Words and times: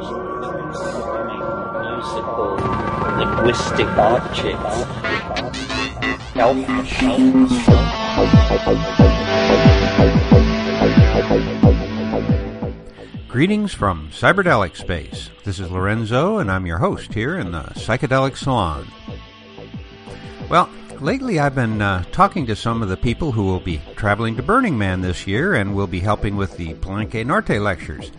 musical 0.00 0.16
linguistic 3.18 3.86
objects. 3.98 4.86
Greetings 13.28 13.74
from 13.74 14.08
Cyberdelic 14.10 14.74
Space. 14.76 15.28
This 15.44 15.60
is 15.60 15.70
Lorenzo, 15.70 16.38
and 16.38 16.50
I'm 16.50 16.64
your 16.64 16.78
host 16.78 17.12
here 17.12 17.38
in 17.38 17.52
the 17.52 17.62
Psychedelic 17.74 18.38
Salon. 18.38 18.88
Well, 20.48 20.70
lately 21.00 21.38
I've 21.38 21.54
been 21.54 21.82
uh, 21.82 22.04
talking 22.10 22.46
to 22.46 22.56
some 22.56 22.82
of 22.82 22.88
the 22.88 22.96
people 22.96 23.32
who 23.32 23.44
will 23.44 23.60
be 23.60 23.82
traveling 23.96 24.34
to 24.36 24.42
Burning 24.42 24.78
Man 24.78 25.02
this 25.02 25.26
year 25.26 25.54
and 25.54 25.74
will 25.74 25.86
be 25.86 26.00
helping 26.00 26.36
with 26.36 26.56
the 26.56 26.72
Palenque 26.74 27.26
Norte 27.26 27.60
lectures. 27.60 28.10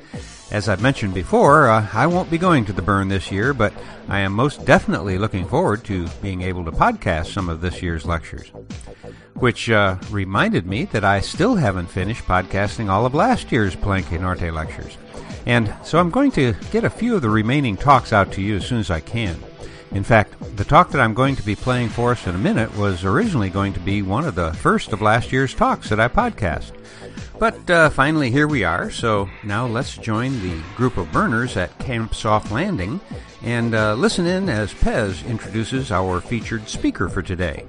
As 0.51 0.67
I've 0.67 0.81
mentioned 0.81 1.13
before, 1.13 1.69
uh, 1.69 1.87
I 1.93 2.07
won't 2.07 2.29
be 2.29 2.37
going 2.37 2.65
to 2.65 2.73
the 2.73 2.81
burn 2.81 3.07
this 3.07 3.31
year, 3.31 3.53
but 3.53 3.71
I 4.09 4.19
am 4.19 4.33
most 4.33 4.65
definitely 4.65 5.17
looking 5.17 5.47
forward 5.47 5.85
to 5.85 6.09
being 6.21 6.41
able 6.41 6.65
to 6.65 6.71
podcast 6.73 7.27
some 7.27 7.47
of 7.47 7.61
this 7.61 7.81
year's 7.81 8.05
lectures. 8.05 8.51
Which 9.35 9.69
uh, 9.69 9.95
reminded 10.09 10.67
me 10.67 10.85
that 10.85 11.05
I 11.05 11.21
still 11.21 11.55
haven't 11.55 11.87
finished 11.87 12.25
podcasting 12.25 12.89
all 12.89 13.05
of 13.05 13.15
last 13.15 13.49
year's 13.49 13.77
Palenque 13.77 14.19
Norte 14.19 14.53
lectures. 14.53 14.97
And 15.45 15.73
so 15.85 15.99
I'm 15.99 16.09
going 16.09 16.31
to 16.31 16.53
get 16.69 16.83
a 16.83 16.89
few 16.89 17.15
of 17.15 17.21
the 17.21 17.29
remaining 17.29 17.77
talks 17.77 18.11
out 18.11 18.33
to 18.33 18.41
you 18.41 18.57
as 18.57 18.65
soon 18.65 18.79
as 18.79 18.91
I 18.91 18.99
can. 18.99 19.39
In 19.91 20.03
fact, 20.03 20.35
the 20.57 20.65
talk 20.65 20.91
that 20.91 21.01
I'm 21.01 21.13
going 21.13 21.37
to 21.37 21.43
be 21.43 21.55
playing 21.55 21.89
for 21.89 22.11
us 22.11 22.27
in 22.27 22.35
a 22.35 22.37
minute 22.37 22.75
was 22.77 23.05
originally 23.05 23.49
going 23.49 23.71
to 23.73 23.79
be 23.79 24.01
one 24.01 24.25
of 24.25 24.35
the 24.35 24.53
first 24.53 24.91
of 24.91 25.01
last 25.01 25.31
year's 25.31 25.53
talks 25.53 25.89
that 25.89 25.99
I 25.99 26.09
podcast. 26.09 26.71
But 27.41 27.67
uh, 27.71 27.89
finally, 27.89 28.29
here 28.29 28.47
we 28.47 28.63
are. 28.63 28.91
So 28.91 29.27
now 29.43 29.65
let's 29.65 29.97
join 29.97 30.39
the 30.43 30.61
group 30.75 30.97
of 30.97 31.11
burners 31.11 31.57
at 31.57 31.75
Camp 31.79 32.13
Soft 32.13 32.51
Landing 32.51 32.99
and 33.41 33.73
uh, 33.73 33.95
listen 33.95 34.27
in 34.27 34.47
as 34.47 34.75
Pez 34.75 35.25
introduces 35.25 35.91
our 35.91 36.21
featured 36.21 36.69
speaker 36.69 37.09
for 37.09 37.23
today. 37.23 37.65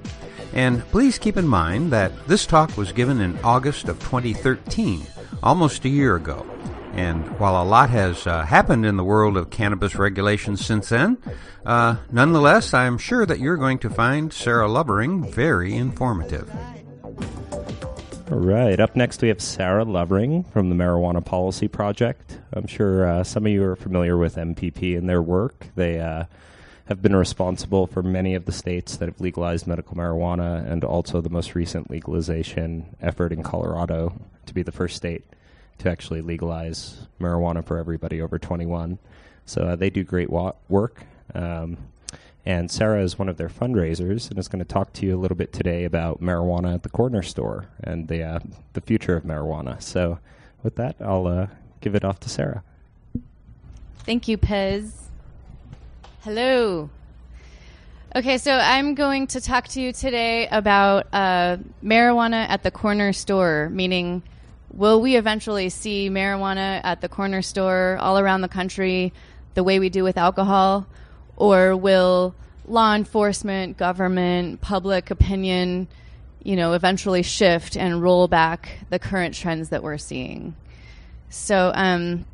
And 0.53 0.83
please 0.91 1.17
keep 1.17 1.37
in 1.37 1.47
mind 1.47 1.91
that 1.91 2.27
this 2.27 2.45
talk 2.45 2.77
was 2.77 2.91
given 2.91 3.19
in 3.19 3.39
August 3.39 3.89
of 3.89 3.97
2013, 4.01 5.07
almost 5.41 5.85
a 5.85 5.89
year 5.89 6.17
ago. 6.17 6.45
And 6.93 7.27
while 7.39 7.59
a 7.59 7.65
lot 7.65 7.89
has 7.89 8.27
uh, 8.27 8.43
happened 8.43 8.85
in 8.85 8.95
the 8.95 9.03
world 9.03 9.37
of 9.37 9.49
cannabis 9.49 9.95
regulations 9.95 10.63
since 10.63 10.89
then, 10.89 11.17
uh, 11.65 11.95
nonetheless, 12.11 12.75
I'm 12.75 12.99
sure 12.99 13.25
that 13.25 13.39
you're 13.39 13.57
going 13.57 13.79
to 13.79 13.89
find 13.89 14.31
Sarah 14.31 14.69
Lovering 14.69 15.31
very 15.31 15.73
informative. 15.73 16.47
All 18.31 18.39
right. 18.39 18.79
Up 18.79 18.95
next, 18.95 19.21
we 19.21 19.27
have 19.27 19.41
Sarah 19.41 19.83
Lovering 19.83 20.45
from 20.45 20.69
the 20.69 20.75
Marijuana 20.75 21.23
Policy 21.23 21.67
Project. 21.67 22.39
I'm 22.53 22.67
sure 22.67 23.05
uh, 23.05 23.23
some 23.25 23.45
of 23.45 23.51
you 23.51 23.63
are 23.65 23.75
familiar 23.75 24.17
with 24.17 24.37
MPP 24.37 24.97
and 24.97 25.09
their 25.09 25.21
work. 25.21 25.67
They 25.75 25.99
uh, 25.99 26.23
have 26.85 27.01
been 27.01 27.15
responsible 27.17 27.85
for 27.85 28.01
many 28.01 28.33
of 28.33 28.45
the 28.45 28.53
states 28.53 28.95
that 28.97 29.09
have 29.09 29.19
legalized 29.19 29.67
medical 29.67 29.97
marijuana 29.97 30.65
and 30.71 30.85
also 30.85 31.19
the 31.19 31.29
most 31.29 31.53
recent 31.53 31.91
legalization 31.91 32.95
effort 33.01 33.33
in 33.33 33.43
Colorado 33.43 34.13
to 34.45 34.53
be 34.53 34.63
the 34.63 34.71
first 34.71 34.95
state 34.95 35.25
to 35.79 35.89
actually 35.89 36.21
legalize 36.21 37.07
marijuana 37.19 37.63
for 37.63 37.77
everybody 37.77 38.21
over 38.21 38.39
21. 38.39 38.99
So 39.45 39.63
uh, 39.63 39.75
they 39.75 39.89
do 39.89 40.03
great 40.05 40.29
wa- 40.29 40.53
work. 40.69 41.03
Um, 41.35 41.77
and 42.45 42.69
Sarah 42.69 43.01
is 43.01 43.17
one 43.17 43.29
of 43.29 43.37
their 43.37 43.49
fundraisers 43.49 44.29
and 44.29 44.37
is 44.37 44.47
going 44.47 44.63
to 44.63 44.65
talk 44.65 44.91
to 44.93 45.05
you 45.05 45.15
a 45.15 45.19
little 45.19 45.37
bit 45.37 45.53
today 45.53 45.85
about 45.85 46.21
marijuana 46.21 46.73
at 46.73 46.83
the 46.83 46.89
corner 46.89 47.21
store 47.21 47.67
and 47.81 48.07
the 48.07 48.21
uh, 48.21 48.39
the 48.73 48.81
future 48.81 49.15
of 49.15 49.23
marijuana. 49.23 49.81
So, 49.81 50.19
with 50.61 50.75
that, 50.75 50.97
I'll 50.99 51.27
uh, 51.27 51.47
give 51.79 51.95
it 51.95 52.03
off 52.03 52.19
to 52.21 52.29
Sarah. 52.29 52.63
Thank 53.99 54.27
you, 54.27 54.37
Pez. 54.37 54.91
Hello. 56.21 56.89
Okay, 58.15 58.37
so 58.37 58.51
I'm 58.51 58.93
going 58.93 59.27
to 59.27 59.41
talk 59.41 59.69
to 59.69 59.81
you 59.81 59.91
today 59.91 60.47
about 60.49 61.07
uh, 61.13 61.57
marijuana 61.83 62.47
at 62.47 62.61
the 62.61 62.71
corner 62.71 63.13
store, 63.13 63.69
meaning 63.71 64.21
will 64.71 65.01
we 65.01 65.15
eventually 65.15 65.69
see 65.69 66.09
marijuana 66.09 66.81
at 66.83 67.01
the 67.01 67.09
corner 67.09 67.41
store 67.41 67.97
all 67.99 68.19
around 68.19 68.41
the 68.41 68.49
country 68.49 69.13
the 69.55 69.63
way 69.63 69.79
we 69.79 69.89
do 69.89 70.03
with 70.03 70.17
alcohol? 70.17 70.85
or 71.35 71.75
will 71.75 72.35
law 72.65 72.95
enforcement, 72.95 73.77
government, 73.77 74.61
public 74.61 75.11
opinion, 75.11 75.87
you 76.43 76.55
know, 76.55 76.73
eventually 76.73 77.23
shift 77.23 77.77
and 77.77 78.01
roll 78.01 78.27
back 78.27 78.79
the 78.89 78.99
current 78.99 79.35
trends 79.35 79.69
that 79.69 79.83
we're 79.83 79.97
seeing? 79.97 80.55
So, 81.29 81.71
um, 81.73 82.25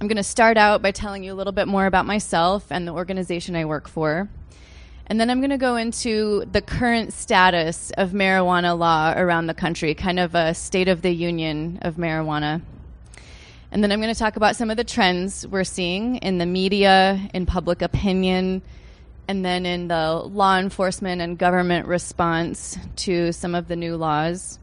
I'm 0.00 0.08
going 0.08 0.16
to 0.16 0.22
start 0.22 0.56
out 0.56 0.82
by 0.82 0.90
telling 0.90 1.22
you 1.22 1.32
a 1.32 1.36
little 1.36 1.52
bit 1.52 1.68
more 1.68 1.86
about 1.86 2.06
myself 2.06 2.66
and 2.70 2.88
the 2.88 2.92
organization 2.92 3.54
I 3.54 3.66
work 3.66 3.88
for. 3.88 4.28
And 5.06 5.20
then 5.20 5.30
I'm 5.30 5.40
going 5.40 5.50
to 5.50 5.58
go 5.58 5.76
into 5.76 6.44
the 6.50 6.62
current 6.62 7.12
status 7.12 7.92
of 7.98 8.10
marijuana 8.10 8.76
law 8.76 9.12
around 9.14 9.46
the 9.46 9.54
country, 9.54 9.94
kind 9.94 10.18
of 10.18 10.34
a 10.34 10.54
state 10.54 10.88
of 10.88 11.02
the 11.02 11.10
union 11.10 11.78
of 11.82 11.96
marijuana. 11.96 12.62
And 13.70 13.82
then 13.82 13.92
I'm 13.92 14.00
going 14.00 14.12
to 14.12 14.18
talk 14.18 14.36
about 14.36 14.56
some 14.56 14.70
of 14.70 14.76
the 14.76 14.84
trends 14.84 15.46
we're 15.46 15.64
seeing 15.64 16.16
in 16.16 16.38
the 16.38 16.46
media, 16.46 17.20
in 17.34 17.46
public 17.46 17.82
opinion, 17.82 18.62
and 19.28 19.44
then 19.44 19.66
in 19.66 19.88
the 19.88 20.14
law 20.14 20.58
enforcement 20.58 21.20
and 21.20 21.38
government 21.38 21.86
response 21.86 22.76
to 22.96 23.32
some 23.32 23.54
of 23.54 23.68
the 23.68 23.76
new 23.76 23.96
laws. 23.96 24.58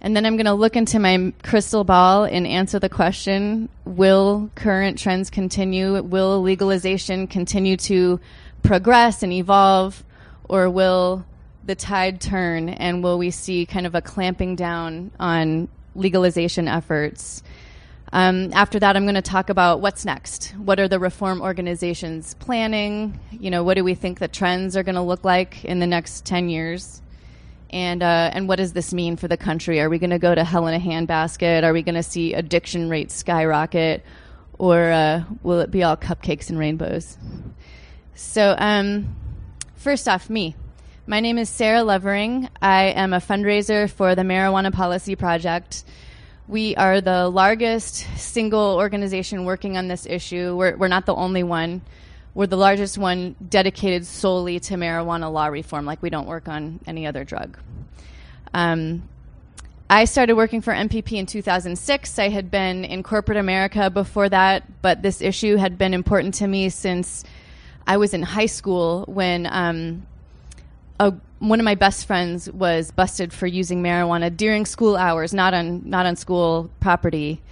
And 0.00 0.16
then 0.16 0.26
I'm 0.26 0.36
going 0.36 0.46
to 0.46 0.54
look 0.54 0.74
into 0.74 0.98
my 0.98 1.32
crystal 1.44 1.84
ball 1.84 2.24
and 2.24 2.44
answer 2.44 2.80
the 2.80 2.88
question 2.88 3.68
Will 3.84 4.50
current 4.56 4.98
trends 4.98 5.30
continue? 5.30 6.02
Will 6.02 6.42
legalization 6.42 7.28
continue 7.28 7.76
to 7.78 8.18
progress 8.64 9.22
and 9.22 9.32
evolve? 9.32 10.02
Or 10.48 10.68
will 10.68 11.24
the 11.64 11.76
tide 11.76 12.20
turn 12.20 12.68
and 12.68 13.04
will 13.04 13.16
we 13.16 13.30
see 13.30 13.64
kind 13.64 13.86
of 13.86 13.94
a 13.94 14.02
clamping 14.02 14.56
down 14.56 15.12
on 15.20 15.68
legalization 15.94 16.66
efforts? 16.66 17.44
Um, 18.14 18.52
after 18.52 18.78
that, 18.78 18.94
I'm 18.94 19.04
going 19.04 19.14
to 19.14 19.22
talk 19.22 19.48
about 19.48 19.80
what's 19.80 20.04
next. 20.04 20.48
What 20.58 20.78
are 20.78 20.86
the 20.86 20.98
reform 20.98 21.40
organizations 21.40 22.34
planning? 22.34 23.18
You 23.30 23.50
know, 23.50 23.64
what 23.64 23.74
do 23.74 23.84
we 23.84 23.94
think 23.94 24.18
the 24.18 24.28
trends 24.28 24.76
are 24.76 24.82
going 24.82 24.96
to 24.96 25.02
look 25.02 25.24
like 25.24 25.64
in 25.64 25.78
the 25.78 25.86
next 25.86 26.26
10 26.26 26.50
years? 26.50 27.00
And, 27.70 28.02
uh, 28.02 28.30
and 28.34 28.48
what 28.48 28.56
does 28.56 28.74
this 28.74 28.92
mean 28.92 29.16
for 29.16 29.28
the 29.28 29.38
country? 29.38 29.80
Are 29.80 29.88
we 29.88 29.98
going 29.98 30.10
to 30.10 30.18
go 30.18 30.34
to 30.34 30.44
hell 30.44 30.66
in 30.66 30.74
a 30.74 30.78
handbasket? 30.78 31.64
Are 31.64 31.72
we 31.72 31.80
going 31.82 31.94
to 31.94 32.02
see 32.02 32.34
addiction 32.34 32.90
rates 32.90 33.14
skyrocket? 33.14 34.04
Or 34.58 34.90
uh, 34.90 35.24
will 35.42 35.60
it 35.60 35.70
be 35.70 35.82
all 35.82 35.96
cupcakes 35.96 36.50
and 36.50 36.58
rainbows? 36.58 37.16
So, 38.14 38.54
um, 38.58 39.16
first 39.76 40.06
off, 40.06 40.28
me. 40.28 40.54
My 41.06 41.20
name 41.20 41.38
is 41.38 41.48
Sarah 41.48 41.82
Lovering. 41.82 42.50
I 42.60 42.84
am 42.88 43.14
a 43.14 43.20
fundraiser 43.20 43.90
for 43.90 44.14
the 44.14 44.22
Marijuana 44.22 44.70
Policy 44.70 45.16
Project. 45.16 45.82
We 46.48 46.74
are 46.76 47.00
the 47.00 47.28
largest 47.28 48.06
single 48.16 48.76
organization 48.76 49.44
working 49.44 49.76
on 49.76 49.88
this 49.88 50.06
issue. 50.06 50.56
We're, 50.56 50.76
we're 50.76 50.88
not 50.88 51.06
the 51.06 51.14
only 51.14 51.42
one. 51.42 51.82
We're 52.34 52.46
the 52.46 52.56
largest 52.56 52.98
one 52.98 53.36
dedicated 53.48 54.06
solely 54.06 54.58
to 54.60 54.74
marijuana 54.74 55.32
law 55.32 55.46
reform, 55.46 55.86
like 55.86 56.02
we 56.02 56.10
don't 56.10 56.26
work 56.26 56.48
on 56.48 56.80
any 56.86 57.06
other 57.06 57.24
drug. 57.24 57.58
Um, 58.52 59.08
I 59.88 60.06
started 60.06 60.34
working 60.34 60.62
for 60.62 60.72
MPP 60.72 61.12
in 61.12 61.26
2006. 61.26 62.18
I 62.18 62.28
had 62.30 62.50
been 62.50 62.84
in 62.84 63.02
corporate 63.02 63.38
America 63.38 63.90
before 63.90 64.28
that, 64.30 64.82
but 64.82 65.02
this 65.02 65.20
issue 65.20 65.56
had 65.56 65.76
been 65.76 65.92
important 65.92 66.34
to 66.34 66.46
me 66.46 66.70
since 66.70 67.24
I 67.86 67.98
was 67.98 68.14
in 68.14 68.22
high 68.22 68.46
school 68.46 69.04
when 69.06 69.46
um, 69.50 70.06
a 70.98 71.12
one 71.42 71.58
of 71.58 71.64
my 71.64 71.74
best 71.74 72.06
friends 72.06 72.48
was 72.52 72.92
busted 72.92 73.32
for 73.32 73.48
using 73.48 73.82
marijuana 73.82 74.34
during 74.34 74.64
school 74.64 74.96
hours, 74.96 75.34
not 75.34 75.52
on 75.54 75.82
not 75.84 76.06
on 76.06 76.14
school 76.14 76.70
property. 76.78 77.42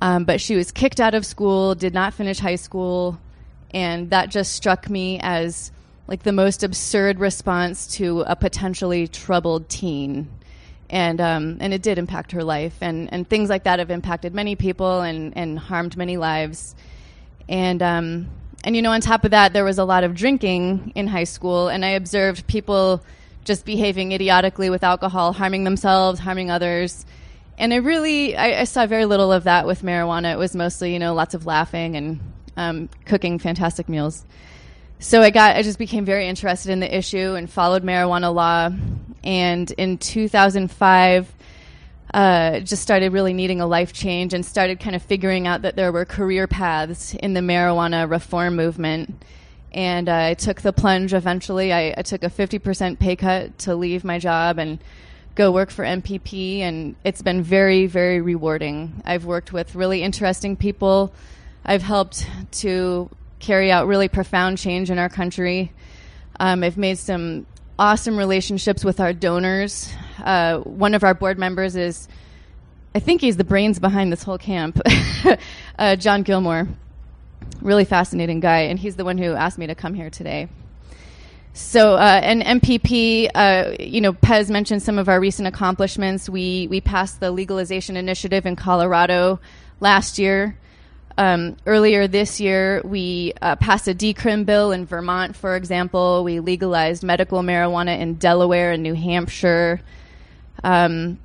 Um, 0.00 0.24
but 0.24 0.40
she 0.40 0.54
was 0.54 0.70
kicked 0.70 1.00
out 1.00 1.14
of 1.14 1.26
school, 1.26 1.74
did 1.74 1.94
not 1.94 2.14
finish 2.14 2.38
high 2.38 2.54
school, 2.56 3.18
and 3.72 4.10
that 4.10 4.30
just 4.30 4.52
struck 4.52 4.88
me 4.88 5.18
as 5.20 5.72
like 6.06 6.22
the 6.22 6.32
most 6.32 6.62
absurd 6.62 7.18
response 7.18 7.88
to 7.96 8.20
a 8.20 8.36
potentially 8.36 9.08
troubled 9.08 9.68
teen. 9.68 10.28
And 10.88 11.20
um, 11.20 11.56
and 11.60 11.74
it 11.74 11.82
did 11.82 11.98
impact 11.98 12.32
her 12.32 12.44
life, 12.44 12.76
and, 12.80 13.12
and 13.12 13.28
things 13.28 13.50
like 13.50 13.64
that 13.64 13.80
have 13.80 13.90
impacted 13.90 14.32
many 14.32 14.54
people 14.54 15.00
and, 15.00 15.36
and 15.36 15.58
harmed 15.58 15.96
many 15.96 16.18
lives. 16.18 16.76
And 17.48 17.82
um, 17.82 18.28
and 18.62 18.76
you 18.76 18.82
know, 18.82 18.92
on 18.92 19.00
top 19.00 19.24
of 19.24 19.32
that, 19.32 19.52
there 19.52 19.64
was 19.64 19.78
a 19.78 19.84
lot 19.84 20.04
of 20.04 20.14
drinking 20.14 20.92
in 20.94 21.08
high 21.08 21.24
school, 21.24 21.66
and 21.66 21.84
I 21.84 21.90
observed 21.90 22.46
people 22.46 23.02
just 23.44 23.64
behaving 23.64 24.12
idiotically 24.12 24.70
with 24.70 24.82
alcohol, 24.82 25.32
harming 25.32 25.64
themselves, 25.64 26.18
harming 26.20 26.50
others. 26.50 27.04
And 27.56 27.72
I 27.72 27.76
really, 27.76 28.36
I, 28.36 28.60
I, 28.60 28.64
saw 28.64 28.86
very 28.86 29.04
little 29.04 29.30
of 29.30 29.44
that 29.44 29.66
with 29.66 29.82
marijuana. 29.82 30.32
It 30.32 30.38
was 30.38 30.56
mostly, 30.56 30.92
you 30.92 30.98
know, 30.98 31.14
lots 31.14 31.34
of 31.34 31.46
laughing 31.46 31.94
and 31.96 32.20
um, 32.56 32.88
cooking 33.04 33.38
fantastic 33.38 33.88
meals. 33.88 34.24
So 34.98 35.20
I 35.20 35.30
got, 35.30 35.56
I 35.56 35.62
just 35.62 35.78
became 35.78 36.04
very 36.04 36.26
interested 36.26 36.72
in 36.72 36.80
the 36.80 36.96
issue 36.96 37.34
and 37.34 37.48
followed 37.48 37.84
marijuana 37.84 38.34
law. 38.34 38.70
And 39.22 39.70
in 39.72 39.98
2005, 39.98 41.32
uh, 42.14 42.60
just 42.60 42.82
started 42.82 43.12
really 43.12 43.32
needing 43.32 43.60
a 43.60 43.66
life 43.66 43.92
change 43.92 44.34
and 44.34 44.46
started 44.46 44.80
kind 44.80 44.94
of 44.94 45.02
figuring 45.02 45.46
out 45.46 45.62
that 45.62 45.76
there 45.76 45.90
were 45.90 46.04
career 46.04 46.46
paths 46.46 47.14
in 47.14 47.34
the 47.34 47.40
marijuana 47.40 48.08
reform 48.08 48.56
movement. 48.56 49.24
And 49.74 50.08
uh, 50.08 50.14
I 50.14 50.34
took 50.34 50.60
the 50.62 50.72
plunge 50.72 51.12
eventually. 51.12 51.72
I, 51.72 51.94
I 51.98 52.02
took 52.02 52.22
a 52.22 52.30
50% 52.30 52.98
pay 53.00 53.16
cut 53.16 53.58
to 53.60 53.74
leave 53.74 54.04
my 54.04 54.20
job 54.20 54.58
and 54.58 54.78
go 55.34 55.50
work 55.50 55.70
for 55.70 55.84
MPP, 55.84 56.60
and 56.60 56.94
it's 57.02 57.20
been 57.20 57.42
very, 57.42 57.86
very 57.86 58.20
rewarding. 58.20 59.02
I've 59.04 59.24
worked 59.24 59.52
with 59.52 59.74
really 59.74 60.02
interesting 60.02 60.56
people. 60.56 61.12
I've 61.64 61.82
helped 61.82 62.26
to 62.60 63.10
carry 63.40 63.72
out 63.72 63.88
really 63.88 64.08
profound 64.08 64.58
change 64.58 64.92
in 64.92 64.98
our 64.98 65.08
country. 65.08 65.72
Um, 66.38 66.62
I've 66.62 66.78
made 66.78 66.98
some 66.98 67.46
awesome 67.78 68.16
relationships 68.16 68.84
with 68.84 69.00
our 69.00 69.12
donors. 69.12 69.92
Uh, 70.22 70.58
one 70.58 70.94
of 70.94 71.02
our 71.02 71.14
board 71.14 71.36
members 71.36 71.74
is, 71.74 72.08
I 72.94 73.00
think 73.00 73.20
he's 73.20 73.36
the 73.36 73.44
brains 73.44 73.80
behind 73.80 74.12
this 74.12 74.22
whole 74.22 74.38
camp, 74.38 74.80
uh, 75.78 75.96
John 75.96 76.22
Gilmore. 76.22 76.68
Really 77.60 77.84
fascinating 77.84 78.40
guy, 78.40 78.60
and 78.60 78.78
he's 78.78 78.96
the 78.96 79.04
one 79.04 79.18
who 79.18 79.32
asked 79.32 79.58
me 79.58 79.66
to 79.66 79.74
come 79.74 79.94
here 79.94 80.10
today. 80.10 80.48
So, 81.56 81.94
uh, 81.94 82.20
MPP, 82.20 83.30
uh, 83.32 83.76
you 83.78 84.00
know, 84.00 84.12
Pez 84.12 84.50
mentioned 84.50 84.82
some 84.82 84.98
of 84.98 85.08
our 85.08 85.20
recent 85.20 85.46
accomplishments. 85.46 86.28
We 86.28 86.66
we 86.68 86.80
passed 86.80 87.20
the 87.20 87.30
legalization 87.30 87.96
initiative 87.96 88.44
in 88.44 88.56
Colorado 88.56 89.38
last 89.78 90.18
year. 90.18 90.58
Um, 91.16 91.56
earlier 91.64 92.08
this 92.08 92.40
year, 92.40 92.82
we 92.84 93.34
uh, 93.40 93.54
passed 93.54 93.86
a 93.86 93.94
decrim 93.94 94.44
bill 94.44 94.72
in 94.72 94.84
Vermont, 94.84 95.36
for 95.36 95.54
example. 95.54 96.24
We 96.24 96.40
legalized 96.40 97.04
medical 97.04 97.40
marijuana 97.40 98.00
in 98.00 98.14
Delaware 98.14 98.72
and 98.72 98.82
New 98.82 98.94
Hampshire, 98.94 99.80
um, 100.64 101.20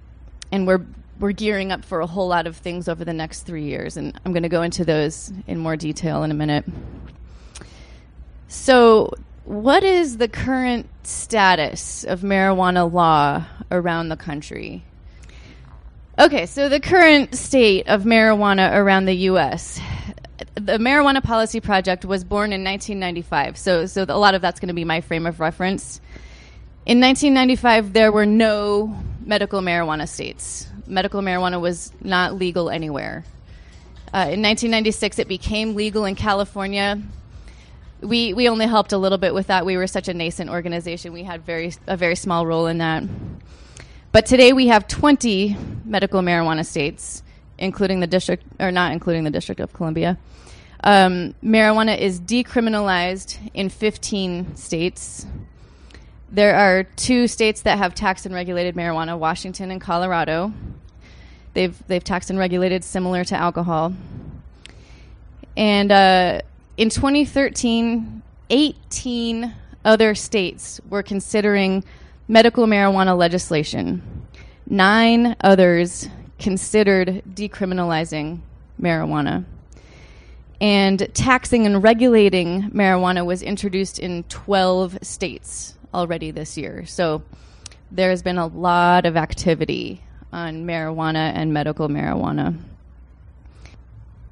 and 0.51 0.67
we're 0.67 0.85
we're 1.19 1.33
gearing 1.33 1.71
up 1.71 1.83
for 1.83 1.99
a 2.01 2.07
whole 2.07 2.27
lot 2.27 2.47
of 2.47 2.55
things 2.57 2.87
over 2.87 3.03
the 3.03 3.13
next 3.13 3.41
three 3.41 3.65
years, 3.65 3.97
and 3.97 4.19
I'm 4.25 4.31
going 4.31 4.43
to 4.43 4.49
go 4.49 4.61
into 4.61 4.85
those 4.85 5.31
in 5.47 5.59
more 5.59 5.75
detail 5.75 6.23
in 6.23 6.31
a 6.31 6.33
minute. 6.33 6.65
So, 8.47 9.13
what 9.43 9.83
is 9.83 10.17
the 10.17 10.27
current 10.27 10.87
status 11.03 12.03
of 12.03 12.21
marijuana 12.21 12.91
law 12.91 13.45
around 13.71 14.09
the 14.09 14.17
country? 14.17 14.83
Okay, 16.17 16.45
so 16.45 16.69
the 16.69 16.79
current 16.79 17.35
state 17.35 17.87
of 17.87 18.03
marijuana 18.03 18.75
around 18.75 19.05
the 19.05 19.13
U.S. 19.13 19.79
The 20.55 20.77
Marijuana 20.77 21.23
Policy 21.23 21.59
Project 21.59 22.05
was 22.05 22.23
born 22.23 22.51
in 22.53 22.63
1995, 22.63 23.57
so 23.57 23.85
so 23.85 24.05
a 24.07 24.17
lot 24.17 24.35
of 24.35 24.41
that's 24.41 24.59
going 24.59 24.67
to 24.67 24.73
be 24.73 24.85
my 24.85 25.01
frame 25.01 25.25
of 25.25 25.39
reference. 25.39 26.01
In 26.85 26.99
1995, 26.99 27.93
there 27.93 28.11
were 28.11 28.25
no 28.25 28.97
medical 29.23 29.61
marijuana 29.61 30.07
states. 30.07 30.67
Medical 30.89 31.21
marijuana 31.21 31.61
was 31.61 31.91
not 32.01 32.35
legal 32.35 32.69
anywhere. 32.69 33.23
Uh, 34.11 34.33
in 34.33 34.41
1996, 34.41 35.19
it 35.19 35.27
became 35.27 35.75
legal 35.75 36.05
in 36.05 36.15
California. 36.15 36.99
We 38.01 38.33
we 38.33 38.49
only 38.49 38.65
helped 38.65 38.91
a 38.91 38.97
little 38.97 39.17
bit 39.17 39.33
with 39.33 39.47
that. 39.47 39.65
We 39.65 39.77
were 39.77 39.87
such 39.87 40.07
a 40.07 40.13
nascent 40.13 40.49
organization. 40.49 41.13
We 41.13 41.23
had 41.23 41.45
very 41.45 41.73
a 41.85 41.95
very 41.95 42.15
small 42.15 42.45
role 42.47 42.65
in 42.65 42.79
that. 42.79 43.03
But 44.11 44.25
today 44.25 44.53
we 44.53 44.67
have 44.67 44.87
20 44.87 45.55
medical 45.85 46.21
marijuana 46.21 46.65
states, 46.65 47.21
including 47.59 47.99
the 47.99 48.07
district, 48.07 48.43
or 48.59 48.71
not 48.71 48.91
including 48.91 49.23
the 49.23 49.29
District 49.29 49.61
of 49.61 49.71
Columbia. 49.71 50.17
Um, 50.83 51.35
marijuana 51.43 51.95
is 51.97 52.19
decriminalized 52.19 53.37
in 53.53 53.69
15 53.69 54.55
states. 54.55 55.27
There 56.31 56.55
are 56.55 56.83
two 56.83 57.27
states 57.27 57.61
that 57.61 57.77
have 57.77 57.93
taxed 57.93 58.25
and 58.25 58.33
regulated 58.33 58.75
marijuana 58.75 59.17
Washington 59.17 59.71
and 59.71 59.81
Colorado. 59.81 60.53
They've, 61.53 61.75
they've 61.87 62.03
taxed 62.03 62.29
and 62.29 62.39
regulated 62.39 62.83
similar 62.83 63.23
to 63.25 63.35
alcohol. 63.35 63.93
And 65.57 65.91
uh, 65.91 66.41
in 66.77 66.89
2013, 66.89 68.21
18 68.49 69.53
other 69.83 70.15
states 70.15 70.79
were 70.89 71.03
considering 71.03 71.83
medical 72.27 72.65
marijuana 72.67 73.17
legislation. 73.17 74.01
Nine 74.67 75.35
others 75.41 76.07
considered 76.37 77.23
decriminalizing 77.33 78.39
marijuana. 78.81 79.45
And 80.61 81.07
taxing 81.13 81.65
and 81.65 81.81
regulating 81.81 82.69
marijuana 82.71 83.25
was 83.25 83.41
introduced 83.41 83.99
in 83.99 84.23
12 84.23 84.99
states 85.01 85.77
already 85.93 86.31
this 86.31 86.57
year. 86.57 86.85
So 86.85 87.23
there's 87.91 88.21
been 88.21 88.37
a 88.37 88.47
lot 88.47 89.05
of 89.05 89.17
activity 89.17 90.01
on 90.31 90.65
marijuana 90.65 91.33
and 91.35 91.53
medical 91.53 91.87
marijuana. 91.89 92.57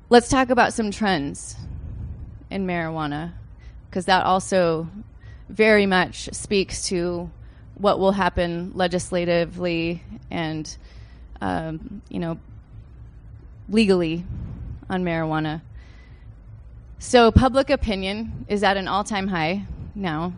Let's 0.09 0.29
talk 0.29 0.49
about 0.49 0.73
some 0.73 0.91
trends 0.91 1.55
in 2.49 2.65
marijuana, 2.65 3.33
because 3.89 4.05
that 4.05 4.23
also 4.23 4.87
very 5.49 5.85
much 5.85 6.29
speaks 6.33 6.87
to 6.89 7.29
what 7.75 7.99
will 7.99 8.11
happen 8.11 8.71
legislatively 8.73 10.01
and 10.31 10.77
um, 11.41 12.01
you 12.09 12.19
know 12.19 12.39
legally 13.69 14.23
on 14.89 15.03
marijuana. 15.03 15.61
So 16.99 17.31
public 17.31 17.69
opinion 17.69 18.45
is 18.47 18.63
at 18.63 18.77
an 18.77 18.87
all-time 18.87 19.27
high 19.27 19.65
now. 19.93 20.33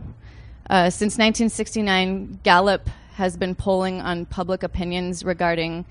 Uh, 0.70 0.90
since 0.90 1.14
1969, 1.14 2.40
Gallup 2.44 2.90
has 3.19 3.38
been 3.38 3.54
polling 3.54 4.01
on 4.01 4.25
public 4.25 4.63
opinions 4.63 5.24
regarding 5.24 5.86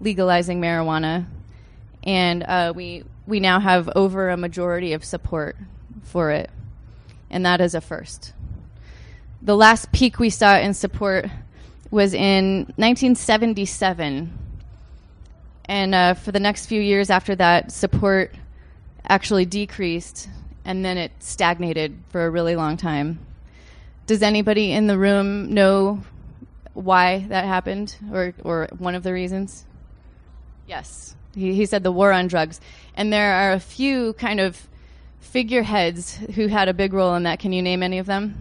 legalizing 0.00 0.60
marijuana, 0.60 1.26
and 2.02 2.42
uh, 2.42 2.72
we 2.74 3.04
we 3.26 3.38
now 3.38 3.60
have 3.60 3.88
over 3.94 4.30
a 4.30 4.36
majority 4.36 4.92
of 4.92 5.04
support 5.04 5.56
for 6.02 6.32
it, 6.32 6.50
and 7.30 7.46
that 7.46 7.60
is 7.60 7.76
a 7.76 7.80
first 7.80 8.32
the 9.42 9.56
last 9.56 9.90
peak 9.92 10.18
we 10.18 10.30
saw 10.30 10.58
in 10.58 10.74
support 10.74 11.26
was 11.90 12.14
in 12.14 12.60
1977. 12.76 14.38
And 15.64 15.94
uh, 15.94 16.14
for 16.14 16.32
the 16.32 16.40
next 16.40 16.66
few 16.66 16.80
years 16.80 17.10
after 17.10 17.34
that, 17.36 17.72
support 17.72 18.34
actually 19.08 19.46
decreased 19.46 20.28
and 20.64 20.84
then 20.84 20.98
it 20.98 21.10
stagnated 21.20 21.96
for 22.10 22.26
a 22.26 22.30
really 22.30 22.54
long 22.54 22.76
time. 22.76 23.18
Does 24.06 24.22
anybody 24.22 24.72
in 24.72 24.88
the 24.88 24.98
room 24.98 25.54
know 25.54 26.02
why 26.74 27.26
that 27.28 27.44
happened 27.44 27.96
or, 28.12 28.34
or 28.42 28.68
one 28.78 28.94
of 28.94 29.02
the 29.02 29.12
reasons? 29.12 29.64
Yes. 30.66 31.14
He, 31.34 31.54
he 31.54 31.66
said 31.66 31.82
the 31.82 31.92
war 31.92 32.12
on 32.12 32.28
drugs. 32.28 32.60
And 32.94 33.12
there 33.12 33.32
are 33.34 33.52
a 33.52 33.60
few 33.60 34.12
kind 34.14 34.40
of 34.40 34.68
figureheads 35.20 36.16
who 36.34 36.46
had 36.46 36.68
a 36.68 36.74
big 36.74 36.92
role 36.92 37.14
in 37.14 37.24
that. 37.24 37.38
Can 37.38 37.52
you 37.52 37.62
name 37.62 37.82
any 37.82 37.98
of 37.98 38.06
them? 38.06 38.40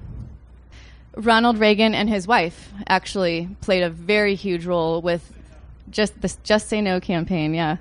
Ronald 1.16 1.58
Reagan 1.58 1.94
and 1.96 2.10
his 2.10 2.28
wife 2.28 2.72
actually 2.88 3.50
played 3.62 3.84
a 3.84 3.90
very 3.90 4.36
huge 4.36 4.66
role 4.66 5.02
with 5.02 5.34
just 5.90 6.22
the 6.22 6.34
Just 6.44 6.70
Say 6.70 6.82
No 6.82 7.00
campaign. 7.00 7.54
Yeah. 7.54 7.78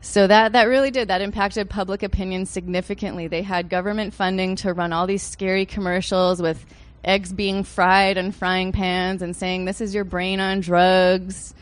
So 0.00 0.26
that 0.26 0.52
that 0.52 0.64
really 0.64 0.90
did 0.90 1.08
that 1.08 1.20
impacted 1.20 1.68
public 1.68 2.02
opinion 2.02 2.46
significantly. 2.46 3.26
They 3.28 3.42
had 3.42 3.68
government 3.68 4.14
funding 4.14 4.56
to 4.56 4.72
run 4.72 4.92
all 4.92 5.06
these 5.06 5.22
scary 5.22 5.66
commercials 5.66 6.40
with 6.40 6.64
eggs 7.06 7.32
being 7.32 7.62
fried 7.64 8.18
in 8.18 8.32
frying 8.32 8.72
pans 8.72 9.22
and 9.22 9.34
saying 9.34 9.64
this 9.64 9.80
is 9.80 9.94
your 9.94 10.04
brain 10.04 10.40
on 10.40 10.60
drugs. 10.60 11.54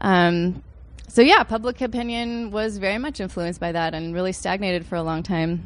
Um, 0.00 0.62
so 1.08 1.20
yeah, 1.20 1.42
public 1.42 1.80
opinion 1.82 2.50
was 2.50 2.78
very 2.78 2.98
much 2.98 3.20
influenced 3.20 3.60
by 3.60 3.72
that 3.72 3.92
and 3.92 4.14
really 4.14 4.32
stagnated 4.32 4.86
for 4.86 4.96
a 4.96 5.02
long 5.02 5.22
time. 5.22 5.62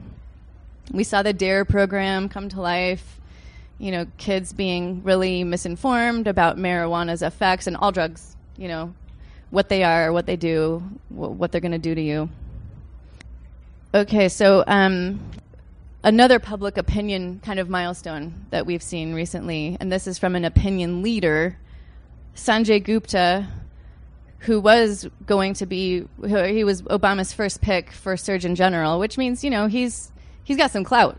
We 0.91 1.05
saw 1.05 1.23
the 1.23 1.33
DARE 1.33 1.65
program 1.65 2.29
come 2.29 2.49
to 2.49 2.61
life 2.61 3.17
you 3.79 3.91
know, 3.91 4.07
kids 4.17 4.53
being 4.53 5.03
really 5.03 5.45
misinformed 5.45 6.27
about 6.27 6.57
marijuana's 6.57 7.23
effects 7.23 7.67
and 7.67 7.77
all 7.77 7.93
drugs, 7.93 8.37
you 8.57 8.69
know, 8.69 8.95
what 9.51 9.69
they 9.69 9.85
are, 9.85 10.13
what 10.13 10.27
they 10.27 10.37
do, 10.37 10.83
wh- 11.09 11.39
what 11.39 11.53
they're 11.53 11.61
going 11.61 11.73
to 11.73 11.79
do 11.79 11.95
to 11.95 12.01
you. 12.01 12.29
Okay, 13.95 14.29
so 14.29 14.65
um, 14.67 15.21
another 16.07 16.39
public 16.39 16.79
opinion 16.79 17.41
kind 17.41 17.59
of 17.59 17.69
milestone 17.69 18.47
that 18.51 18.65
we've 18.65 18.83
seen 18.83 19.13
recently, 19.13 19.77
and 19.81 19.91
this 19.91 20.07
is 20.07 20.21
from 20.21 20.37
an 20.37 20.45
opinion 20.45 21.03
leader, 21.03 21.59
Sanjay 22.37 22.83
Gupta, 22.83 23.49
who 24.39 24.61
was 24.61 25.09
going 25.27 25.55
to 25.55 25.67
be, 25.67 26.07
he 26.25 26.63
was 26.63 26.83
Obama's 26.83 27.33
first 27.33 27.61
pick 27.61 27.91
for 27.91 28.17
Surgeon 28.17 28.55
General, 28.55 29.01
which 29.01 29.19
means, 29.19 29.43
you 29.43 29.51
know, 29.51 29.67
he's, 29.67 30.13
he's 30.45 30.57
got 30.57 30.71
some 30.71 30.85
clout. 30.85 31.19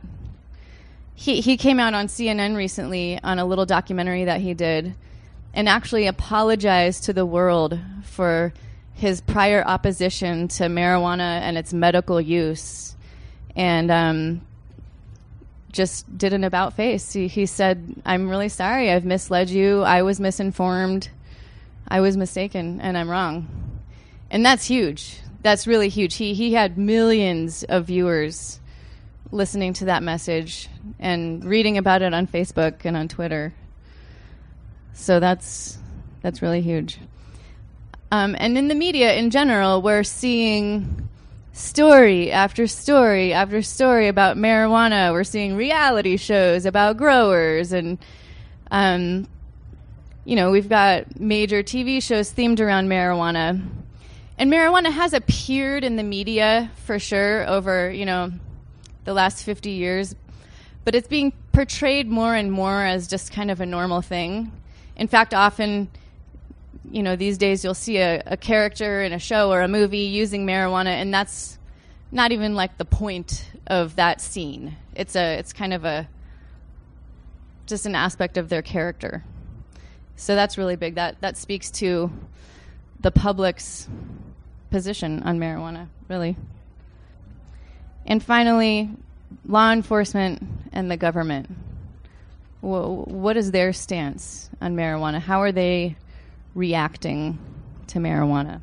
He 1.16 1.42
he 1.42 1.58
came 1.58 1.80
out 1.80 1.96
on 1.96 2.08
CNN 2.08 2.56
recently 2.56 3.20
on 3.24 3.40
a 3.40 3.46
little 3.46 3.66
documentary 3.66 4.26
that 4.26 4.40
he 4.40 4.54
did, 4.54 4.94
and 5.52 5.68
actually 5.68 6.06
apologized 6.06 7.06
to 7.06 7.14
the 7.14 7.26
world 7.26 7.80
for 8.04 8.54
his 8.94 9.20
prior 9.20 9.64
opposition 9.66 10.48
to 10.48 10.66
marijuana 10.66 11.42
and 11.42 11.58
its 11.58 11.74
medical 11.74 12.22
use, 12.22 12.96
and 13.56 13.90
um, 13.90 14.42
just 15.72 16.18
did 16.18 16.34
an 16.34 16.44
about 16.44 16.74
face. 16.74 17.14
He, 17.14 17.28
he 17.28 17.46
said, 17.46 17.96
"I'm 18.06 18.30
really 18.30 18.50
sorry. 18.50 18.92
I've 18.92 19.06
misled 19.06 19.50
you. 19.50 19.84
I 19.84 20.02
was 20.02 20.20
misinformed. 20.20 21.10
I 21.88 22.02
was 22.02 22.18
mistaken 22.18 22.82
and 22.82 22.98
I'm 22.98 23.10
wrong. 23.10 23.48
And 24.30 24.46
that's 24.46 24.66
huge. 24.66 25.20
That's 25.42 25.68
really 25.68 25.90
huge. 25.90 26.16
He 26.16 26.34
he 26.34 26.54
had 26.54 26.78
millions 26.78 27.64
of 27.64 27.86
viewers 27.86 28.60
listening 29.32 29.74
to 29.74 29.86
that 29.86 30.04
message 30.04 30.68
and 31.00 31.44
reading 31.44 31.78
about 31.78 32.02
it 32.02 32.14
on 32.14 32.28
Facebook 32.28 32.84
and 32.84 32.98
on 32.98 33.08
Twitter. 33.08 33.54
So 34.94 35.20
that's 35.20 35.78
that's 36.22 36.42
really 36.42 36.62
huge. 36.62 37.00
Um, 38.12 38.36
and 38.38 38.58
in 38.58 38.68
the 38.68 38.76
media 38.76 39.14
in 39.14 39.30
general, 39.30 39.82
we're 39.82 40.04
seeing 40.04 41.07
story 41.58 42.32
after 42.32 42.68
story 42.68 43.34
after 43.34 43.62
story 43.62 44.08
about 44.08 44.38
marijuana. 44.38 45.12
We're 45.12 45.24
seeing 45.24 45.56
reality 45.56 46.18
shows 46.18 46.66
about 46.66 46.98
growers, 46.98 47.72
and 47.72 47.98
um, 48.72 49.28
you 50.24 50.36
know 50.36 50.52
we've 50.52 50.70
got 50.70 51.20
major 51.20 51.64
TV 51.64 52.02
shows 52.02 52.32
themed 52.32 52.60
around 52.60 52.88
marijuana. 52.88 53.68
And 54.40 54.52
marijuana 54.52 54.92
has 54.92 55.14
appeared 55.14 55.84
in 55.84 55.96
the 55.96 56.04
media 56.04 56.70
for 56.86 57.00
sure 57.00 57.48
over 57.50 57.92
you 57.92 58.06
know 58.06 58.32
the 59.06 59.14
last 59.14 59.44
50 59.44 59.72
years, 59.72 60.16
but 60.86 60.94
it's 60.94 61.08
being 61.08 61.34
portrayed 61.54 62.08
more 62.08 62.36
and 62.36 62.52
more 62.52 62.86
as 62.86 63.08
just 63.08 63.32
kind 63.32 63.50
of 63.50 63.62
a 63.62 63.66
normal 63.66 64.02
thing. 64.02 64.52
In 64.96 65.08
fact, 65.08 65.34
often 65.34 65.90
you 66.92 67.04
know, 67.04 67.16
these 67.16 67.38
days 67.38 67.64
you'll 67.64 67.74
see 67.74 67.98
a, 67.98 68.22
a 68.26 68.38
character 68.38 69.02
in 69.04 69.14
a 69.14 69.20
show 69.20 69.52
or 69.52 69.62
a 69.62 69.68
movie 69.68 70.00
using 70.00 70.46
marijuana, 70.46 70.88
and 70.90 71.14
that's 71.14 71.58
not 72.12 72.32
even 72.32 72.56
like 72.56 72.78
the 72.78 72.86
point 72.86 73.50
of 73.68 73.96
that 73.98 74.22
scene. 74.22 74.78
It's 74.96 75.16
a, 75.16 75.38
it's 75.38 75.54
kind 75.54 75.74
of 75.74 75.86
a, 75.86 76.08
just 77.66 77.86
an 77.86 77.96
aspect 77.96 78.38
of 78.38 78.50
their 78.50 78.62
character. 78.62 79.24
So 80.16 80.36
that's 80.36 80.58
really 80.58 80.76
big. 80.76 80.96
That 80.96 81.22
that 81.22 81.38
speaks 81.38 81.70
to 81.72 82.12
the 83.00 83.12
public's 83.12 83.88
position 84.72 85.22
on 85.24 85.40
marijuana, 85.40 85.88
really. 86.10 86.36
And 88.06 88.24
finally, 88.24 88.90
law 89.46 89.72
enforcement 89.72 90.42
and 90.72 90.90
the 90.90 90.98
government. 90.98 91.50
what 92.62 93.38
is 93.38 93.52
their 93.52 93.72
stance 93.74 94.50
on 94.60 94.76
marijuana? 94.76 95.20
How 95.20 95.42
are 95.42 95.52
they 95.52 95.96
reacting 96.58 97.38
to 97.88 98.00
marijuana? 98.00 98.62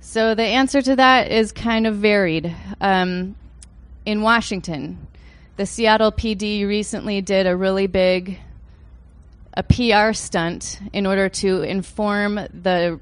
So 0.00 0.34
the 0.34 0.42
answer 0.42 0.82
to 0.82 0.96
that 0.96 1.30
is 1.30 1.52
kind 1.52 1.86
of 1.86 1.96
varied. 1.96 2.54
Um, 2.80 3.36
in 4.04 4.22
Washington, 4.22 5.06
the 5.56 5.66
Seattle 5.66 6.12
PD 6.12 6.66
recently 6.66 7.22
did 7.22 7.46
a 7.46 7.56
really 7.56 7.86
big 7.86 8.38
a 9.54 9.62
PR 9.62 10.12
stunt 10.12 10.80
in 10.92 11.06
order 11.06 11.30
to 11.30 11.62
inform 11.62 12.34
the 12.34 13.00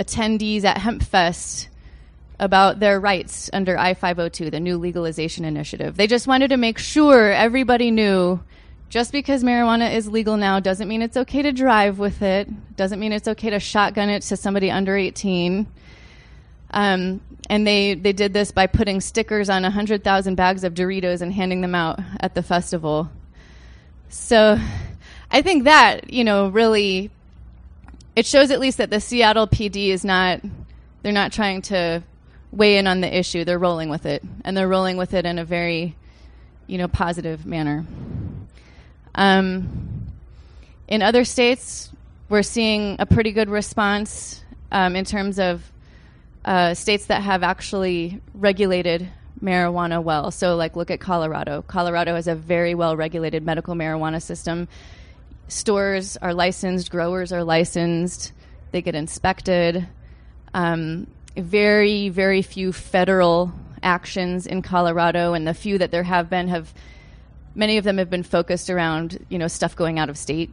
attendees 0.00 0.64
at 0.64 0.78
HempFest 0.78 1.68
about 2.40 2.80
their 2.80 2.98
rights 2.98 3.50
under 3.52 3.78
I 3.78 3.92
502, 3.92 4.50
the 4.50 4.58
new 4.58 4.78
legalization 4.78 5.44
initiative. 5.44 5.96
They 5.96 6.06
just 6.06 6.26
wanted 6.26 6.48
to 6.48 6.56
make 6.56 6.78
sure 6.78 7.30
everybody 7.30 7.90
knew 7.90 8.40
just 8.92 9.10
because 9.10 9.42
marijuana 9.42 9.94
is 9.94 10.06
legal 10.06 10.36
now 10.36 10.60
doesn't 10.60 10.86
mean 10.86 11.00
it's 11.00 11.16
okay 11.16 11.40
to 11.40 11.50
drive 11.50 11.98
with 11.98 12.20
it, 12.20 12.76
doesn't 12.76 13.00
mean 13.00 13.10
it's 13.10 13.26
okay 13.26 13.48
to 13.48 13.58
shotgun 13.58 14.10
it 14.10 14.20
to 14.20 14.36
somebody 14.36 14.70
under 14.70 14.94
18. 14.94 15.66
Um, 16.72 17.22
and 17.48 17.66
they, 17.66 17.94
they 17.94 18.12
did 18.12 18.34
this 18.34 18.52
by 18.52 18.66
putting 18.66 19.00
stickers 19.00 19.48
on 19.48 19.62
100,000 19.62 20.34
bags 20.34 20.62
of 20.62 20.74
Doritos 20.74 21.22
and 21.22 21.32
handing 21.32 21.62
them 21.62 21.74
out 21.74 22.00
at 22.20 22.34
the 22.34 22.42
festival. 22.42 23.10
So 24.10 24.58
I 25.30 25.40
think 25.40 25.64
that, 25.64 26.12
you 26.12 26.22
know, 26.22 26.48
really, 26.48 27.10
it 28.14 28.26
shows 28.26 28.50
at 28.50 28.60
least 28.60 28.76
that 28.76 28.90
the 28.90 29.00
Seattle 29.00 29.48
PD 29.48 29.88
is 29.88 30.04
not, 30.04 30.42
they're 31.00 31.12
not 31.12 31.32
trying 31.32 31.62
to 31.62 32.02
weigh 32.50 32.76
in 32.76 32.86
on 32.86 33.00
the 33.00 33.18
issue. 33.18 33.46
They're 33.46 33.58
rolling 33.58 33.88
with 33.88 34.04
it. 34.04 34.22
And 34.44 34.54
they're 34.54 34.68
rolling 34.68 34.98
with 34.98 35.14
it 35.14 35.24
in 35.24 35.38
a 35.38 35.46
very, 35.46 35.96
you 36.66 36.76
know, 36.76 36.88
positive 36.88 37.46
manner. 37.46 37.86
Um, 39.14 40.06
in 40.88 41.02
other 41.02 41.24
states, 41.24 41.90
we're 42.28 42.42
seeing 42.42 42.96
a 42.98 43.06
pretty 43.06 43.32
good 43.32 43.50
response 43.50 44.42
um, 44.70 44.96
in 44.96 45.04
terms 45.04 45.38
of 45.38 45.70
uh, 46.44 46.74
states 46.74 47.06
that 47.06 47.22
have 47.22 47.42
actually 47.42 48.20
regulated 48.34 49.08
marijuana 49.42 50.02
well. 50.02 50.30
So, 50.30 50.56
like, 50.56 50.76
look 50.76 50.90
at 50.90 51.00
Colorado. 51.00 51.62
Colorado 51.62 52.14
has 52.14 52.26
a 52.26 52.34
very 52.34 52.74
well 52.74 52.96
regulated 52.96 53.44
medical 53.44 53.74
marijuana 53.74 54.22
system. 54.22 54.68
Stores 55.48 56.16
are 56.16 56.32
licensed, 56.32 56.90
growers 56.90 57.32
are 57.32 57.44
licensed, 57.44 58.32
they 58.70 58.80
get 58.80 58.94
inspected. 58.94 59.86
Um, 60.54 61.06
very, 61.36 62.08
very 62.08 62.42
few 62.42 62.72
federal 62.72 63.52
actions 63.82 64.46
in 64.46 64.62
Colorado, 64.62 65.34
and 65.34 65.46
the 65.46 65.54
few 65.54 65.78
that 65.78 65.90
there 65.90 66.02
have 66.02 66.30
been 66.30 66.48
have 66.48 66.72
many 67.54 67.78
of 67.78 67.84
them 67.84 67.98
have 67.98 68.10
been 68.10 68.22
focused 68.22 68.70
around 68.70 69.24
you 69.28 69.38
know 69.38 69.48
stuff 69.48 69.76
going 69.76 69.98
out 69.98 70.08
of 70.08 70.18
state. 70.18 70.50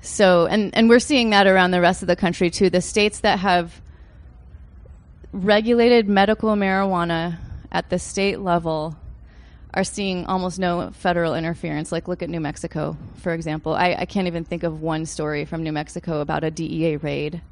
So 0.00 0.46
and 0.46 0.74
and 0.74 0.88
we're 0.88 1.00
seeing 1.00 1.30
that 1.30 1.46
around 1.46 1.70
the 1.70 1.80
rest 1.80 2.02
of 2.02 2.08
the 2.08 2.16
country 2.16 2.50
too. 2.50 2.70
The 2.70 2.80
states 2.80 3.20
that 3.20 3.38
have 3.40 3.80
regulated 5.32 6.08
medical 6.08 6.50
marijuana 6.50 7.38
at 7.70 7.90
the 7.90 7.98
state 7.98 8.40
level 8.40 8.96
are 9.74 9.84
seeing 9.84 10.24
almost 10.26 10.58
no 10.58 10.90
federal 10.90 11.34
interference. 11.34 11.92
Like, 11.92 12.08
look 12.08 12.22
at 12.22 12.30
New 12.30 12.40
Mexico, 12.40 12.96
for 13.16 13.32
example. 13.32 13.74
I, 13.74 13.96
I, 13.98 14.04
can't 14.06 14.26
even 14.26 14.44
think 14.44 14.62
of 14.62 14.80
one 14.80 15.04
story 15.04 15.44
from 15.44 15.62
New 15.62 15.72
Mexico 15.72 16.20
about 16.20 16.42
a 16.42 16.50
DEA 16.50 16.96
raid. 16.96 17.42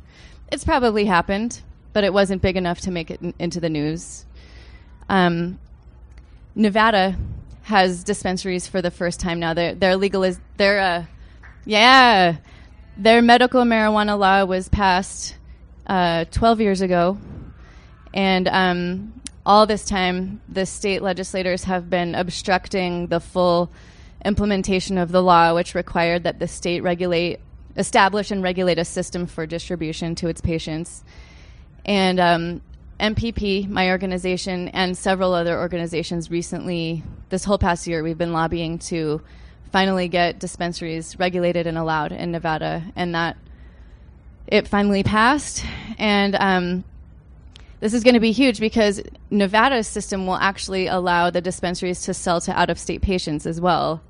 It's 0.50 0.64
probably 0.64 1.04
happened, 1.04 1.60
but 1.92 2.04
it 2.04 2.12
wasn't 2.12 2.40
big 2.40 2.56
enough 2.56 2.80
to 2.82 2.90
make 2.90 3.10
it 3.10 3.20
in, 3.20 3.34
into 3.38 3.60
the 3.60 3.68
news. 3.68 4.24
Um, 5.08 5.58
Nevada 6.54 7.16
has 7.66 8.04
dispensaries 8.04 8.68
for 8.68 8.80
the 8.80 8.92
first 8.92 9.18
time 9.18 9.40
now. 9.40 9.52
Their 9.52 9.74
their 9.74 9.96
legal 9.96 10.22
is 10.22 10.38
their 10.56 10.78
uh, 10.78 11.04
yeah, 11.64 12.36
their 12.96 13.20
medical 13.20 13.62
marijuana 13.64 14.16
law 14.16 14.44
was 14.44 14.68
passed 14.68 15.36
uh, 15.88 16.26
12 16.30 16.60
years 16.60 16.80
ago, 16.80 17.18
and 18.14 18.46
um, 18.46 19.20
all 19.44 19.66
this 19.66 19.84
time 19.84 20.40
the 20.48 20.64
state 20.64 21.02
legislators 21.02 21.64
have 21.64 21.90
been 21.90 22.14
obstructing 22.14 23.08
the 23.08 23.18
full 23.18 23.68
implementation 24.24 24.96
of 24.96 25.10
the 25.10 25.20
law, 25.20 25.52
which 25.52 25.74
required 25.74 26.22
that 26.22 26.38
the 26.38 26.46
state 26.46 26.84
regulate, 26.84 27.40
establish, 27.76 28.30
and 28.30 28.44
regulate 28.44 28.78
a 28.78 28.84
system 28.84 29.26
for 29.26 29.44
distribution 29.44 30.14
to 30.14 30.28
its 30.28 30.40
patients. 30.40 31.02
And 31.84 32.20
um, 32.20 32.60
MPP, 32.98 33.68
my 33.68 33.90
organization, 33.90 34.68
and 34.68 34.96
several 34.96 35.34
other 35.34 35.58
organizations 35.58 36.30
recently, 36.30 37.02
this 37.28 37.44
whole 37.44 37.58
past 37.58 37.86
year, 37.86 38.02
we've 38.02 38.16
been 38.16 38.32
lobbying 38.32 38.78
to 38.78 39.20
finally 39.70 40.08
get 40.08 40.38
dispensaries 40.38 41.18
regulated 41.18 41.66
and 41.66 41.76
allowed 41.76 42.12
in 42.12 42.30
Nevada, 42.30 42.82
and 42.96 43.14
that 43.14 43.36
it 44.46 44.66
finally 44.66 45.02
passed. 45.02 45.62
And 45.98 46.36
um, 46.36 46.84
this 47.80 47.92
is 47.92 48.02
going 48.02 48.14
to 48.14 48.20
be 48.20 48.32
huge 48.32 48.60
because 48.60 49.02
Nevada's 49.30 49.86
system 49.86 50.26
will 50.26 50.36
actually 50.36 50.86
allow 50.86 51.28
the 51.28 51.42
dispensaries 51.42 52.02
to 52.02 52.14
sell 52.14 52.40
to 52.42 52.58
out 52.58 52.70
of 52.70 52.78
state 52.78 53.02
patients 53.02 53.44
as 53.44 53.60
well, 53.60 54.00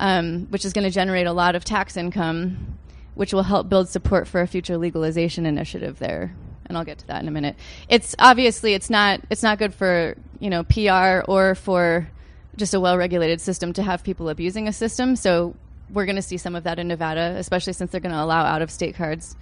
um, 0.00 0.46
which 0.50 0.64
is 0.64 0.72
going 0.72 0.84
to 0.84 0.90
generate 0.90 1.28
a 1.28 1.32
lot 1.32 1.54
of 1.54 1.64
tax 1.64 1.96
income, 1.96 2.78
which 3.14 3.32
will 3.32 3.44
help 3.44 3.68
build 3.68 3.88
support 3.88 4.26
for 4.26 4.40
a 4.40 4.48
future 4.48 4.76
legalization 4.76 5.46
initiative 5.46 6.00
there 6.00 6.34
and 6.66 6.76
I'll 6.76 6.84
get 6.84 6.98
to 6.98 7.06
that 7.08 7.22
in 7.22 7.28
a 7.28 7.30
minute. 7.30 7.56
It's 7.88 8.14
obviously 8.18 8.74
it's 8.74 8.90
not 8.90 9.20
it's 9.30 9.42
not 9.42 9.58
good 9.58 9.74
for 9.74 10.16
you 10.38 10.50
know 10.50 10.64
PR 10.64 11.30
or 11.30 11.54
for 11.54 12.08
just 12.56 12.74
a 12.74 12.80
well-regulated 12.80 13.40
system 13.40 13.72
to 13.72 13.82
have 13.82 14.04
people 14.04 14.28
abusing 14.28 14.68
a 14.68 14.72
system. 14.72 15.16
So 15.16 15.54
we're 15.90 16.06
going 16.06 16.16
to 16.16 16.22
see 16.22 16.36
some 16.36 16.54
of 16.54 16.64
that 16.64 16.78
in 16.78 16.88
Nevada, 16.88 17.34
especially 17.38 17.72
since 17.72 17.90
they're 17.90 18.00
going 18.00 18.14
to 18.14 18.22
allow 18.22 18.44
out-of-state 18.44 18.94
cards. 18.94 19.36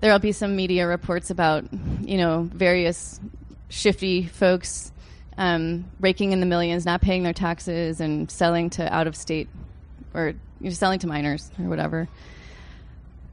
There'll 0.00 0.18
be 0.18 0.32
some 0.32 0.56
media 0.56 0.86
reports 0.86 1.30
about 1.30 1.64
you 2.02 2.18
know 2.18 2.42
various 2.42 3.20
shifty 3.68 4.26
folks 4.26 4.92
um, 5.38 5.86
raking 6.00 6.32
in 6.32 6.40
the 6.40 6.46
millions, 6.46 6.84
not 6.84 7.00
paying 7.00 7.22
their 7.22 7.32
taxes, 7.32 8.00
and 8.00 8.30
selling 8.30 8.70
to 8.70 8.92
out-of-state 8.92 9.48
or 10.14 10.28
you 10.60 10.68
know, 10.68 10.70
selling 10.70 10.98
to 11.00 11.06
minors 11.06 11.50
or 11.58 11.68
whatever. 11.68 12.08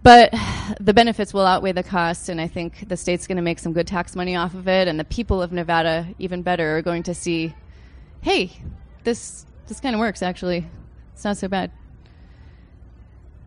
But 0.01 0.34
the 0.79 0.94
benefits 0.94 1.34
will 1.34 1.46
outweigh 1.46 1.74
the 1.74 1.84
costs, 1.84 2.29
and 2.29 2.39
I 2.39 2.48
think 2.48 2.88
the 2.88 2.96
state's 2.96 3.27
going 3.27 3.36
to 3.36 3.41
make 3.41 3.60
some 3.60 3.74
good 3.74 3.88
tax 3.88 4.15
money 4.15 4.36
off 4.36 4.53
of 4.53 4.68
it, 4.68 4.88
and 4.88 5.00
the 5.00 5.03
people 5.03 5.41
of 5.41 5.51
Nevada, 5.51 6.08
even 6.20 6.41
better, 6.41 6.77
are 6.77 6.82
going 6.82 7.03
to 7.03 7.13
see, 7.13 7.53
hey, 8.22 8.51
this 9.03 9.46
this 9.68 9.79
kind 9.79 9.96
of 9.96 10.00
works. 10.00 10.22
Actually, 10.22 10.65
it's 11.13 11.24
not 11.24 11.38
so 11.38 11.48
bad. 11.48 11.72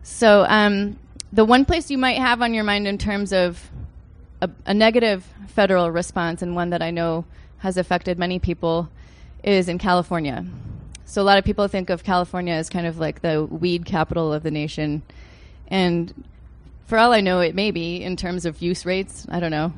So, 0.03 0.45
um, 0.47 0.99
the 1.31 1.43
one 1.43 1.65
place 1.65 1.89
you 1.89 1.97
might 1.97 2.19
have 2.19 2.41
on 2.41 2.53
your 2.53 2.63
mind 2.63 2.87
in 2.87 2.97
terms 2.97 3.33
of 3.33 3.71
a, 4.41 4.49
a 4.65 4.73
negative 4.73 5.25
federal 5.47 5.89
response, 5.89 6.43
and 6.43 6.55
one 6.55 6.69
that 6.69 6.83
I 6.83 6.91
know 6.91 7.25
has 7.59 7.77
affected 7.77 8.19
many 8.19 8.37
people, 8.37 8.89
is 9.43 9.67
in 9.67 9.79
California. 9.79 10.45
So, 11.05 11.19
a 11.21 11.23
lot 11.23 11.39
of 11.39 11.45
people 11.45 11.67
think 11.67 11.89
of 11.89 12.03
California 12.03 12.53
as 12.53 12.69
kind 12.69 12.85
of 12.85 12.99
like 12.99 13.21
the 13.21 13.43
weed 13.43 13.85
capital 13.85 14.31
of 14.31 14.43
the 14.43 14.51
nation, 14.51 15.01
and 15.67 16.13
For 16.93 16.99
all 16.99 17.11
I 17.11 17.21
know, 17.21 17.39
it 17.39 17.55
may 17.55 17.71
be 17.71 18.03
in 18.03 18.15
terms 18.15 18.45
of 18.45 18.61
use 18.61 18.85
rates. 18.85 19.25
I 19.27 19.39
don't 19.39 19.49
know. 19.49 19.73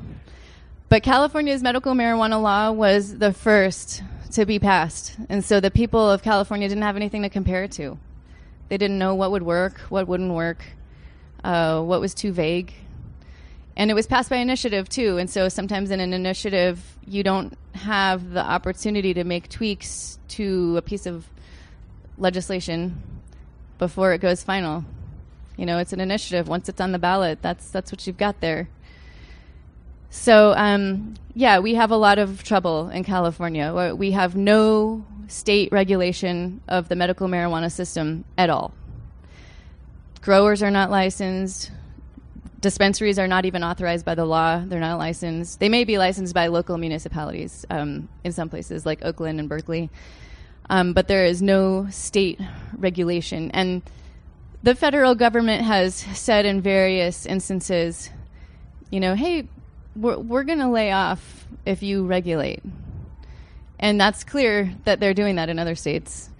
But 0.90 1.02
California's 1.02 1.62
medical 1.62 1.94
marijuana 1.94 2.42
law 2.42 2.72
was 2.72 3.16
the 3.16 3.32
first 3.32 4.02
to 4.32 4.44
be 4.44 4.58
passed. 4.58 5.16
And 5.30 5.42
so 5.42 5.58
the 5.58 5.70
people 5.70 6.10
of 6.10 6.22
California 6.22 6.68
didn't 6.68 6.82
have 6.82 6.94
anything 6.94 7.22
to 7.22 7.30
compare 7.30 7.64
it 7.64 7.72
to. 7.72 7.96
They 8.68 8.76
didn't 8.76 8.98
know 8.98 9.14
what 9.14 9.30
would 9.30 9.44
work, 9.44 9.78
what 9.88 10.06
wouldn't 10.06 10.34
work, 10.34 10.62
uh, 11.42 11.80
what 11.80 12.02
was 12.02 12.12
too 12.12 12.32
vague. 12.32 12.74
And 13.78 13.90
it 13.90 13.94
was 13.94 14.06
passed 14.06 14.28
by 14.28 14.36
initiative 14.36 14.86
too. 14.86 15.16
And 15.16 15.30
so 15.30 15.48
sometimes 15.48 15.90
in 15.90 16.00
an 16.00 16.12
initiative, 16.12 16.98
you 17.06 17.22
don't 17.22 17.56
have 17.76 18.28
the 18.28 18.44
opportunity 18.44 19.14
to 19.14 19.24
make 19.24 19.48
tweaks 19.48 20.18
to 20.36 20.76
a 20.76 20.82
piece 20.82 21.06
of 21.06 21.24
legislation 22.18 23.00
before 23.78 24.12
it 24.12 24.18
goes 24.20 24.42
final. 24.42 24.84
You 25.56 25.66
know, 25.66 25.78
it's 25.78 25.92
an 25.92 26.00
initiative. 26.00 26.48
Once 26.48 26.68
it's 26.68 26.80
on 26.80 26.92
the 26.92 26.98
ballot, 26.98 27.40
that's 27.42 27.70
that's 27.70 27.90
what 27.90 28.06
you've 28.06 28.18
got 28.18 28.40
there. 28.40 28.68
So, 30.10 30.54
um, 30.56 31.14
yeah, 31.34 31.58
we 31.58 31.74
have 31.74 31.90
a 31.90 31.96
lot 31.96 32.18
of 32.18 32.42
trouble 32.42 32.88
in 32.88 33.04
California. 33.04 33.94
We 33.94 34.12
have 34.12 34.36
no 34.36 35.04
state 35.28 35.70
regulation 35.72 36.60
of 36.68 36.88
the 36.88 36.96
medical 36.96 37.28
marijuana 37.28 37.70
system 37.70 38.24
at 38.38 38.48
all. 38.48 38.72
Growers 40.22 40.62
are 40.62 40.70
not 40.70 40.90
licensed. 40.90 41.70
Dispensaries 42.60 43.18
are 43.18 43.28
not 43.28 43.44
even 43.44 43.62
authorized 43.62 44.04
by 44.04 44.14
the 44.14 44.24
law. 44.24 44.62
They're 44.64 44.80
not 44.80 44.98
licensed. 44.98 45.60
They 45.60 45.68
may 45.68 45.84
be 45.84 45.98
licensed 45.98 46.34
by 46.34 46.46
local 46.46 46.78
municipalities 46.78 47.66
um, 47.70 48.08
in 48.24 48.32
some 48.32 48.48
places, 48.48 48.86
like 48.86 49.04
Oakland 49.04 49.38
and 49.38 49.48
Berkeley. 49.48 49.90
Um, 50.68 50.94
but 50.94 51.06
there 51.06 51.26
is 51.26 51.42
no 51.42 51.88
state 51.90 52.40
regulation. 52.76 53.50
And 53.52 53.82
the 54.66 54.74
federal 54.74 55.14
government 55.14 55.62
has 55.62 55.94
said 55.94 56.44
in 56.44 56.60
various 56.60 57.24
instances, 57.24 58.10
you 58.90 58.98
know, 58.98 59.14
hey, 59.14 59.46
we're, 59.94 60.18
we're 60.18 60.42
going 60.42 60.58
to 60.58 60.66
lay 60.66 60.90
off 60.90 61.46
if 61.64 61.84
you 61.84 62.04
regulate. 62.04 62.64
And 63.78 64.00
that's 64.00 64.24
clear 64.24 64.74
that 64.82 64.98
they're 64.98 65.14
doing 65.14 65.36
that 65.36 65.48
in 65.48 65.60
other 65.60 65.76
states. 65.76 66.30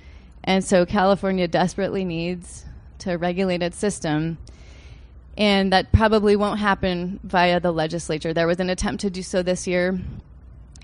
And 0.43 0.65
so 0.65 0.85
California 0.85 1.47
desperately 1.47 2.05
needs 2.05 2.65
to 2.99 3.15
regulate 3.15 3.63
its 3.63 3.79
system. 3.79 4.39
And 5.39 5.73
that 5.73 5.93
probably 5.93 6.35
won't 6.35 6.59
happen 6.59 7.21
via 7.23 7.61
the 7.61 7.71
legislature. 7.71 8.35
There 8.35 8.49
was 8.49 8.59
an 8.59 8.71
attempt 8.71 9.03
to 9.03 9.11
do 9.11 9.23
so 9.23 9.45
this 9.45 9.69
year. 9.69 10.01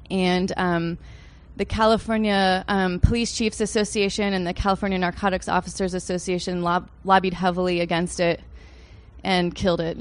And 0.08 0.52
um, 0.56 0.96
the 1.56 1.64
California 1.64 2.64
um, 2.68 2.99
Police 3.00 3.35
Chiefs 3.35 3.61
Association 3.61 4.32
and 4.32 4.47
the 4.47 4.54
California 4.54 4.99
Narcotics 4.99 5.49
Officers 5.49 5.94
Association 5.94 6.62
lob- 6.62 6.88
lobbied 7.04 7.35
heavily 7.35 7.80
against 7.80 8.21
it 8.21 8.40
and 9.23 9.54
killed 9.54 9.80
it. 9.80 9.99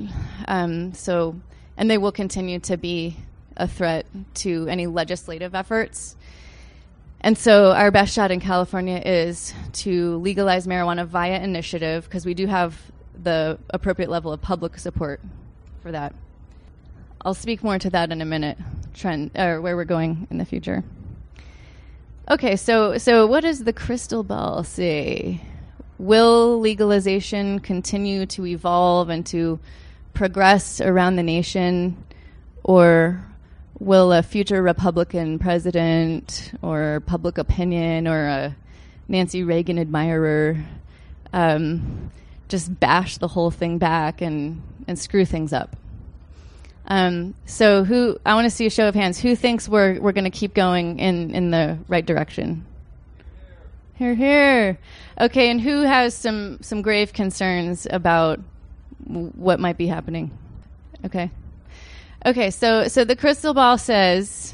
Um, 0.47 0.93
so 0.93 1.35
and 1.77 1.89
they 1.89 1.97
will 1.97 2.11
continue 2.11 2.59
to 2.59 2.77
be 2.77 3.17
a 3.57 3.67
threat 3.67 4.05
to 4.35 4.67
any 4.67 4.87
legislative 4.87 5.55
efforts. 5.55 6.15
And 7.21 7.37
so, 7.37 7.71
our 7.71 7.91
best 7.91 8.13
shot 8.13 8.31
in 8.31 8.39
California 8.39 9.01
is 9.03 9.53
to 9.73 10.17
legalize 10.17 10.65
marijuana 10.65 11.05
via 11.05 11.39
initiative 11.41 12.05
because 12.05 12.25
we 12.25 12.33
do 12.33 12.47
have 12.47 12.79
the 13.21 13.59
appropriate 13.69 14.09
level 14.09 14.31
of 14.31 14.41
public 14.41 14.79
support 14.79 15.21
for 15.83 15.91
that. 15.91 16.15
I'll 17.23 17.35
speak 17.35 17.63
more 17.63 17.77
to 17.77 17.89
that 17.91 18.11
in 18.11 18.21
a 18.21 18.25
minute, 18.25 18.57
trend 18.95 19.31
or 19.35 19.61
where 19.61 19.75
we're 19.75 19.85
going 19.85 20.27
in 20.31 20.39
the 20.39 20.45
future. 20.45 20.83
Okay, 22.29 22.55
so 22.55 22.97
so 22.97 23.25
what 23.25 23.41
does 23.41 23.63
the 23.63 23.73
crystal 23.73 24.23
ball 24.23 24.63
say? 24.63 25.41
Will 25.97 26.59
legalization 26.59 27.59
continue 27.59 28.25
to 28.27 28.45
evolve 28.45 29.09
and 29.09 29.25
to 29.27 29.59
progress 30.13 30.79
around 30.79 31.15
the 31.15 31.23
nation, 31.23 32.03
or 32.63 33.25
will 33.79 34.13
a 34.13 34.21
future 34.21 34.61
Republican 34.61 35.39
president 35.39 36.53
or 36.61 37.01
public 37.07 37.39
opinion 37.39 38.07
or 38.07 38.27
a 38.27 38.55
Nancy 39.07 39.43
Reagan 39.43 39.79
admirer 39.79 40.63
um, 41.33 42.11
just 42.49 42.79
bash 42.79 43.17
the 43.17 43.27
whole 43.27 43.49
thing 43.49 43.79
back 43.79 44.21
and, 44.21 44.61
and 44.87 44.97
screw 44.97 45.25
things 45.25 45.53
up? 45.53 45.75
Um, 46.87 47.35
so, 47.45 47.83
who 47.83 48.17
I 48.25 48.33
want 48.33 48.45
to 48.45 48.49
see 48.49 48.65
a 48.65 48.69
show 48.69 48.87
of 48.87 48.95
hands. 48.95 49.19
Who 49.19 49.35
thinks 49.35 49.69
we're 49.69 49.99
we're 49.99 50.11
going 50.11 50.25
to 50.25 50.29
keep 50.29 50.53
going 50.53 50.99
in 50.99 51.33
in 51.35 51.51
the 51.51 51.77
right 51.87 52.05
direction? 52.05 52.65
Here, 53.95 54.15
here. 54.15 54.79
Okay, 55.19 55.51
and 55.51 55.61
who 55.61 55.81
has 55.81 56.15
some 56.15 56.57
some 56.61 56.81
grave 56.81 57.13
concerns 57.13 57.87
about 57.89 58.39
what 59.05 59.59
might 59.59 59.77
be 59.77 59.87
happening. 59.87 60.37
Okay. 61.05 61.29
Okay, 62.25 62.51
so 62.51 62.87
so 62.87 63.03
the 63.03 63.15
crystal 63.15 63.53
ball 63.53 63.77
says 63.77 64.53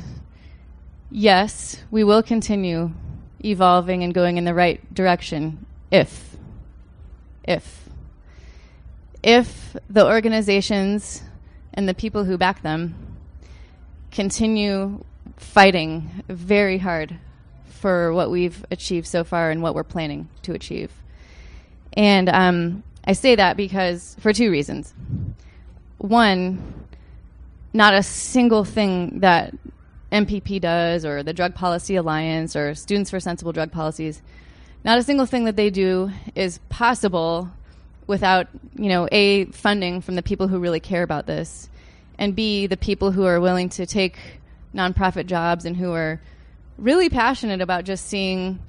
yes, 1.11 1.81
we 1.91 2.03
will 2.03 2.23
continue 2.23 2.91
evolving 3.43 4.03
and 4.03 4.13
going 4.13 4.37
in 4.37 4.45
the 4.45 4.53
right 4.53 4.81
direction 4.93 5.65
if 5.91 6.35
if 7.43 7.87
if 9.23 9.75
the 9.89 10.05
organizations 10.05 11.23
and 11.77 11.87
the 11.87 11.93
people 11.93 12.23
who 12.23 12.37
back 12.37 12.63
them 12.63 12.95
continue 14.11 15.03
fighting 15.37 16.23
very 16.27 16.79
hard 16.79 17.15
for 17.69 18.11
what 18.11 18.31
we've 18.31 18.65
achieved 18.71 19.05
so 19.05 19.23
far 19.23 19.51
and 19.51 19.61
what 19.61 19.75
we're 19.75 19.83
planning 19.83 20.27
to 20.41 20.53
achieve. 20.53 20.91
And 21.93 22.29
um, 22.29 22.83
I 23.05 23.13
say 23.13 23.35
that 23.35 23.55
because 23.55 24.17
for 24.19 24.33
two 24.33 24.49
reasons. 24.49 24.93
One, 25.99 26.87
not 27.73 27.93
a 27.93 28.01
single 28.01 28.65
thing 28.65 29.19
that 29.19 29.53
MPP 30.11 30.59
does 30.59 31.05
or 31.05 31.21
the 31.21 31.33
Drug 31.33 31.53
Policy 31.53 31.95
Alliance 31.95 32.55
or 32.55 32.73
Students 32.73 33.11
for 33.11 33.19
Sensible 33.19 33.51
Drug 33.51 33.71
Policies, 33.71 34.23
not 34.83 34.97
a 34.97 35.03
single 35.03 35.27
thing 35.27 35.43
that 35.43 35.55
they 35.55 35.69
do 35.69 36.11
is 36.33 36.59
possible 36.69 37.51
without, 38.07 38.47
you 38.75 38.89
know, 38.89 39.07
A, 39.11 39.45
funding 39.45 40.01
from 40.01 40.15
the 40.15 40.23
people 40.23 40.47
who 40.47 40.59
really 40.59 40.79
care 40.79 41.03
about 41.03 41.27
this, 41.27 41.69
and 42.17 42.35
B, 42.35 42.65
the 42.67 42.77
people 42.77 43.11
who 43.11 43.25
are 43.25 43.39
willing 43.39 43.69
to 43.69 43.85
take 43.85 44.17
nonprofit 44.73 45.27
jobs 45.27 45.65
and 45.65 45.75
who 45.75 45.91
are 45.93 46.19
really 46.77 47.09
passionate 47.09 47.61
about 47.61 47.83
just 47.83 48.07
seeing 48.07 48.59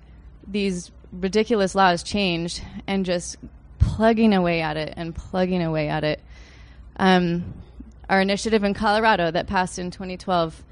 these 0.46 0.90
ridiculous 1.12 1.74
laws 1.74 2.02
changed 2.02 2.62
and 2.86 3.06
just 3.06 3.36
plugging 3.78 4.34
away 4.34 4.60
at 4.60 4.76
it 4.76 4.94
and 4.96 5.14
plugging 5.14 5.62
away 5.62 5.88
at 5.88 6.04
it. 6.04 6.20
Um, 6.96 7.54
our 8.08 8.20
initiative 8.20 8.64
in 8.64 8.74
Colorado 8.74 9.30
that 9.30 9.46
passed 9.46 9.78
in 9.78 9.90
2012, 9.90 10.62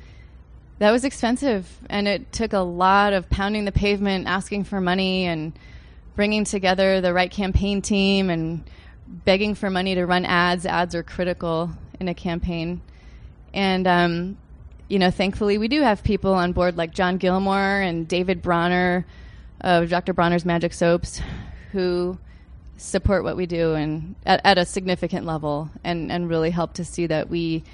that 0.79 0.90
was 0.90 1.05
expensive, 1.05 1.79
and 1.88 2.07
it 2.09 2.33
took 2.33 2.52
a 2.52 2.59
lot 2.59 3.12
of 3.12 3.31
pounding 3.31 3.64
the 3.64 3.72
pavement, 3.72 4.26
asking 4.26 4.64
for 4.64 4.81
money, 4.81 5.24
and 5.26 5.52
bringing 6.16 6.44
together 6.44 7.00
the 7.00 7.12
right 7.12 7.31
campaign 7.31 7.83
team 7.83 8.31
and 8.31 8.68
begging 9.07 9.55
for 9.55 9.70
money 9.70 9.94
to 9.94 10.05
run 10.05 10.24
ads. 10.24 10.66
Ads 10.66 10.94
are 10.94 11.02
critical 11.02 11.70
in 12.00 12.09
a 12.09 12.14
campaign, 12.14 12.81
and 13.55 13.87
um, 13.87 14.37
you 14.88 14.98
know, 14.98 15.11
thankfully, 15.11 15.59
we 15.59 15.68
do 15.68 15.83
have 15.83 16.02
people 16.02 16.35
on 16.35 16.52
board 16.52 16.76
like 16.76 16.92
John 16.92 17.18
Gilmore 17.18 17.81
and 17.81 18.09
David 18.09 18.42
Bronner 18.42 19.07
of 19.61 19.90
Dr. 19.90 20.12
Bronner's 20.12 20.44
Magic 20.44 20.72
Soaps, 20.72 21.20
who 21.72 22.18
support 22.76 23.24
what 23.24 23.37
we 23.37 23.46
do 23.46 23.74
and 23.74 24.14
at, 24.26 24.40
at, 24.44 24.59
a 24.59 24.64
significant 24.64 25.24
level 25.24 25.70
and, 25.83 26.12
and 26.12 26.29
really 26.29 26.50
help 26.50 26.74
to 26.74 26.85
see 26.85 27.07
that 27.07 27.31
we 27.31 27.64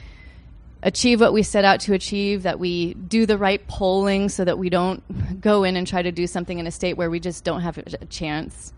achieve 0.83 1.21
what 1.21 1.33
we 1.33 1.43
set 1.43 1.65
out 1.65 1.81
to 1.81 1.95
achieve, 1.95 2.43
that 2.43 2.59
we 2.59 2.95
do 2.95 3.25
the 3.27 3.39
right 3.39 3.67
polling 3.69 4.29
so 4.29 4.45
that 4.45 4.59
we 4.59 4.69
don't 4.69 5.41
go 5.41 5.65
in 5.65 5.77
and 5.77 5.87
try 5.87 6.03
to 6.03 6.13
do 6.13 6.27
something 6.27 6.59
in 6.59 6.67
a 6.67 6.71
state 6.71 6.97
where 6.97 7.11
we 7.11 7.21
just 7.21 7.45
don't 7.45 7.61
have 7.61 7.79
a 7.79 8.07
chance. 8.07 8.73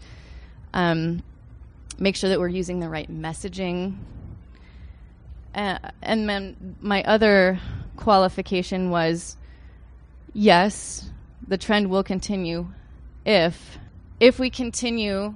Um, 0.72 1.22
make 1.98 2.16
sure 2.16 2.30
that 2.30 2.38
we're 2.38 2.48
using 2.48 2.80
the 2.80 2.88
right 2.88 3.10
messaging. 3.10 3.96
Uh, 5.54 5.78
and 6.02 6.28
then 6.28 6.76
my 6.80 7.02
other 7.04 7.60
qualification 7.96 8.90
was 8.90 9.36
yes, 10.32 11.10
the 11.46 11.56
trend 11.56 11.88
will 11.88 12.02
continue 12.02 12.66
if 13.24 13.78
if 14.20 14.38
we 14.38 14.50
continue 14.50 15.34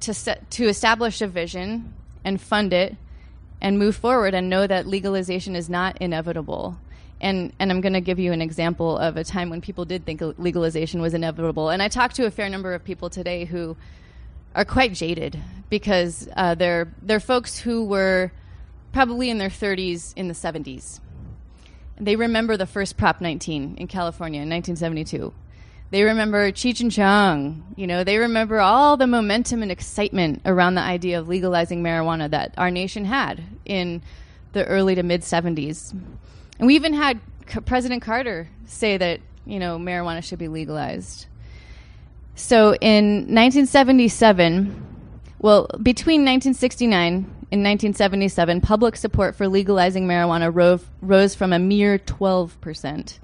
to 0.00 0.14
set, 0.14 0.50
to 0.50 0.66
establish 0.66 1.20
a 1.20 1.26
vision 1.26 1.94
and 2.24 2.40
fund 2.40 2.72
it 2.72 2.96
and 3.66 3.80
move 3.80 3.96
forward 3.96 4.32
and 4.32 4.48
know 4.48 4.64
that 4.64 4.86
legalization 4.86 5.56
is 5.56 5.68
not 5.68 5.98
inevitable. 6.00 6.78
And 7.20 7.52
and 7.58 7.72
I'm 7.72 7.80
going 7.80 7.94
to 7.94 8.00
give 8.00 8.20
you 8.20 8.30
an 8.30 8.40
example 8.40 8.96
of 8.96 9.16
a 9.16 9.24
time 9.24 9.50
when 9.50 9.60
people 9.60 9.84
did 9.84 10.04
think 10.04 10.22
legalization 10.38 11.00
was 11.00 11.14
inevitable. 11.14 11.70
And 11.70 11.82
I 11.82 11.88
talked 11.88 12.14
to 12.16 12.26
a 12.26 12.30
fair 12.30 12.48
number 12.48 12.74
of 12.74 12.84
people 12.84 13.10
today 13.10 13.44
who 13.44 13.76
are 14.54 14.64
quite 14.64 14.92
jaded 14.92 15.40
because 15.68 16.28
uh, 16.36 16.54
they're 16.54 16.94
they're 17.02 17.18
folks 17.18 17.58
who 17.58 17.84
were 17.84 18.30
probably 18.92 19.30
in 19.30 19.38
their 19.38 19.48
30s 19.48 20.14
in 20.14 20.28
the 20.28 20.34
70s. 20.34 21.00
They 21.98 22.14
remember 22.14 22.56
the 22.56 22.66
first 22.66 22.96
Prop 22.96 23.20
19 23.20 23.78
in 23.78 23.88
California 23.88 24.42
in 24.42 24.48
1972 24.48 25.34
They 25.90 26.02
remember 26.02 26.50
Cheech 26.50 26.80
and 26.80 26.90
Chong. 26.90 27.74
You 27.76 27.86
know, 27.86 28.02
they 28.02 28.18
remember 28.18 28.58
all 28.58 28.96
the 28.96 29.06
momentum 29.06 29.62
and 29.62 29.70
excitement 29.70 30.42
around 30.44 30.74
the 30.74 30.80
idea 30.80 31.18
of 31.18 31.28
legalizing 31.28 31.82
marijuana 31.82 32.30
that 32.30 32.54
our 32.58 32.70
nation 32.70 33.04
had 33.04 33.42
in 33.64 34.02
the 34.52 34.64
early 34.64 34.94
to 34.96 35.02
mid 35.02 35.22
70s. 35.22 35.92
And 36.58 36.66
we 36.66 36.74
even 36.74 36.92
had 36.92 37.20
C- 37.48 37.60
President 37.60 38.02
Carter 38.02 38.48
say 38.66 38.96
that, 38.96 39.20
you 39.44 39.58
know, 39.58 39.78
marijuana 39.78 40.24
should 40.24 40.38
be 40.38 40.48
legalized. 40.48 41.26
So 42.34 42.74
in 42.74 43.32
1977, 43.32 44.84
well, 45.38 45.68
between 45.82 46.22
1969 46.22 47.14
and 47.14 47.62
1977, 47.62 48.60
public 48.60 48.96
support 48.96 49.36
for 49.36 49.46
legalizing 49.46 50.08
marijuana 50.08 50.52
ro- 50.52 50.80
rose 51.00 51.34
from 51.36 51.52
a 51.52 51.58
mere 51.58 51.98
12% 51.98 53.18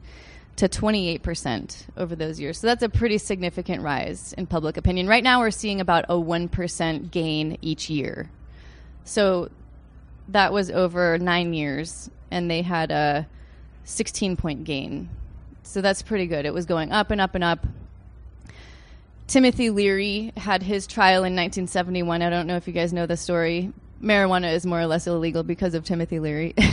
to 0.56 0.68
28% 0.68 1.86
over 1.96 2.14
those 2.14 2.38
years. 2.38 2.58
So 2.58 2.66
that's 2.66 2.82
a 2.82 2.88
pretty 2.88 3.18
significant 3.18 3.82
rise 3.82 4.32
in 4.34 4.46
public 4.46 4.76
opinion. 4.76 5.08
Right 5.08 5.24
now, 5.24 5.40
we're 5.40 5.50
seeing 5.50 5.80
about 5.80 6.04
a 6.08 6.14
1% 6.14 7.10
gain 7.10 7.58
each 7.62 7.88
year. 7.88 8.30
So 9.04 9.50
that 10.28 10.52
was 10.52 10.70
over 10.70 11.18
nine 11.18 11.54
years, 11.54 12.10
and 12.30 12.50
they 12.50 12.62
had 12.62 12.90
a 12.90 13.26
16 13.84 14.36
point 14.36 14.64
gain. 14.64 15.08
So 15.62 15.80
that's 15.80 16.02
pretty 16.02 16.26
good. 16.26 16.44
It 16.44 16.54
was 16.54 16.66
going 16.66 16.92
up 16.92 17.10
and 17.10 17.20
up 17.20 17.34
and 17.34 17.44
up. 17.44 17.66
Timothy 19.26 19.70
Leary 19.70 20.32
had 20.36 20.62
his 20.62 20.86
trial 20.86 21.24
in 21.24 21.34
1971. 21.34 22.20
I 22.20 22.28
don't 22.28 22.46
know 22.46 22.56
if 22.56 22.66
you 22.66 22.72
guys 22.72 22.92
know 22.92 23.06
the 23.06 23.16
story. 23.16 23.72
Marijuana 24.02 24.52
is 24.52 24.66
more 24.66 24.80
or 24.80 24.86
less 24.86 25.06
illegal 25.06 25.42
because 25.42 25.74
of 25.74 25.84
Timothy 25.84 26.18
Leary. 26.18 26.54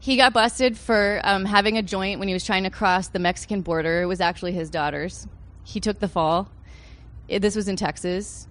he 0.00 0.16
got 0.16 0.32
busted 0.32 0.76
for 0.78 1.20
um, 1.22 1.44
having 1.44 1.76
a 1.76 1.82
joint 1.82 2.18
when 2.18 2.28
he 2.28 2.34
was 2.34 2.44
trying 2.44 2.64
to 2.64 2.70
cross 2.70 3.08
the 3.08 3.18
Mexican 3.18 3.60
border. 3.60 4.02
It 4.02 4.06
was 4.06 4.20
actually 4.20 4.52
his 4.52 4.70
daughter's. 4.70 5.28
He 5.62 5.78
took 5.78 6.00
the 6.00 6.08
fall. 6.08 6.50
It, 7.28 7.40
this 7.40 7.54
was 7.54 7.68
in 7.68 7.76
Texas. 7.76 8.48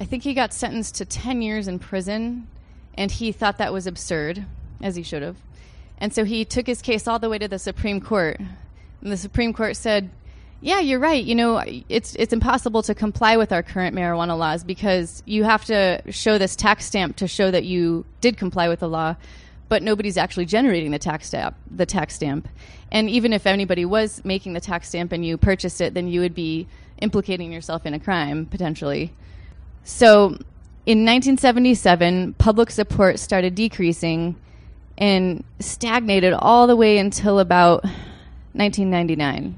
I 0.00 0.04
think 0.04 0.24
he 0.24 0.34
got 0.34 0.52
sentenced 0.52 0.96
to 0.96 1.04
10 1.04 1.42
years 1.42 1.68
in 1.68 1.78
prison, 1.78 2.48
and 2.94 3.10
he 3.10 3.30
thought 3.30 3.58
that 3.58 3.72
was 3.72 3.86
absurd, 3.86 4.44
as 4.82 4.96
he 4.96 5.04
should 5.04 5.22
have. 5.22 5.36
And 5.98 6.12
so 6.12 6.24
he 6.24 6.44
took 6.44 6.66
his 6.66 6.82
case 6.82 7.06
all 7.06 7.18
the 7.18 7.28
way 7.28 7.38
to 7.38 7.46
the 7.46 7.58
Supreme 7.58 8.00
Court. 8.00 8.38
And 8.38 9.12
the 9.12 9.16
Supreme 9.16 9.52
Court 9.52 9.76
said, 9.76 10.10
yeah, 10.62 10.80
you're 10.80 10.98
right. 10.98 11.22
You 11.22 11.34
know, 11.34 11.62
it's 11.88 12.14
it's 12.16 12.32
impossible 12.32 12.82
to 12.82 12.94
comply 12.94 13.36
with 13.36 13.52
our 13.52 13.62
current 13.62 13.96
marijuana 13.96 14.36
laws 14.36 14.62
because 14.62 15.22
you 15.24 15.44
have 15.44 15.64
to 15.66 16.02
show 16.10 16.36
this 16.36 16.54
tax 16.54 16.84
stamp 16.84 17.16
to 17.16 17.28
show 17.28 17.50
that 17.50 17.64
you 17.64 18.04
did 18.20 18.36
comply 18.36 18.68
with 18.68 18.80
the 18.80 18.88
law, 18.88 19.16
but 19.70 19.84
nobody's 19.84 20.18
actually 20.18 20.44
generating 20.44 20.90
the 20.90 20.98
tax 20.98 21.28
stamp. 21.28 21.56
The 21.70 21.86
tax 21.86 22.16
stamp, 22.16 22.48
and 22.90 23.08
even 23.08 23.32
if 23.32 23.46
anybody 23.46 23.84
was 23.84 24.20
making 24.24 24.52
the 24.52 24.60
tax 24.60 24.88
stamp 24.88 25.12
and 25.12 25.24
you 25.24 25.38
purchased 25.38 25.80
it, 25.80 25.94
then 25.94 26.08
you 26.08 26.20
would 26.20 26.34
be 26.34 26.66
implicating 27.00 27.52
yourself 27.52 27.86
in 27.86 27.94
a 27.94 28.00
crime 28.00 28.46
potentially. 28.46 29.14
So, 29.84 30.36
in 30.86 31.06
1977, 31.06 32.34
public 32.34 32.70
support 32.72 33.20
started 33.20 33.54
decreasing 33.54 34.34
and 34.98 35.44
stagnated 35.60 36.32
all 36.32 36.66
the 36.66 36.76
way 36.76 36.98
until 36.98 37.38
about 37.38 37.84
1999. 38.54 39.56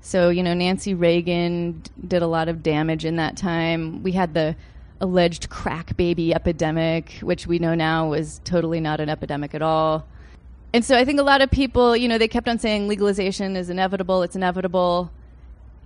So, 0.00 0.30
you 0.30 0.42
know, 0.42 0.54
Nancy 0.54 0.92
Reagan 0.92 1.82
d- 1.82 1.90
did 2.08 2.22
a 2.22 2.26
lot 2.26 2.48
of 2.48 2.64
damage 2.64 3.04
in 3.04 3.16
that 3.16 3.36
time. 3.36 4.02
We 4.02 4.12
had 4.12 4.34
the 4.34 4.56
alleged 5.00 5.48
crack 5.48 5.96
baby 5.96 6.34
epidemic, 6.34 7.14
which 7.22 7.46
we 7.46 7.58
know 7.58 7.74
now 7.74 8.08
was 8.08 8.40
totally 8.44 8.80
not 8.80 9.00
an 9.00 9.08
epidemic 9.08 9.54
at 9.54 9.62
all. 9.62 10.06
And 10.72 10.84
so 10.84 10.96
I 10.96 11.04
think 11.04 11.18
a 11.18 11.24
lot 11.24 11.40
of 11.40 11.50
people, 11.50 11.96
you 11.96 12.06
know, 12.06 12.18
they 12.18 12.28
kept 12.28 12.48
on 12.48 12.58
saying 12.58 12.86
legalization 12.86 13.56
is 13.56 13.70
inevitable, 13.70 14.22
it's 14.22 14.36
inevitable. 14.36 15.10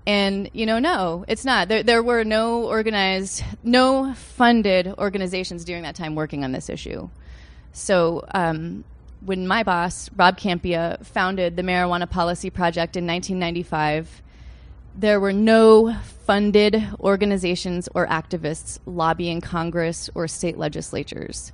And, 0.07 0.51
you 0.53 0.67
know, 0.67 0.79
no, 0.79 1.25
it's 1.29 1.47
not. 1.47 1.69
There, 1.69 1.83
there 1.83 2.03
were 2.03 2.25
no 2.25 2.65
organized, 2.65 3.43
no 3.63 4.13
funded 4.15 4.89
organizations 4.99 5.65
during 5.65 5.83
that 5.85 5.95
time 5.95 6.15
working 6.15 6.45
on 6.45 6.53
this 6.53 6.69
issue. 6.69 7.09
So, 7.73 8.25
um, 8.35 8.85
when 9.25 9.47
my 9.47 9.63
boss, 9.63 10.11
Rob 10.17 10.39
Kampia, 10.39 11.05
founded 11.05 11.57
the 11.57 11.63
Marijuana 11.63 12.09
Policy 12.09 12.51
Project 12.51 12.97
in 12.97 13.07
1995, 13.07 14.23
there 14.97 15.19
were 15.19 15.33
no 15.33 15.95
funded 16.27 16.83
organizations 17.01 17.89
or 17.95 18.07
activists 18.07 18.79
lobbying 18.87 19.41
Congress 19.41 20.09
or 20.15 20.29
state 20.29 20.57
legislatures. 20.57 21.53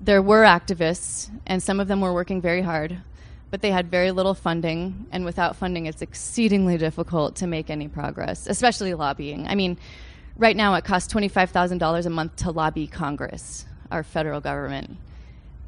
There 0.00 0.22
were 0.22 0.42
activists, 0.42 1.30
and 1.46 1.62
some 1.62 1.80
of 1.80 1.88
them 1.88 2.00
were 2.00 2.12
working 2.12 2.40
very 2.40 2.62
hard, 2.62 2.98
but 3.50 3.62
they 3.62 3.70
had 3.70 3.90
very 3.90 4.10
little 4.10 4.34
funding, 4.34 5.06
and 5.10 5.24
without 5.24 5.56
funding, 5.56 5.86
it's 5.86 6.02
exceedingly 6.02 6.76
difficult 6.76 7.36
to 7.36 7.46
make 7.46 7.70
any 7.70 7.88
progress, 7.88 8.46
especially 8.46 8.94
lobbying. 8.94 9.46
I 9.46 9.54
mean, 9.54 9.78
right 10.36 10.56
now 10.56 10.74
it 10.74 10.84
costs 10.84 11.12
$25,000 11.12 12.06
a 12.06 12.10
month 12.10 12.36
to 12.36 12.50
lobby 12.50 12.86
Congress, 12.86 13.64
our 13.90 14.02
federal 14.02 14.40
government. 14.40 14.96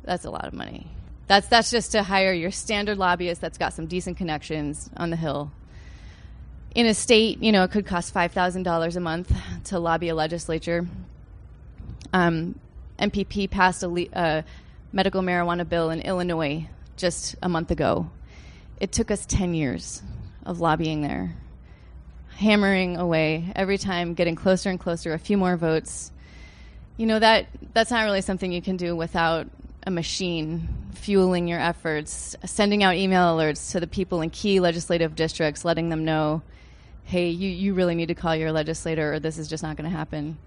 That's 0.04 0.24
a 0.24 0.30
lot 0.30 0.46
of 0.46 0.52
money. 0.52 0.88
That's 1.26 1.48
that's 1.48 1.70
just 1.70 1.92
to 1.92 2.02
hire 2.02 2.34
your 2.34 2.50
standard 2.50 2.98
lobbyist 2.98 3.40
that's 3.40 3.56
got 3.56 3.72
some 3.72 3.86
decent 3.86 4.18
connections 4.18 4.90
on 4.96 5.08
the 5.08 5.16
hill. 5.16 5.50
In 6.74 6.86
a 6.86 6.94
state, 6.94 7.40
you 7.40 7.52
know, 7.52 7.62
it 7.62 7.70
could 7.70 7.86
cost 7.86 8.12
five 8.12 8.32
thousand 8.32 8.64
dollars 8.64 8.96
a 8.96 9.00
month 9.00 9.32
to 9.66 9.78
lobby 9.78 10.08
a 10.08 10.14
legislature. 10.14 10.86
Um, 12.12 12.58
MPP 12.98 13.48
passed 13.48 13.84
a 13.84 13.88
le- 13.88 14.08
uh, 14.12 14.42
medical 14.92 15.22
marijuana 15.22 15.68
bill 15.68 15.90
in 15.90 16.00
Illinois 16.00 16.66
just 16.96 17.36
a 17.42 17.48
month 17.48 17.70
ago. 17.70 18.10
It 18.80 18.90
took 18.90 19.12
us 19.12 19.24
ten 19.24 19.54
years 19.54 20.02
of 20.44 20.58
lobbying 20.58 21.00
there, 21.00 21.36
hammering 22.36 22.96
away 22.96 23.52
every 23.54 23.78
time, 23.78 24.14
getting 24.14 24.34
closer 24.34 24.68
and 24.68 24.80
closer. 24.80 25.12
A 25.12 25.18
few 25.18 25.36
more 25.36 25.56
votes. 25.56 26.10
You 26.96 27.06
know 27.06 27.20
that 27.20 27.46
that's 27.72 27.92
not 27.92 28.02
really 28.02 28.20
something 28.20 28.50
you 28.50 28.62
can 28.62 28.76
do 28.76 28.96
without 28.96 29.46
a 29.86 29.92
machine 29.92 30.68
fueling 30.94 31.46
your 31.46 31.60
efforts, 31.60 32.34
sending 32.44 32.82
out 32.82 32.96
email 32.96 33.36
alerts 33.36 33.70
to 33.72 33.80
the 33.80 33.86
people 33.86 34.22
in 34.22 34.30
key 34.30 34.58
legislative 34.58 35.14
districts, 35.14 35.64
letting 35.64 35.88
them 35.88 36.04
know, 36.04 36.42
hey, 37.04 37.28
you, 37.28 37.48
you 37.48 37.74
really 37.74 37.94
need 37.94 38.06
to 38.06 38.14
call 38.14 38.34
your 38.34 38.52
legislator 38.52 39.14
or 39.14 39.20
this 39.20 39.38
is 39.38 39.48
just 39.48 39.62
not 39.62 39.76
going 39.76 39.90
to 39.90 39.96
happen. 39.96 40.38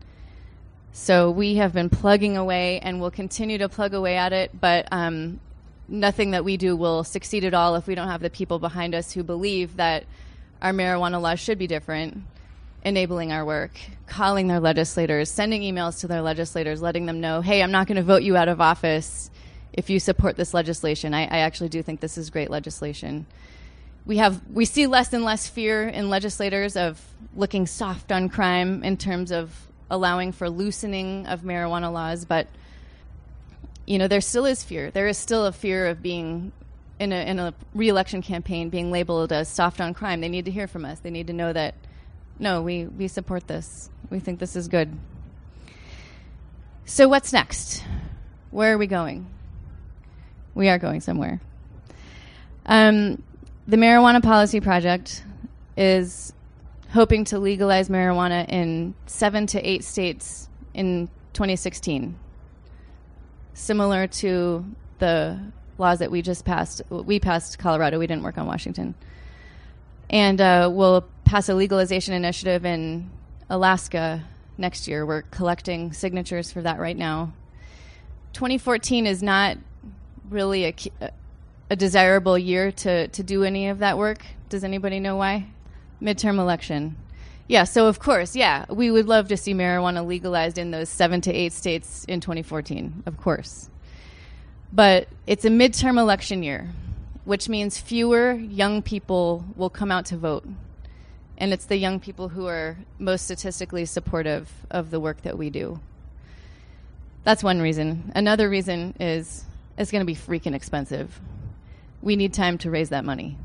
So 0.92 1.30
we 1.30 1.56
have 1.56 1.74
been 1.74 1.90
plugging 1.90 2.38
away 2.38 2.80
and 2.80 3.00
we'll 3.00 3.12
continue 3.12 3.58
to 3.60 3.70
plug 3.70 3.94
away 3.94 4.18
at 4.18 4.34
it, 4.34 4.60
but 4.60 4.88
um, 4.92 5.40
nothing 5.88 6.32
that 6.32 6.44
we 6.44 6.58
do 6.58 6.76
will 6.76 7.04
succeed 7.04 7.44
at 7.44 7.54
all 7.54 7.76
if 7.76 7.88
we 7.88 7.96
don't 7.96 8.08
have 8.08 8.22
the 8.22 8.30
people 8.30 8.60
behind 8.60 8.96
us 8.96 9.12
who 9.12 9.24
believe 9.24 9.78
that 9.78 10.06
our 10.62 10.72
marijuana 10.72 11.22
laws 11.22 11.40
should 11.40 11.60
be 11.60 11.68
different 11.68 12.24
enabling 12.84 13.34
our 13.34 13.44
work, 13.44 13.72
calling 14.08 14.48
their 14.48 14.62
legislators, 14.62 15.30
sending 15.30 15.62
emails 15.62 16.00
to 16.00 16.08
their 16.08 16.22
legislators, 16.22 16.82
letting 16.82 17.06
them 17.06 17.20
know, 17.20 17.42
hey, 17.42 17.62
I'm 17.62 17.72
not 17.72 17.86
going 17.86 17.98
to 17.98 18.04
vote 18.04 18.24
you 18.24 18.38
out 18.38 18.48
of 18.48 18.62
office 18.62 19.30
if 19.74 19.90
you 19.90 20.00
support 20.00 20.38
this 20.38 20.54
legislation. 20.54 21.14
I, 21.14 21.24
I, 21.24 21.40
actually 21.40 21.70
do 21.70 21.84
think 21.84 22.00
this 22.00 22.18
is 22.18 22.30
great 22.30 22.50
legislation. 22.50 23.26
We 24.08 24.18
have 24.18 24.42
we 24.52 24.66
see 24.66 24.88
less 24.88 25.14
and 25.14 25.24
less 25.24 25.48
fear 25.48 25.88
in 25.88 26.10
legislators 26.10 26.76
of 26.76 27.00
looking 27.36 27.68
soft 27.68 28.12
on 28.12 28.30
crime 28.30 28.84
in 28.84 28.98
terms 28.98 29.32
of 29.32 29.54
allowing 29.92 30.32
for 30.32 30.50
loosening 30.50 31.28
of 31.28 31.42
marijuana 31.42 31.94
laws, 31.94 32.26
but 32.26 32.48
you 33.86 34.00
know 34.00 34.08
there 34.08 34.22
still 34.22 34.46
is 34.46 34.64
fear. 34.64 34.90
There 34.90 35.08
is 35.08 35.18
still 35.18 35.46
a 35.46 35.52
fear 35.52 35.88
of 35.88 36.02
being 36.02 36.52
in 37.00 37.12
a 37.12 37.30
in 37.30 37.38
a 37.38 37.54
reelection 37.76 38.24
campaign 38.24 38.70
being 38.70 38.92
labeled 38.92 39.32
as 39.32 39.48
soft 39.48 39.80
on 39.80 39.94
crime. 39.94 40.22
They 40.22 40.30
need 40.30 40.46
to 40.46 40.52
hear 40.52 40.68
from 40.68 40.86
us. 40.86 41.00
They 41.02 41.12
need 41.12 41.28
to 41.28 41.34
know 41.34 41.54
that 41.54 41.76
no, 42.40 42.62
we, 42.62 42.86
we 42.86 43.08
support 43.08 43.48
this. 43.48 43.90
We 44.10 44.20
think 44.20 44.40
this 44.40 44.56
is 44.56 44.68
good. 44.68 44.98
So, 46.86 47.08
what's 47.08 47.34
next? 47.34 47.84
Where 48.52 48.74
are 48.74 48.78
we 48.78 48.88
going? 48.88 49.28
We 50.54 50.70
are 50.70 50.78
going 50.78 51.02
somewhere. 51.02 51.42
Um, 52.66 53.24
the 53.68 53.76
Marijuana 53.76 54.24
Policy 54.24 54.62
Project 54.62 55.24
is 55.76 56.34
hoping 56.92 57.26
to 57.26 57.38
legalize 57.38 57.90
marijuana 57.90 58.48
in 58.48 58.96
seven 59.08 59.46
to 59.48 59.60
eight 59.62 59.84
states 59.84 60.48
in 60.74 61.10
2016, 61.34 62.18
similar 63.54 64.08
to 64.08 64.66
the 65.00 65.38
laws 65.78 66.00
that 66.00 66.10
we 66.10 66.22
just 66.22 66.46
passed. 66.46 66.82
We 66.90 67.20
passed 67.20 67.60
Colorado, 67.60 68.00
we 68.00 68.08
didn't 68.08 68.24
work 68.24 68.38
on 68.38 68.48
Washington. 68.48 68.96
And 70.10 70.40
uh, 70.40 70.70
we'll 70.72 71.06
pass 71.26 71.50
a 71.50 71.54
legalization 71.54 72.14
initiative 72.14 72.66
in 72.66 73.10
Alaska 73.50 74.24
next 74.58 74.88
year. 74.88 75.06
We're 75.06 75.24
collecting 75.24 75.92
signatures 75.92 76.54
for 76.54 76.62
that 76.62 76.80
right 76.80 76.96
now. 76.96 77.34
2014 78.32 79.06
is 79.06 79.22
not 79.22 79.58
really 80.30 80.66
a, 80.66 80.76
a 81.70 81.76
desirable 81.76 82.38
year 82.38 82.72
to, 82.72 83.08
to 83.10 83.24
do 83.24 83.44
any 83.44 83.68
of 83.68 83.80
that 83.80 83.98
work. 83.98 84.26
Does 84.50 84.64
anybody 84.64 85.00
know 85.00 85.16
why? 85.16 85.48
Midterm 86.02 86.40
election. 86.40 86.96
Yeah, 87.48 87.64
so 87.64 87.88
of 87.88 88.00
course, 88.00 88.36
yeah, 88.36 88.66
we 88.70 88.92
would 88.92 89.08
love 89.08 89.30
to 89.30 89.38
see 89.38 89.54
marijuana 89.54 90.06
legalized 90.06 90.58
in 90.58 90.72
those 90.72 90.90
seven 90.90 91.22
to 91.22 91.34
eight 91.34 91.54
states 91.54 92.06
in 92.06 92.20
2014, 92.20 93.04
of 93.06 93.18
course. 93.18 93.70
But 94.72 95.08
it's 95.26 95.46
a 95.46 95.50
midterm 95.50 95.98
election 95.98 96.44
year, 96.44 96.70
which 97.24 97.48
means 97.48 97.78
fewer 97.78 98.34
young 98.34 98.82
people 98.82 99.46
will 99.56 99.70
come 99.70 99.92
out 99.92 100.06
to 100.08 100.18
vote 100.18 100.46
and 101.38 101.54
it's 101.54 101.66
the 101.66 101.78
young 101.78 102.00
people 102.00 102.30
who 102.30 102.48
are 102.48 102.78
most 102.98 103.26
statistically 103.26 103.86
supportive 103.86 104.52
of 104.72 104.90
the 104.90 105.00
work 105.00 105.22
that 105.22 105.38
we 105.38 105.50
do. 105.50 105.80
That's 107.24 107.44
one 107.44 107.62
reason. 107.62 108.12
Another 108.16 108.50
reason 108.50 108.96
is 109.00 109.46
it's 109.78 109.92
going 109.92 110.02
to 110.02 110.06
be 110.06 110.16
freaking 110.16 110.56
expensive. 110.56 111.20
We 112.02 112.16
need 112.16 112.34
time 112.34 112.58
to 112.60 112.72
raise 112.72 112.90
that 112.90 113.06
money. 113.06 113.38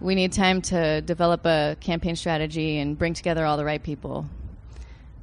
We 0.00 0.14
need 0.14 0.32
time 0.32 0.62
to 0.62 1.00
develop 1.00 1.44
a 1.44 1.76
campaign 1.80 2.16
strategy 2.16 2.78
and 2.78 2.96
bring 2.96 3.14
together 3.14 3.44
all 3.44 3.56
the 3.56 3.64
right 3.64 3.82
people. 3.82 4.26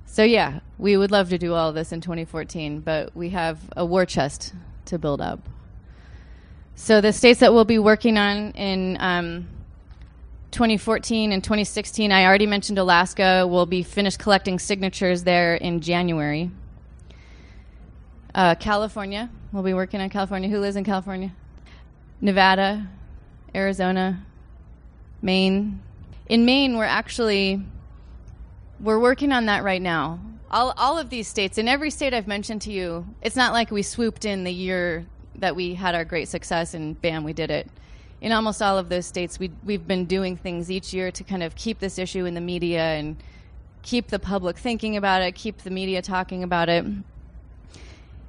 So, 0.05 0.23
yeah, 0.23 0.59
we 0.77 0.97
would 0.97 1.11
love 1.11 1.29
to 1.29 1.37
do 1.37 1.53
all 1.53 1.73
this 1.73 1.91
in 1.91 2.01
2014, 2.01 2.81
but 2.81 3.15
we 3.15 3.29
have 3.29 3.59
a 3.75 3.85
war 3.85 4.05
chest 4.05 4.53
to 4.85 4.97
build 4.97 5.21
up. 5.21 5.47
So, 6.75 7.01
the 7.01 7.13
states 7.13 7.39
that 7.39 7.53
we'll 7.53 7.65
be 7.65 7.79
working 7.79 8.17
on 8.17 8.51
in 8.51 8.97
um, 8.99 9.47
2014 10.51 11.31
and 11.31 11.43
2016, 11.43 12.11
I 12.11 12.25
already 12.25 12.47
mentioned 12.47 12.77
Alaska. 12.77 13.45
We'll 13.47 13.65
be 13.65 13.83
finished 13.83 14.19
collecting 14.19 14.59
signatures 14.59 15.23
there 15.23 15.55
in 15.55 15.81
January. 15.81 16.51
Uh, 18.33 18.55
California, 18.55 19.29
we'll 19.53 19.63
be 19.63 19.73
working 19.73 20.01
on 20.01 20.09
California. 20.09 20.49
Who 20.49 20.59
lives 20.59 20.75
in 20.75 20.83
California? 20.83 21.33
Nevada, 22.21 22.87
Arizona, 23.53 24.25
Maine. 25.21 25.81
In 26.27 26.45
Maine, 26.45 26.77
we're 26.77 26.85
actually 26.85 27.61
we're 28.79 28.99
working 28.99 29.31
on 29.31 29.45
that 29.45 29.63
right 29.63 29.81
now. 29.81 30.19
All, 30.51 30.73
all 30.77 30.97
of 30.97 31.09
these 31.09 31.27
states, 31.27 31.57
in 31.57 31.67
every 31.67 31.89
state 31.89 32.13
I've 32.13 32.27
mentioned 32.27 32.61
to 32.63 32.71
you, 32.71 33.05
it's 33.21 33.35
not 33.35 33.53
like 33.53 33.71
we 33.71 33.81
swooped 33.81 34.25
in 34.25 34.43
the 34.43 34.51
year 34.51 35.05
that 35.35 35.55
we 35.55 35.73
had 35.75 35.95
our 35.95 36.05
great 36.05 36.27
success 36.27 36.73
and 36.73 36.99
bam, 37.01 37.23
we 37.23 37.33
did 37.33 37.51
it. 37.51 37.69
In 38.21 38.31
almost 38.31 38.61
all 38.61 38.77
of 38.77 38.89
those 38.89 39.05
states, 39.05 39.39
we, 39.39 39.51
we've 39.63 39.85
been 39.85 40.05
doing 40.05 40.37
things 40.37 40.71
each 40.71 40.93
year 40.93 41.11
to 41.11 41.23
kind 41.23 41.43
of 41.43 41.55
keep 41.55 41.79
this 41.79 41.99
issue 41.99 42.25
in 42.25 42.33
the 42.33 42.41
media 42.41 42.81
and 42.81 43.17
keep 43.81 44.07
the 44.07 44.19
public 44.19 44.57
thinking 44.57 44.97
about 44.97 45.21
it, 45.21 45.35
keep 45.35 45.59
the 45.59 45.69
media 45.69 46.01
talking 46.01 46.43
about 46.43 46.69
it. 46.69 46.85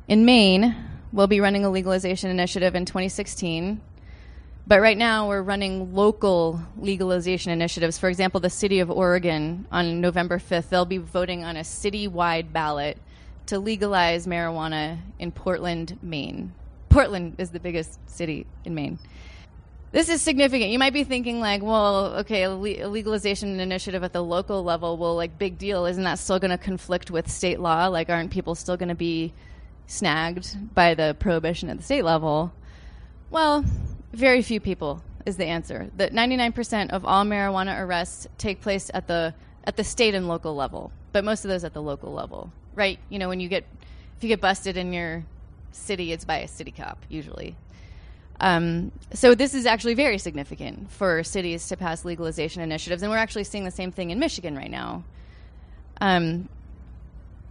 In 0.08 0.24
Maine, 0.24 0.74
we'll 1.12 1.26
be 1.26 1.40
running 1.40 1.64
a 1.64 1.70
legalization 1.70 2.30
initiative 2.30 2.74
in 2.74 2.84
2016 2.84 3.80
but 4.68 4.80
right 4.80 4.98
now, 4.98 5.28
we're 5.28 5.42
running 5.42 5.94
local 5.94 6.60
legalization 6.76 7.52
initiatives. 7.52 7.98
For 7.98 8.08
example, 8.08 8.40
the 8.40 8.50
city 8.50 8.80
of 8.80 8.90
Oregon 8.90 9.66
on 9.70 10.00
November 10.00 10.38
5th, 10.38 10.70
they'll 10.70 10.84
be 10.84 10.98
voting 10.98 11.44
on 11.44 11.56
a 11.56 11.60
citywide 11.60 12.52
ballot 12.52 12.98
to 13.46 13.60
legalize 13.60 14.26
marijuana 14.26 14.98
in 15.20 15.30
Portland, 15.30 15.96
Maine. 16.02 16.52
Portland 16.88 17.36
is 17.38 17.50
the 17.50 17.60
biggest 17.60 17.96
city 18.10 18.44
in 18.64 18.74
Maine. 18.74 18.98
This 19.92 20.08
is 20.08 20.20
significant. 20.20 20.72
You 20.72 20.80
might 20.80 20.92
be 20.92 21.04
thinking, 21.04 21.38
like, 21.38 21.62
well, 21.62 22.16
okay, 22.16 22.42
a 22.42 22.50
legalization 22.50 23.60
initiative 23.60 24.02
at 24.02 24.12
the 24.12 24.22
local 24.22 24.64
level, 24.64 24.96
well, 24.96 25.14
like, 25.14 25.38
big 25.38 25.58
deal. 25.58 25.86
Isn't 25.86 26.02
that 26.02 26.18
still 26.18 26.40
going 26.40 26.50
to 26.50 26.58
conflict 26.58 27.08
with 27.08 27.30
state 27.30 27.60
law? 27.60 27.86
Like, 27.86 28.10
aren't 28.10 28.32
people 28.32 28.56
still 28.56 28.76
going 28.76 28.88
to 28.88 28.96
be 28.96 29.32
snagged 29.86 30.74
by 30.74 30.94
the 30.94 31.16
prohibition 31.18 31.68
at 31.68 31.78
the 31.78 31.82
state 31.82 32.04
level? 32.04 32.52
Well, 33.30 33.64
very 34.12 34.42
few 34.42 34.60
people 34.60 35.02
is 35.24 35.36
the 35.36 35.46
answer. 35.46 35.90
That 35.96 36.12
99% 36.12 36.90
of 36.90 37.04
all 37.04 37.24
marijuana 37.24 37.80
arrests 37.80 38.26
take 38.38 38.60
place 38.60 38.90
at 38.94 39.06
the 39.06 39.34
at 39.64 39.76
the 39.76 39.82
state 39.82 40.14
and 40.14 40.28
local 40.28 40.54
level, 40.54 40.92
but 41.10 41.24
most 41.24 41.44
of 41.44 41.48
those 41.48 41.64
at 41.64 41.74
the 41.74 41.82
local 41.82 42.12
level, 42.12 42.52
right? 42.76 43.00
You 43.08 43.18
know, 43.18 43.28
when 43.28 43.40
you 43.40 43.48
get 43.48 43.64
if 44.16 44.22
you 44.22 44.28
get 44.28 44.40
busted 44.40 44.76
in 44.76 44.92
your 44.92 45.24
city, 45.72 46.12
it's 46.12 46.24
by 46.24 46.38
a 46.38 46.48
city 46.48 46.70
cop 46.70 47.04
usually. 47.08 47.56
Um, 48.38 48.92
so 49.12 49.34
this 49.34 49.54
is 49.54 49.66
actually 49.66 49.94
very 49.94 50.18
significant 50.18 50.90
for 50.90 51.24
cities 51.24 51.68
to 51.68 51.76
pass 51.76 52.04
legalization 52.04 52.62
initiatives, 52.62 53.02
and 53.02 53.10
we're 53.10 53.18
actually 53.18 53.44
seeing 53.44 53.64
the 53.64 53.70
same 53.70 53.90
thing 53.90 54.10
in 54.10 54.18
Michigan 54.18 54.56
right 54.56 54.70
now. 54.70 55.04
Um, 56.00 56.48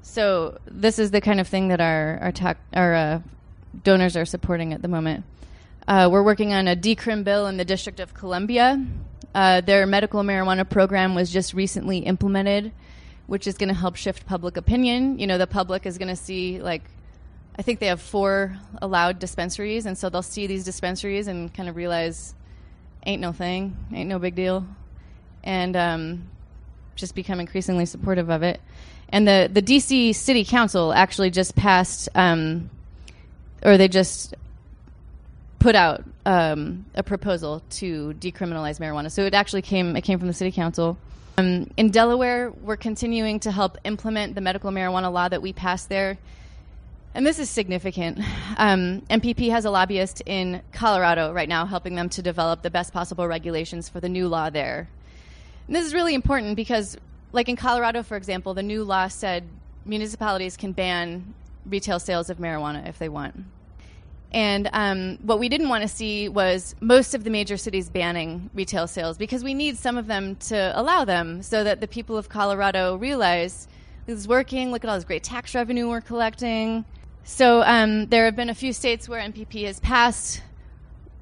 so 0.06 0.60
this 0.68 1.00
is 1.00 1.12
the 1.12 1.20
kind 1.20 1.40
of 1.40 1.48
thing 1.48 1.70
that 1.70 1.82
our 1.82 2.20
our, 2.22 2.32
ta- 2.32 2.56
our 2.74 2.94
uh, 2.94 3.20
donors 3.84 4.16
are 4.16 4.24
supporting 4.24 4.72
at 4.72 4.82
the 4.82 4.88
moment. 4.88 5.26
Uh, 5.88 6.08
we're 6.12 6.24
working 6.24 6.54
on 6.54 6.68
a 6.68 6.76
decrim 6.76 7.24
bill 7.24 7.48
in 7.48 7.58
the 7.58 7.66
District 7.66 8.00
of 8.00 8.14
Columbia. 8.14 8.86
Uh, 9.34 9.62
their 9.62 9.86
medical 9.86 10.22
marijuana 10.22 10.68
program 10.68 11.16
was 11.16 11.32
just 11.32 11.54
recently 11.54 12.00
implemented, 12.00 12.72
which 13.28 13.48
is 13.48 13.58
going 13.58 13.68
to 13.68 13.76
help 13.76 13.96
shift 13.96 14.26
public 14.26 14.58
opinion. 14.58 15.20
You 15.20 15.28
know, 15.28 15.38
the 15.38 15.48
public 15.48 15.86
is 15.86 15.98
going 15.98 16.08
to 16.08 16.16
see, 16.16 16.62
like, 16.62 16.84
I 17.58 17.62
think 17.62 17.80
they 17.80 17.88
have 17.88 18.00
four 18.00 18.58
allowed 18.82 19.20
dispensaries, 19.20 19.86
and 19.86 19.98
so 19.98 20.10
they'll 20.10 20.22
see 20.22 20.48
these 20.48 20.64
dispensaries 20.64 21.28
and 21.28 21.54
kind 21.54 21.68
of 21.68 21.76
realize, 21.76 22.34
ain't 23.06 23.22
no 23.22 23.34
thing, 23.34 23.76
ain't 23.94 24.08
no 24.08 24.20
big 24.20 24.36
deal, 24.36 24.66
and 25.44 25.76
um, 25.76 26.30
just 26.96 27.16
become 27.16 27.40
increasingly 27.40 27.86
supportive 27.86 28.30
of 28.30 28.44
it. 28.44 28.62
And 29.10 29.28
the, 29.28 29.50
the 29.52 29.62
DC 29.62 30.16
City 30.16 30.44
Council 30.44 30.94
actually 30.94 31.30
just 31.30 31.56
passed, 31.56 32.10
um, 32.16 32.70
or 33.64 33.78
they 33.78 33.88
just 33.88 34.34
put 35.60 35.76
out 35.76 36.04
um, 36.26 36.86
a 36.96 37.04
proposal 37.04 37.62
to 37.70 38.14
decriminalize 38.20 38.80
marijuana. 38.80 39.12
So 39.12 39.24
it 39.24 39.34
actually 39.34 39.62
came 39.62 39.96
it 39.96 40.02
came 40.02 40.20
from 40.20 40.28
the 40.28 40.34
city 40.34 40.52
council. 40.52 40.98
Um, 41.38 41.70
in 41.76 41.92
Delaware, 41.92 42.52
we're 42.52 42.78
continuing 42.78 43.40
to 43.42 43.52
help 43.52 43.78
implement 43.84 44.36
the 44.36 44.42
medical 44.42 44.72
marijuana 44.72 45.12
law 45.12 45.28
that 45.28 45.42
we 45.42 45.54
passed 45.54 45.90
there. 45.90 46.18
And 47.14 47.26
this 47.26 47.40
is 47.40 47.50
significant. 47.50 48.20
Um, 48.58 49.02
MPP 49.10 49.50
has 49.50 49.66
a 49.66 49.70
lobbyist 49.70 50.22
in 50.26 50.62
Colorado 50.72 51.34
right 51.34 51.50
now 51.50 51.66
helping 51.66 51.96
them 51.96 52.08
to 52.10 52.22
develop 52.22 52.62
the 52.62 52.70
best 52.70 52.94
possible 52.94 53.28
regulations 53.28 53.90
for 53.90 54.00
the 54.00 54.08
new 54.08 54.30
law 54.30 54.50
there. 54.50 54.88
And 55.68 55.76
this 55.76 55.86
is 55.86 55.94
really 55.94 56.14
important 56.14 56.56
because, 56.56 56.98
like 57.36 57.50
in 57.50 57.56
Colorado, 57.56 58.02
for 58.02 58.18
example, 58.18 58.54
the 58.54 58.64
new 58.64 58.84
law 58.84 59.08
said 59.08 59.44
municipalities 59.86 60.58
can 60.58 60.72
ban 60.72 61.34
retail 61.66 62.00
sales 62.00 62.30
of 62.30 62.38
marijuana 62.38 62.88
if 62.88 62.98
they 62.98 63.10
want. 63.10 63.36
And 64.32 64.70
um, 64.74 65.18
what 65.22 65.40
we 65.40 65.48
didn't 65.50 65.70
want 65.70 65.84
to 65.84 65.88
see 65.88 66.28
was 66.28 66.76
most 66.82 67.14
of 67.14 67.24
the 67.24 67.30
major 67.30 67.58
cities 67.58 67.90
banning 67.90 68.50
retail 68.54 68.88
sales 68.88 69.18
because 69.18 69.44
we 69.44 69.54
need 69.54 69.78
some 69.78 69.98
of 69.98 70.08
them 70.08 70.36
to 70.48 70.72
allow 70.80 71.06
them 71.06 71.42
so 71.42 71.64
that 71.64 71.80
the 71.80 71.88
people 71.88 72.18
of 72.18 72.28
Colorado 72.28 72.96
realize 72.96 73.68
this 74.06 74.20
is 74.20 74.28
working. 74.28 74.72
Look 74.72 74.84
at 74.84 74.90
all 74.90 74.96
this 74.96 75.06
great 75.06 75.24
tax 75.24 75.56
revenue 75.56 75.90
we're 75.90 76.02
collecting. 76.02 76.86
So 77.24 77.64
um, 77.64 78.08
there 78.08 78.26
have 78.26 78.36
been 78.36 78.50
a 78.50 78.56
few 78.56 78.74
states 78.74 79.08
where 79.08 79.22
MPP 79.22 79.66
has 79.66 79.80
passed 79.80 80.42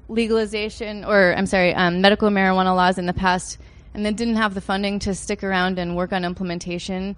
legalization, 0.08 1.04
or 1.04 1.34
I'm 1.34 1.46
sorry, 1.46 1.74
um, 1.74 2.00
medical 2.00 2.28
marijuana 2.30 2.74
laws 2.74 2.98
in 2.98 3.06
the 3.06 3.14
past, 3.14 3.58
and 3.94 4.04
then 4.04 4.14
didn't 4.14 4.36
have 4.36 4.54
the 4.54 4.60
funding 4.60 4.98
to 5.00 5.14
stick 5.14 5.42
around 5.42 5.78
and 5.78 5.96
work 5.96 6.12
on 6.12 6.24
implementation. 6.24 7.16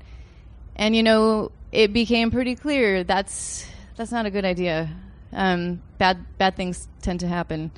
And 0.76 0.94
you 0.94 1.02
know, 1.02 1.50
it 1.72 1.92
became 1.92 2.30
pretty 2.30 2.54
clear 2.54 3.02
that's 3.02 3.66
that's 3.96 4.12
not 4.12 4.26
a 4.26 4.30
good 4.30 4.44
idea 4.44 4.94
um, 5.32 5.82
bad 5.98 6.24
bad 6.38 6.56
things 6.56 6.88
tend 7.02 7.20
to 7.20 7.28
happen, 7.28 7.70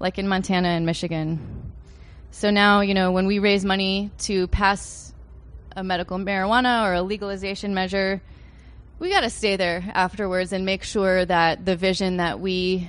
like 0.00 0.18
in 0.18 0.26
Montana 0.26 0.68
and 0.68 0.86
Michigan. 0.86 1.72
So 2.30 2.50
now, 2.50 2.80
you 2.80 2.94
know, 2.94 3.12
when 3.12 3.26
we 3.26 3.38
raise 3.38 3.64
money 3.64 4.10
to 4.20 4.48
pass 4.48 5.12
a 5.76 5.84
medical 5.84 6.18
marijuana 6.18 6.84
or 6.84 6.94
a 6.94 7.02
legalization 7.02 7.74
measure, 7.74 8.20
we 8.98 9.10
got 9.10 9.20
to 9.20 9.30
stay 9.30 9.56
there 9.56 9.84
afterwards 9.94 10.52
and 10.52 10.64
make 10.64 10.82
sure 10.82 11.24
that 11.24 11.64
the 11.64 11.76
vision 11.76 12.16
that 12.16 12.40
we 12.40 12.88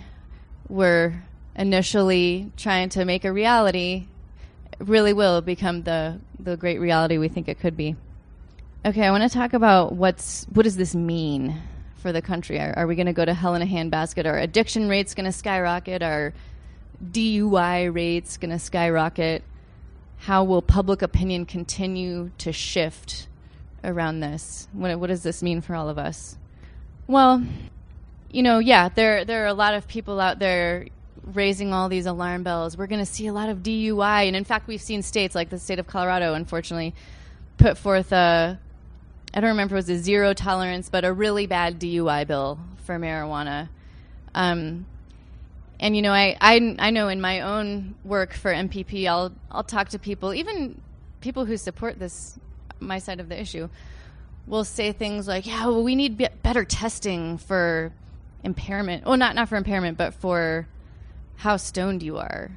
were 0.68 1.14
initially 1.56 2.52
trying 2.58 2.90
to 2.90 3.06
make 3.06 3.24
a 3.24 3.32
reality 3.32 4.08
really 4.80 5.14
will 5.14 5.42
become 5.42 5.84
the 5.84 6.20
the 6.40 6.58
great 6.58 6.80
reality 6.80 7.18
we 7.18 7.28
think 7.28 7.48
it 7.48 7.60
could 7.60 7.78
be. 7.78 7.96
Okay, 8.86 9.04
I 9.04 9.12
want 9.12 9.24
to 9.24 9.30
talk 9.30 9.54
about 9.54 9.94
what's 9.94 10.46
what 10.54 10.64
does 10.64 10.78
this 10.78 10.94
mean? 10.96 11.62
for 12.06 12.12
the 12.12 12.22
country? 12.22 12.60
Are, 12.60 12.72
are 12.78 12.86
we 12.86 12.94
going 12.94 13.08
to 13.08 13.14
go 13.14 13.26
to 13.26 13.34
hell 13.34 13.56
in 13.56 13.64
a 13.64 13.66
handbasket? 13.66 14.28
Are 14.28 14.38
addiction 14.38 14.88
rates 14.88 15.16
going 15.16 15.26
to 15.26 15.32
skyrocket? 15.32 16.04
Are 16.04 16.36
DUI 17.04 17.92
rates 17.92 18.38
going 18.38 18.52
to 18.52 18.60
skyrocket? 18.60 19.42
How 20.18 20.44
will 20.44 20.62
public 20.62 21.02
opinion 21.02 21.48
continue 21.48 22.30
to 22.38 22.54
shift 22.54 23.28
around 23.84 24.20
this? 24.20 24.68
What, 24.72 25.00
what 25.00 25.08
does 25.08 25.24
this 25.24 25.42
mean 25.42 25.62
for 25.62 25.74
all 25.74 25.90
of 25.90 25.98
us? 25.98 26.38
Well, 27.08 27.44
you 28.30 28.44
know, 28.44 28.60
yeah, 28.60 28.90
there 28.90 29.26
there 29.26 29.44
are 29.44 29.48
a 29.48 29.56
lot 29.56 29.74
of 29.74 29.88
people 29.88 30.20
out 30.20 30.38
there 30.38 30.86
raising 31.34 31.74
all 31.74 31.90
these 31.90 32.06
alarm 32.06 32.44
bells. 32.44 32.78
We're 32.78 32.88
going 32.88 33.00
to 33.04 33.06
see 33.06 33.28
a 33.28 33.34
lot 33.34 33.50
of 33.50 33.60
DUI, 33.60 34.28
and 34.28 34.36
in 34.36 34.44
fact, 34.44 34.68
we've 34.68 34.82
seen 34.82 35.02
states 35.02 35.36
like 35.36 35.50
the 35.50 35.60
state 35.60 35.80
of 35.80 35.88
Colorado, 35.88 36.34
unfortunately, 36.34 36.94
put 37.58 37.78
forth 37.78 38.12
a 38.12 38.60
I 39.34 39.42
don't 39.42 39.50
remember 39.50 39.76
if 39.76 39.90
it 39.90 39.92
was 39.92 40.00
a 40.00 40.02
zero 40.02 40.34
tolerance, 40.34 40.88
but 40.90 41.04
a 41.04 41.12
really 41.12 41.46
bad 41.46 41.78
DUI 41.78 42.26
bill 42.26 42.58
for 42.86 42.98
marijuana. 42.98 43.68
Um, 44.34 44.86
and 45.78 45.94
you 45.94 46.02
know, 46.02 46.14
I, 46.14 46.38
I 46.40 46.76
I 46.80 46.90
know 46.92 47.10
in 47.10 47.20
my 47.20 47.42
own 47.42 47.96
work 48.06 48.34
for 48.34 48.54
MPP, 48.54 49.08
I'll 49.08 49.34
I'll 49.52 49.64
talk 49.64 49.90
to 49.90 50.00
people, 50.00 50.34
even 50.34 50.80
people 51.20 51.44
who 51.44 51.58
support 51.58 52.00
this 52.00 52.40
my 52.80 53.00
side 53.00 53.20
of 53.20 53.28
the 53.28 53.40
issue, 53.40 53.68
will 54.48 54.64
say 54.64 54.94
things 54.94 55.28
like, 55.28 55.46
"Yeah, 55.46 55.68
well, 55.68 55.84
we 55.84 55.96
need 55.96 56.30
better 56.42 56.64
testing 56.64 57.38
for 57.38 57.92
impairment. 58.46 59.06
Well, 59.06 59.18
not 59.18 59.36
not 59.36 59.50
for 59.50 59.58
impairment, 59.58 59.98
but 59.98 60.14
for 60.14 60.66
how 61.38 61.58
stoned 61.58 62.04
you 62.04 62.18
are." 62.18 62.52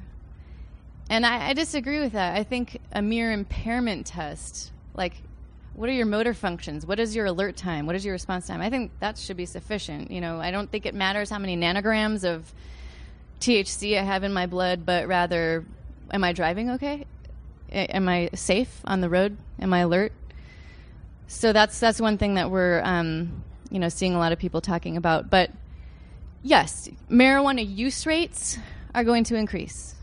and 1.09 1.25
I, 1.25 1.49
I 1.49 1.53
disagree 1.53 1.99
with 1.99 2.13
that. 2.13 2.37
I 2.37 2.43
think 2.43 2.79
a 2.91 3.01
mere 3.01 3.31
impairment 3.31 4.05
test, 4.05 4.71
like 4.93 5.15
what 5.73 5.89
are 5.89 5.93
your 5.93 6.05
motor 6.05 6.33
functions? 6.33 6.85
What 6.85 6.99
is 6.99 7.15
your 7.15 7.25
alert 7.25 7.55
time? 7.55 7.85
What 7.85 7.95
is 7.95 8.05
your 8.05 8.11
response 8.11 8.47
time? 8.47 8.61
I 8.61 8.69
think 8.69 8.91
that 8.99 9.17
should 9.17 9.37
be 9.37 9.45
sufficient. 9.45 10.11
You 10.11 10.21
know, 10.21 10.39
I 10.39 10.51
don't 10.51 10.69
think 10.69 10.85
it 10.85 10.93
matters 10.93 11.29
how 11.29 11.39
many 11.39 11.55
nanograms 11.57 12.23
of 12.23 12.53
THC 13.39 13.97
I 13.97 14.03
have 14.03 14.23
in 14.23 14.33
my 14.33 14.45
blood, 14.45 14.85
but 14.85 15.07
rather, 15.07 15.65
am 16.11 16.23
I 16.23 16.33
driving 16.33 16.71
okay? 16.71 17.05
Am 17.71 18.09
I 18.09 18.29
safe 18.35 18.81
on 18.83 19.01
the 19.01 19.09
road? 19.09 19.37
Am 19.59 19.73
I 19.73 19.79
alert? 19.79 20.11
So 21.27 21.53
that's 21.53 21.79
that's 21.79 22.01
one 22.01 22.17
thing 22.17 22.35
that 22.35 22.51
we're 22.51 22.81
um, 22.83 23.43
you 23.71 23.79
know 23.79 23.89
seeing 23.89 24.15
a 24.15 24.19
lot 24.19 24.31
of 24.31 24.39
people 24.39 24.61
talking 24.61 24.97
about. 24.97 25.29
But 25.29 25.51
yes, 26.43 26.89
marijuana 27.09 27.65
use 27.67 28.05
rates 28.05 28.57
are 28.93 29.03
going 29.03 29.23
to 29.25 29.35
increase, 29.35 29.95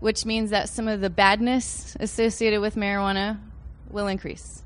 which 0.00 0.24
means 0.24 0.50
that 0.50 0.68
some 0.68 0.88
of 0.88 1.00
the 1.00 1.10
badness 1.10 1.96
associated 2.00 2.60
with 2.60 2.76
marijuana 2.76 3.38
will 3.90 4.06
increase. 4.06 4.62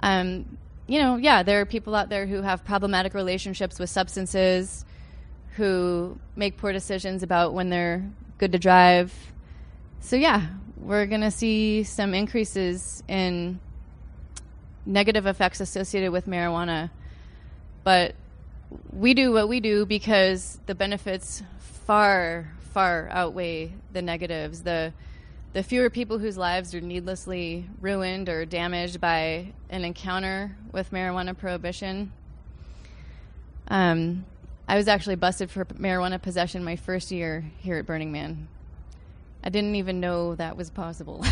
Um, 0.00 0.58
you 0.86 1.00
know, 1.00 1.16
yeah, 1.16 1.42
there 1.42 1.60
are 1.60 1.66
people 1.66 1.94
out 1.94 2.08
there 2.08 2.26
who 2.26 2.42
have 2.42 2.64
problematic 2.64 3.14
relationships 3.14 3.78
with 3.78 3.90
substances, 3.90 4.84
who 5.56 6.18
make 6.36 6.56
poor 6.56 6.72
decisions 6.72 7.22
about 7.22 7.54
when 7.54 7.70
they're 7.70 8.08
good 8.38 8.52
to 8.52 8.58
drive. 8.58 9.12
So, 10.00 10.14
yeah, 10.16 10.46
we're 10.76 11.06
going 11.06 11.22
to 11.22 11.30
see 11.30 11.82
some 11.82 12.14
increases 12.14 13.02
in 13.08 13.58
negative 14.84 15.26
effects 15.26 15.60
associated 15.60 16.12
with 16.12 16.26
marijuana. 16.26 16.90
But 17.82 18.14
we 18.92 19.14
do 19.14 19.32
what 19.32 19.48
we 19.48 19.60
do 19.60 19.86
because 19.86 20.58
the 20.66 20.74
benefits 20.74 21.42
far, 21.86 22.52
far 22.72 23.08
outweigh 23.10 23.72
the 23.92 24.02
negatives. 24.02 24.62
The 24.62 24.92
the 25.56 25.62
fewer 25.62 25.88
people 25.88 26.18
whose 26.18 26.36
lives 26.36 26.74
are 26.74 26.82
needlessly 26.82 27.66
ruined 27.80 28.28
or 28.28 28.44
damaged 28.44 29.00
by 29.00 29.54
an 29.70 29.86
encounter 29.86 30.54
with 30.70 30.90
marijuana 30.90 31.34
prohibition. 31.34 32.12
Um, 33.68 34.26
I 34.68 34.76
was 34.76 34.86
actually 34.86 35.14
busted 35.16 35.50
for 35.50 35.64
marijuana 35.64 36.20
possession 36.20 36.62
my 36.62 36.76
first 36.76 37.10
year 37.10 37.42
here 37.60 37.78
at 37.78 37.86
Burning 37.86 38.12
Man. 38.12 38.48
I 39.42 39.48
didn't 39.48 39.76
even 39.76 39.98
know 39.98 40.34
that 40.34 40.58
was 40.58 40.68
possible. 40.68 41.24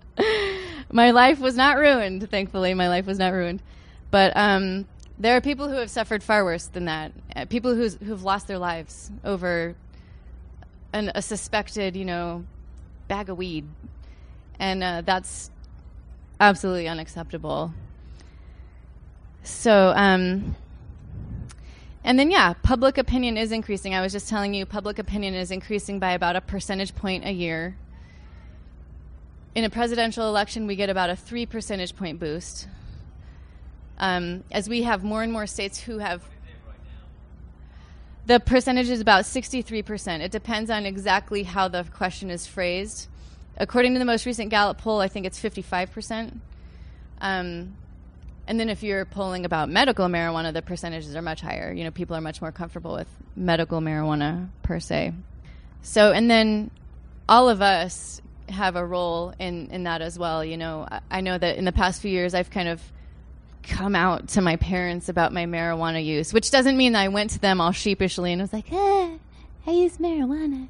my 0.90 1.10
life 1.10 1.38
was 1.38 1.54
not 1.54 1.76
ruined, 1.76 2.30
thankfully. 2.30 2.72
My 2.72 2.88
life 2.88 3.04
was 3.04 3.18
not 3.18 3.34
ruined. 3.34 3.62
But 4.10 4.32
um, 4.36 4.86
there 5.18 5.36
are 5.36 5.40
people 5.40 5.68
who 5.68 5.76
have 5.76 5.90
suffered 5.90 6.22
far 6.22 6.44
worse 6.44 6.66
than 6.66 6.84
that. 6.84 7.12
Uh, 7.34 7.44
people 7.44 7.74
who's, 7.74 7.96
who've 7.96 8.22
lost 8.22 8.46
their 8.46 8.58
lives 8.58 9.10
over 9.24 9.74
an, 10.92 11.10
a 11.14 11.22
suspected, 11.22 11.96
you 11.96 12.04
know, 12.04 12.44
bag 13.08 13.28
of 13.28 13.36
weed. 13.36 13.66
And 14.58 14.82
uh, 14.82 15.02
that's 15.04 15.50
absolutely 16.40 16.88
unacceptable. 16.88 17.72
So, 19.42 19.92
um, 19.96 20.56
and 22.04 22.18
then, 22.18 22.30
yeah, 22.30 22.52
public 22.62 22.96
opinion 22.96 23.36
is 23.36 23.50
increasing. 23.50 23.94
I 23.94 24.00
was 24.00 24.12
just 24.12 24.28
telling 24.28 24.54
you, 24.54 24.66
public 24.66 24.98
opinion 24.98 25.34
is 25.34 25.50
increasing 25.50 25.98
by 25.98 26.12
about 26.12 26.36
a 26.36 26.40
percentage 26.40 26.94
point 26.94 27.24
a 27.24 27.32
year. 27.32 27.76
In 29.54 29.64
a 29.64 29.70
presidential 29.70 30.28
election, 30.28 30.66
we 30.66 30.76
get 30.76 30.90
about 30.90 31.10
a 31.10 31.16
three 31.16 31.44
percentage 31.44 31.96
point 31.96 32.20
boost. 32.20 32.68
Um, 33.98 34.44
as 34.50 34.68
we 34.68 34.82
have 34.82 35.02
more 35.02 35.22
and 35.22 35.32
more 35.32 35.46
states 35.46 35.78
who 35.78 35.98
have. 35.98 36.22
The 38.26 38.38
percentage 38.38 38.90
is 38.90 39.00
about 39.00 39.24
63%. 39.24 40.20
It 40.20 40.30
depends 40.30 40.70
on 40.70 40.84
exactly 40.84 41.42
how 41.44 41.68
the 41.68 41.84
question 41.84 42.30
is 42.30 42.46
phrased. 42.46 43.08
According 43.56 43.94
to 43.94 43.98
the 43.98 44.04
most 44.04 44.26
recent 44.26 44.50
Gallup 44.50 44.78
poll, 44.78 45.00
I 45.00 45.08
think 45.08 45.26
it's 45.26 45.40
55%. 45.40 46.38
Um, 47.20 47.74
and 48.46 48.60
then 48.60 48.68
if 48.68 48.82
you're 48.82 49.04
polling 49.04 49.44
about 49.44 49.68
medical 49.68 50.06
marijuana, 50.06 50.52
the 50.52 50.62
percentages 50.62 51.16
are 51.16 51.22
much 51.22 51.40
higher. 51.40 51.72
You 51.72 51.84
know, 51.84 51.90
people 51.90 52.16
are 52.16 52.20
much 52.20 52.40
more 52.40 52.52
comfortable 52.52 52.94
with 52.94 53.08
medical 53.34 53.80
marijuana 53.80 54.48
per 54.62 54.78
se. 54.78 55.12
So, 55.82 56.12
and 56.12 56.30
then 56.30 56.70
all 57.28 57.48
of 57.48 57.60
us 57.60 58.22
have 58.48 58.76
a 58.76 58.84
role 58.84 59.34
in, 59.38 59.70
in 59.70 59.84
that 59.84 60.00
as 60.00 60.18
well. 60.18 60.44
You 60.44 60.56
know, 60.56 60.86
I, 60.90 61.00
I 61.10 61.20
know 61.20 61.36
that 61.36 61.56
in 61.56 61.64
the 61.64 61.72
past 61.72 62.00
few 62.00 62.10
years, 62.10 62.34
I've 62.34 62.50
kind 62.50 62.68
of 62.68 62.80
come 63.68 63.94
out 63.94 64.28
to 64.28 64.40
my 64.40 64.56
parents 64.56 65.08
about 65.08 65.32
my 65.32 65.44
marijuana 65.44 66.04
use, 66.04 66.32
which 66.32 66.50
doesn't 66.50 66.76
mean 66.76 66.96
I 66.96 67.08
went 67.08 67.30
to 67.30 67.38
them 67.38 67.60
all 67.60 67.72
sheepishly 67.72 68.32
and 68.32 68.40
was 68.42 68.52
like, 68.52 68.66
ah, 68.72 69.12
I 69.66 69.70
use 69.70 69.98
marijuana. 69.98 70.68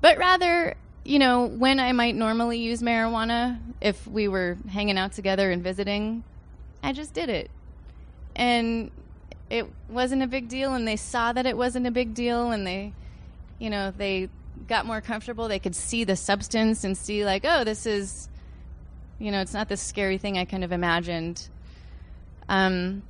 But 0.00 0.18
rather, 0.18 0.74
you 1.04 1.18
know, 1.18 1.46
when 1.46 1.78
I 1.80 1.92
might 1.92 2.14
normally 2.14 2.58
use 2.58 2.82
marijuana, 2.82 3.58
if 3.80 4.06
we 4.06 4.28
were 4.28 4.58
hanging 4.68 4.98
out 4.98 5.12
together 5.12 5.50
and 5.50 5.62
visiting, 5.62 6.24
I 6.82 6.92
just 6.92 7.14
did 7.14 7.28
it. 7.28 7.50
And 8.34 8.90
it 9.48 9.66
wasn't 9.88 10.22
a 10.22 10.26
big 10.26 10.48
deal, 10.48 10.74
and 10.74 10.86
they 10.86 10.96
saw 10.96 11.32
that 11.32 11.46
it 11.46 11.56
wasn't 11.56 11.86
a 11.86 11.90
big 11.90 12.14
deal, 12.14 12.50
and 12.50 12.66
they, 12.66 12.92
you 13.58 13.70
know, 13.70 13.92
they 13.96 14.28
got 14.68 14.86
more 14.86 15.00
comfortable. 15.00 15.48
They 15.48 15.58
could 15.58 15.74
see 15.74 16.04
the 16.04 16.16
substance 16.16 16.84
and 16.84 16.96
see, 16.96 17.24
like, 17.24 17.44
oh, 17.44 17.64
this 17.64 17.86
is, 17.86 18.28
you 19.18 19.30
know, 19.30 19.40
it's 19.40 19.54
not 19.54 19.68
this 19.68 19.80
scary 19.80 20.18
thing 20.18 20.38
I 20.38 20.44
kind 20.44 20.64
of 20.64 20.72
imagined 20.72 21.48
um, 22.50 23.02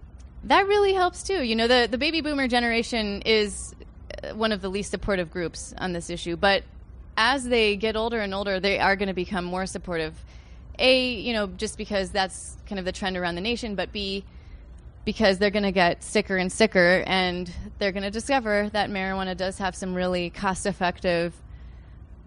that 0.44 0.68
really 0.68 0.92
helps 0.92 1.22
too. 1.22 1.42
You 1.42 1.56
know, 1.56 1.66
the, 1.66 1.88
the 1.90 1.98
baby 1.98 2.20
boomer 2.20 2.46
generation 2.46 3.22
is 3.22 3.74
uh, 4.22 4.34
one 4.34 4.52
of 4.52 4.60
the 4.60 4.68
least 4.68 4.90
supportive 4.90 5.30
groups 5.30 5.74
on 5.78 5.92
this 5.92 6.10
issue, 6.10 6.36
but 6.36 6.62
as 7.16 7.44
they 7.44 7.76
get 7.76 7.96
older 7.96 8.20
and 8.20 8.34
older, 8.34 8.60
they 8.60 8.78
are 8.78 8.96
going 8.96 9.08
to 9.08 9.14
become 9.14 9.44
more 9.44 9.66
supportive. 9.66 10.14
A, 10.78 11.12
you 11.12 11.32
know, 11.32 11.46
just 11.46 11.78
because 11.78 12.10
that's 12.10 12.56
kind 12.66 12.78
of 12.78 12.84
the 12.84 12.92
trend 12.92 13.16
around 13.16 13.34
the 13.34 13.40
nation, 13.40 13.74
but 13.74 13.92
B, 13.92 14.24
because 15.04 15.38
they're 15.38 15.50
going 15.50 15.64
to 15.64 15.72
get 15.72 16.02
sicker 16.04 16.36
and 16.36 16.52
sicker, 16.52 17.02
and 17.06 17.50
they're 17.78 17.92
going 17.92 18.02
to 18.02 18.10
discover 18.10 18.68
that 18.72 18.90
marijuana 18.90 19.36
does 19.36 19.58
have 19.58 19.74
some 19.74 19.94
really 19.94 20.28
cost 20.30 20.66
effective, 20.66 21.34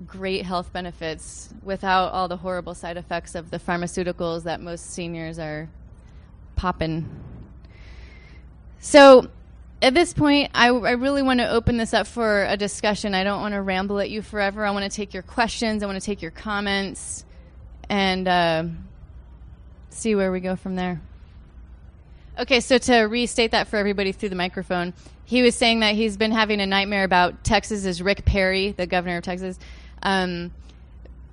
great 0.05 0.45
health 0.45 0.73
benefits 0.73 1.53
without 1.63 2.11
all 2.11 2.27
the 2.27 2.37
horrible 2.37 2.73
side 2.73 2.97
effects 2.97 3.35
of 3.35 3.51
the 3.51 3.59
pharmaceuticals 3.59 4.43
that 4.43 4.61
most 4.61 4.91
seniors 4.91 5.37
are 5.37 5.69
popping. 6.55 7.09
So 8.79 9.29
at 9.81 9.93
this 9.93 10.13
point, 10.13 10.51
I, 10.53 10.67
I 10.67 10.91
really 10.91 11.21
want 11.21 11.39
to 11.39 11.49
open 11.49 11.77
this 11.77 11.93
up 11.93 12.07
for 12.07 12.45
a 12.45 12.55
discussion. 12.55 13.13
I 13.13 13.23
don't 13.23 13.41
want 13.41 13.53
to 13.53 13.61
ramble 13.61 13.99
at 13.99 14.09
you 14.09 14.21
forever. 14.21 14.65
I 14.65 14.71
want 14.71 14.89
to 14.89 14.95
take 14.95 15.13
your 15.13 15.23
questions, 15.23 15.83
I 15.83 15.85
want 15.85 15.99
to 15.99 16.05
take 16.05 16.21
your 16.21 16.31
comments, 16.31 17.25
and 17.89 18.27
uh, 18.27 18.63
see 19.89 20.15
where 20.15 20.31
we 20.31 20.39
go 20.39 20.55
from 20.55 20.75
there. 20.75 21.01
Okay, 22.39 22.61
so 22.61 22.77
to 22.77 23.01
restate 23.01 23.51
that 23.51 23.67
for 23.67 23.77
everybody 23.77 24.11
through 24.11 24.29
the 24.29 24.35
microphone, 24.35 24.93
he 25.25 25.43
was 25.43 25.53
saying 25.53 25.81
that 25.81 25.95
he's 25.95 26.17
been 26.17 26.31
having 26.31 26.61
a 26.61 26.65
nightmare 26.65 27.03
about 27.03 27.43
Texas's 27.43 28.01
Rick 28.01 28.25
Perry, 28.25 28.71
the 28.71 28.87
governor 28.87 29.17
of 29.17 29.23
Texas, 29.23 29.59
um, 30.01 30.51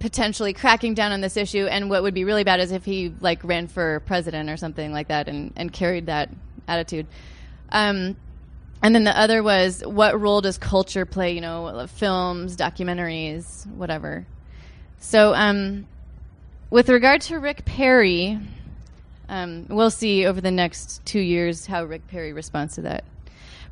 potentially 0.00 0.52
cracking 0.52 0.94
down 0.94 1.12
on 1.12 1.20
this 1.20 1.36
issue. 1.36 1.66
And 1.66 1.88
what 1.88 2.02
would 2.02 2.14
be 2.14 2.24
really 2.24 2.42
bad 2.42 2.58
is 2.58 2.72
if 2.72 2.84
he 2.84 3.14
like 3.20 3.44
ran 3.44 3.68
for 3.68 4.00
president 4.00 4.50
or 4.50 4.56
something 4.56 4.92
like 4.92 5.08
that 5.08 5.28
and, 5.28 5.52
and 5.56 5.72
carried 5.72 6.06
that 6.06 6.30
attitude. 6.66 7.06
Um, 7.70 8.16
and 8.82 8.94
then 8.94 9.04
the 9.04 9.16
other 9.16 9.42
was 9.42 9.82
what 9.84 10.18
role 10.18 10.40
does 10.40 10.56
culture 10.58 11.04
play? 11.04 11.32
You 11.34 11.42
know, 11.42 11.86
films, 11.86 12.56
documentaries, 12.56 13.66
whatever. 13.66 14.26
So, 14.98 15.34
um, 15.34 15.86
with 16.70 16.88
regard 16.88 17.20
to 17.22 17.38
Rick 17.38 17.64
Perry, 17.64 18.38
um, 19.28 19.66
we'll 19.68 19.90
see 19.90 20.26
over 20.26 20.40
the 20.40 20.50
next 20.50 21.04
two 21.04 21.20
years 21.20 21.66
how 21.66 21.84
Rick 21.84 22.06
Perry 22.08 22.32
responds 22.32 22.76
to 22.76 22.82
that. 22.82 23.04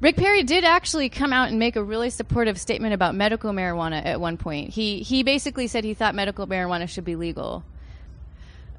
Rick 0.01 0.17
Perry 0.17 0.45
did 0.45 0.65
actually 0.65 1.09
come 1.09 1.33
out 1.33 1.49
and 1.49 1.59
make 1.59 1.75
a 1.75 1.83
really 1.83 2.11
supportive 2.11 2.61
statement 2.61 2.95
about 2.95 3.17
medical 3.17 3.53
marijuana 3.53 4.05
at 4.05 4.21
one 4.21 4.37
point. 4.37 4.71
He 4.71 5.01
he 5.01 5.25
basically 5.25 5.67
said 5.67 5.83
he 5.83 5.95
thought 5.95 6.15
medical 6.15 6.47
marijuana 6.47 6.89
should 6.89 7.05
be 7.05 7.17
legal. 7.17 7.65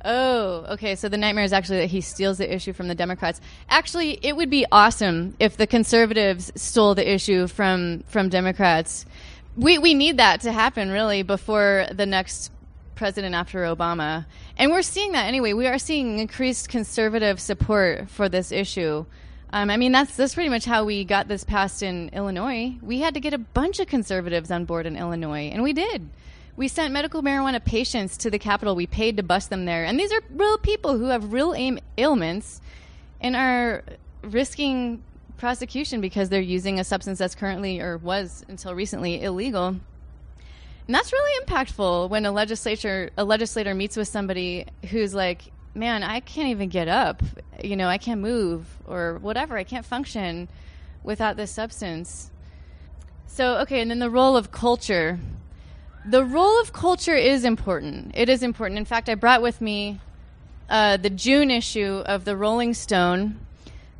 Oh, 0.05 0.65
okay. 0.69 0.95
So 0.95 1.09
the 1.09 1.17
nightmare 1.17 1.43
is 1.43 1.51
actually 1.51 1.79
that 1.79 1.87
he 1.87 1.99
steals 1.99 2.37
the 2.37 2.53
issue 2.53 2.71
from 2.71 2.87
the 2.87 2.95
Democrats. 2.95 3.41
Actually, 3.67 4.17
it 4.21 4.37
would 4.37 4.49
be 4.49 4.65
awesome 4.71 5.35
if 5.39 5.57
the 5.57 5.67
conservatives 5.67 6.53
stole 6.55 6.95
the 6.95 7.11
issue 7.13 7.47
from 7.47 8.03
from 8.07 8.29
Democrats. 8.29 9.05
We 9.57 9.77
we 9.77 9.93
need 9.93 10.17
that 10.17 10.39
to 10.41 10.53
happen 10.53 10.89
really 10.89 11.23
before 11.23 11.87
the 11.91 12.05
next 12.05 12.49
president 12.95 13.35
after 13.35 13.59
Obama. 13.63 14.25
And 14.57 14.71
we're 14.71 14.83
seeing 14.83 15.11
that 15.11 15.25
anyway. 15.25 15.51
We 15.51 15.67
are 15.67 15.79
seeing 15.79 16.19
increased 16.19 16.69
conservative 16.69 17.41
support 17.41 18.09
for 18.09 18.29
this 18.29 18.53
issue. 18.53 19.05
Um, 19.51 19.69
I 19.69 19.77
mean, 19.77 19.91
that's 19.91 20.15
that's 20.15 20.35
pretty 20.35 20.49
much 20.49 20.65
how 20.65 20.85
we 20.85 21.03
got 21.03 21.27
this 21.27 21.43
passed 21.43 21.81
in 21.81 22.09
Illinois. 22.09 22.75
We 22.81 22.99
had 22.99 23.15
to 23.15 23.19
get 23.19 23.33
a 23.33 23.39
bunch 23.39 23.79
of 23.79 23.87
conservatives 23.87 24.51
on 24.51 24.65
board 24.65 24.85
in 24.85 24.95
Illinois, 24.95 25.49
and 25.51 25.63
we 25.63 25.73
did. 25.73 26.07
We 26.55 26.67
sent 26.67 26.93
medical 26.93 27.23
marijuana 27.23 27.63
patients 27.63 28.17
to 28.17 28.29
the 28.29 28.37
Capitol. 28.37 28.75
We 28.75 28.85
paid 28.85 29.17
to 29.17 29.23
bus 29.23 29.47
them 29.47 29.65
there, 29.65 29.85
and 29.85 29.99
these 29.99 30.11
are 30.11 30.21
real 30.29 30.57
people 30.57 30.97
who 30.97 31.05
have 31.05 31.33
real 31.33 31.53
aim- 31.55 31.79
ailments 31.97 32.61
and 33.21 33.35
are 33.35 33.83
risking 34.21 35.01
prosecution 35.37 36.01
because 36.01 36.29
they're 36.29 36.41
using 36.41 36.79
a 36.79 36.83
substance 36.83 37.17
that's 37.17 37.33
currently 37.33 37.79
or 37.79 37.97
was 37.97 38.45
until 38.49 38.75
recently 38.75 39.23
illegal. 39.23 39.67
And 39.67 40.95
that's 40.95 41.11
really 41.11 41.45
impactful 41.45 42.09
when 42.09 42.25
a 42.25 42.31
legislature 42.31 43.09
a 43.17 43.23
legislator 43.23 43.73
meets 43.73 43.95
with 43.95 44.07
somebody 44.07 44.65
who's 44.89 45.13
like, 45.15 45.51
"Man, 45.73 46.03
I 46.03 46.19
can't 46.19 46.49
even 46.49 46.69
get 46.69 46.87
up. 46.87 47.23
You 47.63 47.75
know, 47.75 47.87
I 47.87 47.97
can't 47.97 48.21
move 48.21 48.65
or 48.87 49.17
whatever. 49.19 49.57
I 49.57 49.63
can't 49.63 49.85
function 49.85 50.47
without 51.03 51.37
this 51.37 51.51
substance." 51.51 52.31
So, 53.27 53.57
okay, 53.59 53.79
and 53.79 53.91
then 53.91 53.99
the 53.99 54.09
role 54.09 54.35
of 54.35 54.51
culture. 54.51 55.19
The 56.05 56.25
role 56.25 56.59
of 56.61 56.73
culture 56.73 57.15
is 57.15 57.45
important. 57.45 58.11
It 58.15 58.27
is 58.29 58.41
important. 58.41 58.77
In 58.77 58.85
fact, 58.85 59.07
I 59.07 59.15
brought 59.15 59.41
with 59.41 59.61
me 59.61 59.99
uh, 60.69 60.97
the 60.97 61.09
June 61.09 61.51
issue 61.51 62.03
of 62.05 62.25
the 62.25 62.35
Rolling 62.35 62.73
Stone. 62.73 63.39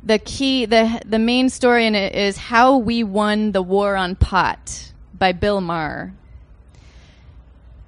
The 0.02 0.18
key, 0.18 0.64
the 0.66 1.00
the 1.04 1.18
main 1.18 1.50
story 1.50 1.86
in 1.86 1.94
it 1.94 2.14
is 2.14 2.36
how 2.36 2.78
we 2.78 3.04
won 3.04 3.52
the 3.52 3.62
war 3.62 3.96
on 3.96 4.16
pot 4.16 4.92
by 5.12 5.32
Bill 5.32 5.60
Maher. 5.60 6.12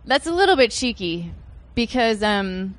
That's 0.05 0.27
a 0.27 0.33
little 0.33 0.57
bit 0.57 0.71
cheeky 0.71 1.33
because 1.75 2.23
um, 2.23 2.77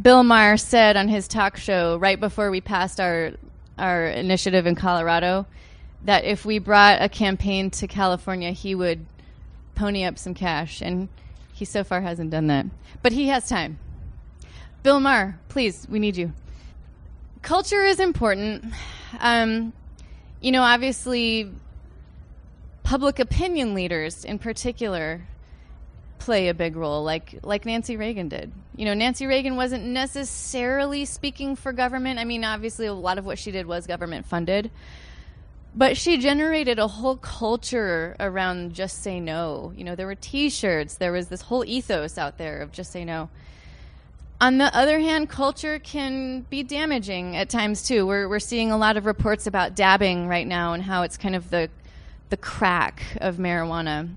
Bill 0.00 0.22
Maher 0.22 0.56
said 0.56 0.96
on 0.96 1.08
his 1.08 1.26
talk 1.26 1.56
show 1.56 1.96
right 1.96 2.20
before 2.20 2.50
we 2.50 2.60
passed 2.60 3.00
our 3.00 3.32
our 3.76 4.06
initiative 4.06 4.66
in 4.66 4.74
Colorado 4.74 5.46
that 6.04 6.24
if 6.24 6.44
we 6.44 6.58
brought 6.58 7.02
a 7.02 7.08
campaign 7.08 7.70
to 7.70 7.86
California, 7.86 8.52
he 8.52 8.74
would 8.74 9.04
pony 9.74 10.04
up 10.04 10.18
some 10.18 10.34
cash, 10.34 10.80
and 10.80 11.08
he 11.52 11.64
so 11.64 11.82
far 11.82 12.00
hasn't 12.00 12.30
done 12.30 12.46
that. 12.48 12.66
But 13.02 13.12
he 13.12 13.28
has 13.28 13.48
time. 13.48 13.78
Bill 14.82 15.00
Maher, 15.00 15.38
please, 15.48 15.86
we 15.88 15.98
need 15.98 16.16
you. 16.16 16.32
Culture 17.42 17.84
is 17.84 17.98
important. 17.98 18.72
Um, 19.20 19.72
you 20.40 20.52
know, 20.52 20.62
obviously, 20.62 21.50
public 22.82 23.18
opinion 23.18 23.74
leaders 23.74 24.24
in 24.24 24.38
particular 24.38 25.26
play 26.18 26.48
a 26.48 26.54
big 26.54 26.76
role, 26.76 27.02
like 27.04 27.38
like 27.42 27.64
Nancy 27.64 27.96
Reagan 27.96 28.28
did. 28.28 28.52
You 28.76 28.84
know, 28.84 28.94
Nancy 28.94 29.26
Reagan 29.26 29.56
wasn't 29.56 29.84
necessarily 29.84 31.04
speaking 31.04 31.56
for 31.56 31.72
government. 31.72 32.18
I 32.18 32.24
mean, 32.24 32.44
obviously, 32.44 32.86
a 32.86 32.92
lot 32.92 33.18
of 33.18 33.26
what 33.26 33.38
she 33.38 33.50
did 33.50 33.66
was 33.66 33.86
government 33.86 34.26
funded, 34.26 34.70
but 35.74 35.96
she 35.96 36.18
generated 36.18 36.78
a 36.78 36.86
whole 36.86 37.16
culture 37.16 38.16
around 38.20 38.74
just 38.74 39.02
say 39.02 39.20
no. 39.20 39.72
You 39.76 39.84
know, 39.84 39.94
there 39.94 40.06
were 40.06 40.14
T-shirts, 40.14 40.96
there 40.96 41.12
was 41.12 41.28
this 41.28 41.42
whole 41.42 41.64
ethos 41.64 42.18
out 42.18 42.38
there 42.38 42.60
of 42.60 42.72
just 42.72 42.92
say 42.92 43.04
no. 43.04 43.30
On 44.40 44.58
the 44.58 44.76
other 44.76 45.00
hand, 45.00 45.28
culture 45.28 45.80
can 45.80 46.42
be 46.42 46.62
damaging 46.62 47.34
at 47.34 47.48
times 47.48 47.82
too. 47.82 48.06
We're 48.06 48.28
we're 48.28 48.38
seeing 48.38 48.70
a 48.70 48.78
lot 48.78 48.96
of 48.96 49.06
reports 49.06 49.46
about 49.46 49.74
dabbing 49.74 50.28
right 50.28 50.46
now 50.46 50.74
and 50.74 50.82
how 50.82 51.02
it's 51.02 51.16
kind 51.16 51.34
of 51.34 51.50
the 51.50 51.68
the 52.30 52.36
crack 52.36 53.02
of 53.20 53.36
marijuana 53.36 54.08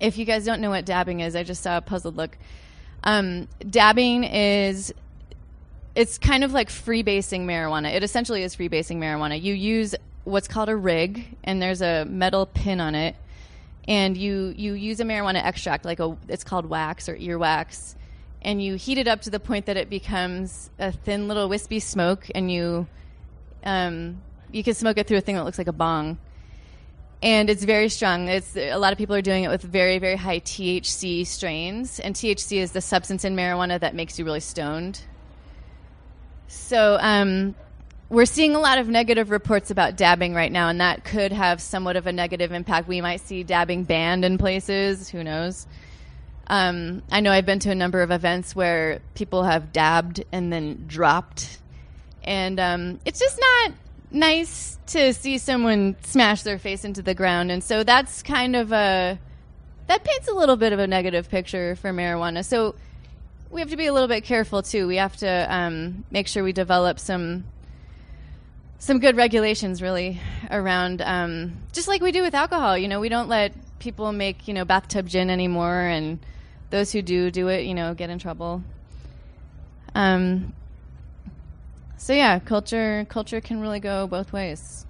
if 0.00 0.18
you 0.18 0.24
guys 0.24 0.44
don't 0.44 0.60
know 0.60 0.70
what 0.70 0.84
dabbing 0.84 1.20
is, 1.20 1.34
I 1.34 1.42
just 1.42 1.62
saw 1.62 1.78
a 1.78 1.80
puzzled 1.80 2.16
look. 2.16 2.36
Um, 3.04 3.48
dabbing 3.68 4.24
is 4.24 4.92
it's 5.94 6.18
kind 6.18 6.44
of 6.44 6.52
like 6.52 6.68
freebasing 6.68 7.44
marijuana. 7.44 7.92
It 7.92 8.02
essentially 8.02 8.42
is 8.42 8.54
freebasing 8.54 8.98
marijuana. 8.98 9.40
You 9.40 9.54
use 9.54 9.94
what's 10.24 10.48
called 10.48 10.68
a 10.68 10.76
rig, 10.76 11.36
and 11.42 11.60
there's 11.60 11.82
a 11.82 12.04
metal 12.04 12.46
pin 12.46 12.80
on 12.80 12.94
it, 12.94 13.16
and 13.86 14.16
you 14.16 14.54
you 14.56 14.74
use 14.74 15.00
a 15.00 15.04
marijuana 15.04 15.44
extract, 15.44 15.84
like 15.84 16.00
a 16.00 16.16
it's 16.28 16.44
called 16.44 16.66
wax 16.66 17.08
or 17.08 17.16
earwax, 17.16 17.94
and 18.42 18.62
you 18.62 18.76
heat 18.76 18.98
it 18.98 19.08
up 19.08 19.22
to 19.22 19.30
the 19.30 19.40
point 19.40 19.66
that 19.66 19.76
it 19.76 19.90
becomes 19.90 20.70
a 20.78 20.92
thin 20.92 21.28
little 21.28 21.48
wispy 21.48 21.80
smoke, 21.80 22.28
and 22.34 22.50
you 22.50 22.86
um, 23.64 24.20
you 24.52 24.62
can 24.62 24.74
smoke 24.74 24.98
it 24.98 25.06
through 25.06 25.18
a 25.18 25.20
thing 25.20 25.34
that 25.34 25.44
looks 25.44 25.58
like 25.58 25.68
a 25.68 25.72
bong 25.72 26.18
and 27.22 27.50
it's 27.50 27.64
very 27.64 27.88
strong. 27.88 28.28
It's 28.28 28.56
a 28.56 28.76
lot 28.76 28.92
of 28.92 28.98
people 28.98 29.16
are 29.16 29.22
doing 29.22 29.44
it 29.44 29.48
with 29.48 29.62
very 29.62 29.98
very 29.98 30.16
high 30.16 30.40
THC 30.40 31.26
strains, 31.26 31.98
and 32.00 32.14
THC 32.14 32.58
is 32.58 32.72
the 32.72 32.80
substance 32.80 33.24
in 33.24 33.34
marijuana 33.34 33.80
that 33.80 33.94
makes 33.94 34.18
you 34.18 34.24
really 34.24 34.40
stoned. 34.40 35.00
So 36.46 36.96
um, 37.00 37.54
we're 38.08 38.24
seeing 38.24 38.54
a 38.54 38.58
lot 38.58 38.78
of 38.78 38.88
negative 38.88 39.30
reports 39.30 39.70
about 39.70 39.96
dabbing 39.96 40.34
right 40.34 40.50
now, 40.50 40.68
and 40.68 40.80
that 40.80 41.04
could 41.04 41.32
have 41.32 41.60
somewhat 41.60 41.96
of 41.96 42.06
a 42.06 42.12
negative 42.12 42.52
impact. 42.52 42.88
We 42.88 43.00
might 43.00 43.20
see 43.20 43.42
dabbing 43.42 43.84
banned 43.84 44.24
in 44.24 44.38
places. 44.38 45.08
Who 45.10 45.24
knows? 45.24 45.66
Um, 46.46 47.02
I 47.10 47.20
know 47.20 47.30
I've 47.30 47.44
been 47.44 47.58
to 47.60 47.70
a 47.70 47.74
number 47.74 48.00
of 48.00 48.10
events 48.10 48.56
where 48.56 49.00
people 49.14 49.42
have 49.42 49.72
dabbed 49.72 50.24
and 50.32 50.52
then 50.52 50.84
dropped, 50.86 51.58
and 52.22 52.58
um, 52.58 53.00
it's 53.04 53.18
just 53.18 53.38
not 53.38 53.72
nice 54.10 54.78
to 54.88 55.12
see 55.12 55.38
someone 55.38 55.96
smash 56.02 56.42
their 56.42 56.58
face 56.58 56.84
into 56.84 57.02
the 57.02 57.14
ground. 57.14 57.50
And 57.50 57.62
so 57.62 57.84
that's 57.84 58.22
kind 58.22 58.56
of 58.56 58.72
a 58.72 59.18
that 59.86 60.04
paints 60.04 60.28
a 60.28 60.34
little 60.34 60.56
bit 60.56 60.72
of 60.72 60.78
a 60.78 60.86
negative 60.86 61.30
picture 61.30 61.76
for 61.76 61.92
marijuana. 61.92 62.44
So 62.44 62.74
we 63.50 63.60
have 63.60 63.70
to 63.70 63.76
be 63.76 63.86
a 63.86 63.92
little 63.92 64.08
bit 64.08 64.24
careful 64.24 64.62
too. 64.62 64.86
We 64.86 64.96
have 64.96 65.16
to 65.18 65.46
um, 65.48 66.04
make 66.10 66.28
sure 66.28 66.44
we 66.44 66.52
develop 66.52 66.98
some 66.98 67.44
some 68.78 69.00
good 69.00 69.16
regulations 69.16 69.82
really 69.82 70.20
around 70.50 71.02
um, 71.02 71.56
just 71.72 71.88
like 71.88 72.00
we 72.00 72.12
do 72.12 72.22
with 72.22 72.34
alcohol. 72.34 72.76
You 72.78 72.88
know, 72.88 73.00
we 73.00 73.08
don't 73.08 73.28
let 73.28 73.52
people 73.78 74.12
make 74.12 74.48
you 74.48 74.54
know 74.54 74.64
bathtub 74.64 75.06
gin 75.08 75.30
anymore, 75.30 75.80
and 75.80 76.18
those 76.70 76.92
who 76.92 77.02
do 77.02 77.30
do 77.30 77.48
it, 77.48 77.64
you 77.64 77.74
know, 77.74 77.94
get 77.94 78.10
in 78.10 78.18
trouble. 78.18 78.62
Um, 79.94 80.52
so 81.98 82.12
yeah, 82.14 82.38
culture 82.38 83.06
culture 83.08 83.40
can 83.40 83.60
really 83.60 83.80
go 83.80 84.06
both 84.06 84.32
ways. 84.32 84.86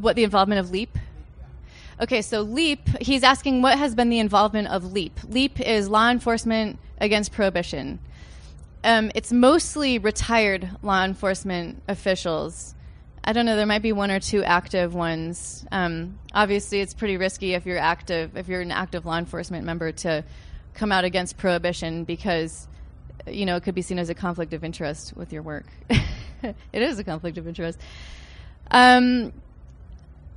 What 0.00 0.16
the 0.16 0.24
involvement 0.24 0.60
of 0.60 0.70
LEAP? 0.70 0.96
Okay, 2.00 2.22
so 2.22 2.42
LEAP, 2.42 2.88
he's 3.00 3.24
asking 3.24 3.60
what 3.60 3.76
has 3.76 3.94
been 3.94 4.08
the 4.08 4.20
involvement 4.20 4.68
of 4.68 4.92
LEAP. 4.92 5.18
LEAP 5.28 5.60
is 5.60 5.88
law 5.88 6.08
enforcement 6.10 6.78
against 7.00 7.32
prohibition. 7.32 7.98
Um, 8.84 9.10
it's 9.16 9.32
mostly 9.32 9.98
retired 9.98 10.70
law 10.82 11.04
enforcement 11.04 11.82
officials. 11.88 12.76
I 13.24 13.32
don't 13.32 13.46
know, 13.46 13.56
there 13.56 13.66
might 13.66 13.82
be 13.82 13.92
one 13.92 14.12
or 14.12 14.20
two 14.20 14.44
active 14.44 14.94
ones. 14.94 15.66
Um, 15.72 16.20
obviously, 16.32 16.80
it's 16.80 16.94
pretty 16.94 17.16
risky 17.16 17.54
if 17.54 17.66
you're 17.66 17.78
active, 17.78 18.36
if 18.36 18.46
you're 18.46 18.60
an 18.60 18.70
active 18.70 19.04
law 19.04 19.18
enforcement 19.18 19.66
member 19.66 19.90
to 19.90 20.24
come 20.74 20.92
out 20.92 21.04
against 21.04 21.36
prohibition 21.36 22.04
because 22.04 22.68
you 23.26 23.46
know, 23.46 23.56
it 23.56 23.62
could 23.62 23.74
be 23.74 23.82
seen 23.82 23.98
as 23.98 24.10
a 24.10 24.14
conflict 24.14 24.52
of 24.52 24.64
interest 24.64 25.16
with 25.16 25.32
your 25.32 25.42
work. 25.42 25.66
it 25.90 26.56
is 26.72 26.98
a 26.98 27.04
conflict 27.04 27.38
of 27.38 27.46
interest. 27.46 27.78
Um, 28.70 29.32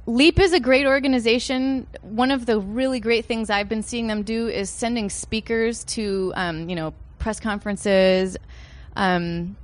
Leap 0.07 0.39
is 0.39 0.51
a 0.53 0.59
great 0.59 0.87
organization. 0.87 1.85
One 2.01 2.31
of 2.31 2.45
the 2.45 2.59
really 2.59 2.99
great 2.99 3.25
things 3.25 3.49
I've 3.49 3.69
been 3.69 3.83
seeing 3.83 4.07
them 4.07 4.23
do 4.23 4.47
is 4.47 4.69
sending 4.69 5.09
speakers 5.09 5.83
to, 5.85 6.33
um, 6.35 6.69
you 6.69 6.75
know, 6.75 6.93
press 7.19 7.39
conferences. 7.39 8.35
Um, 8.95 9.55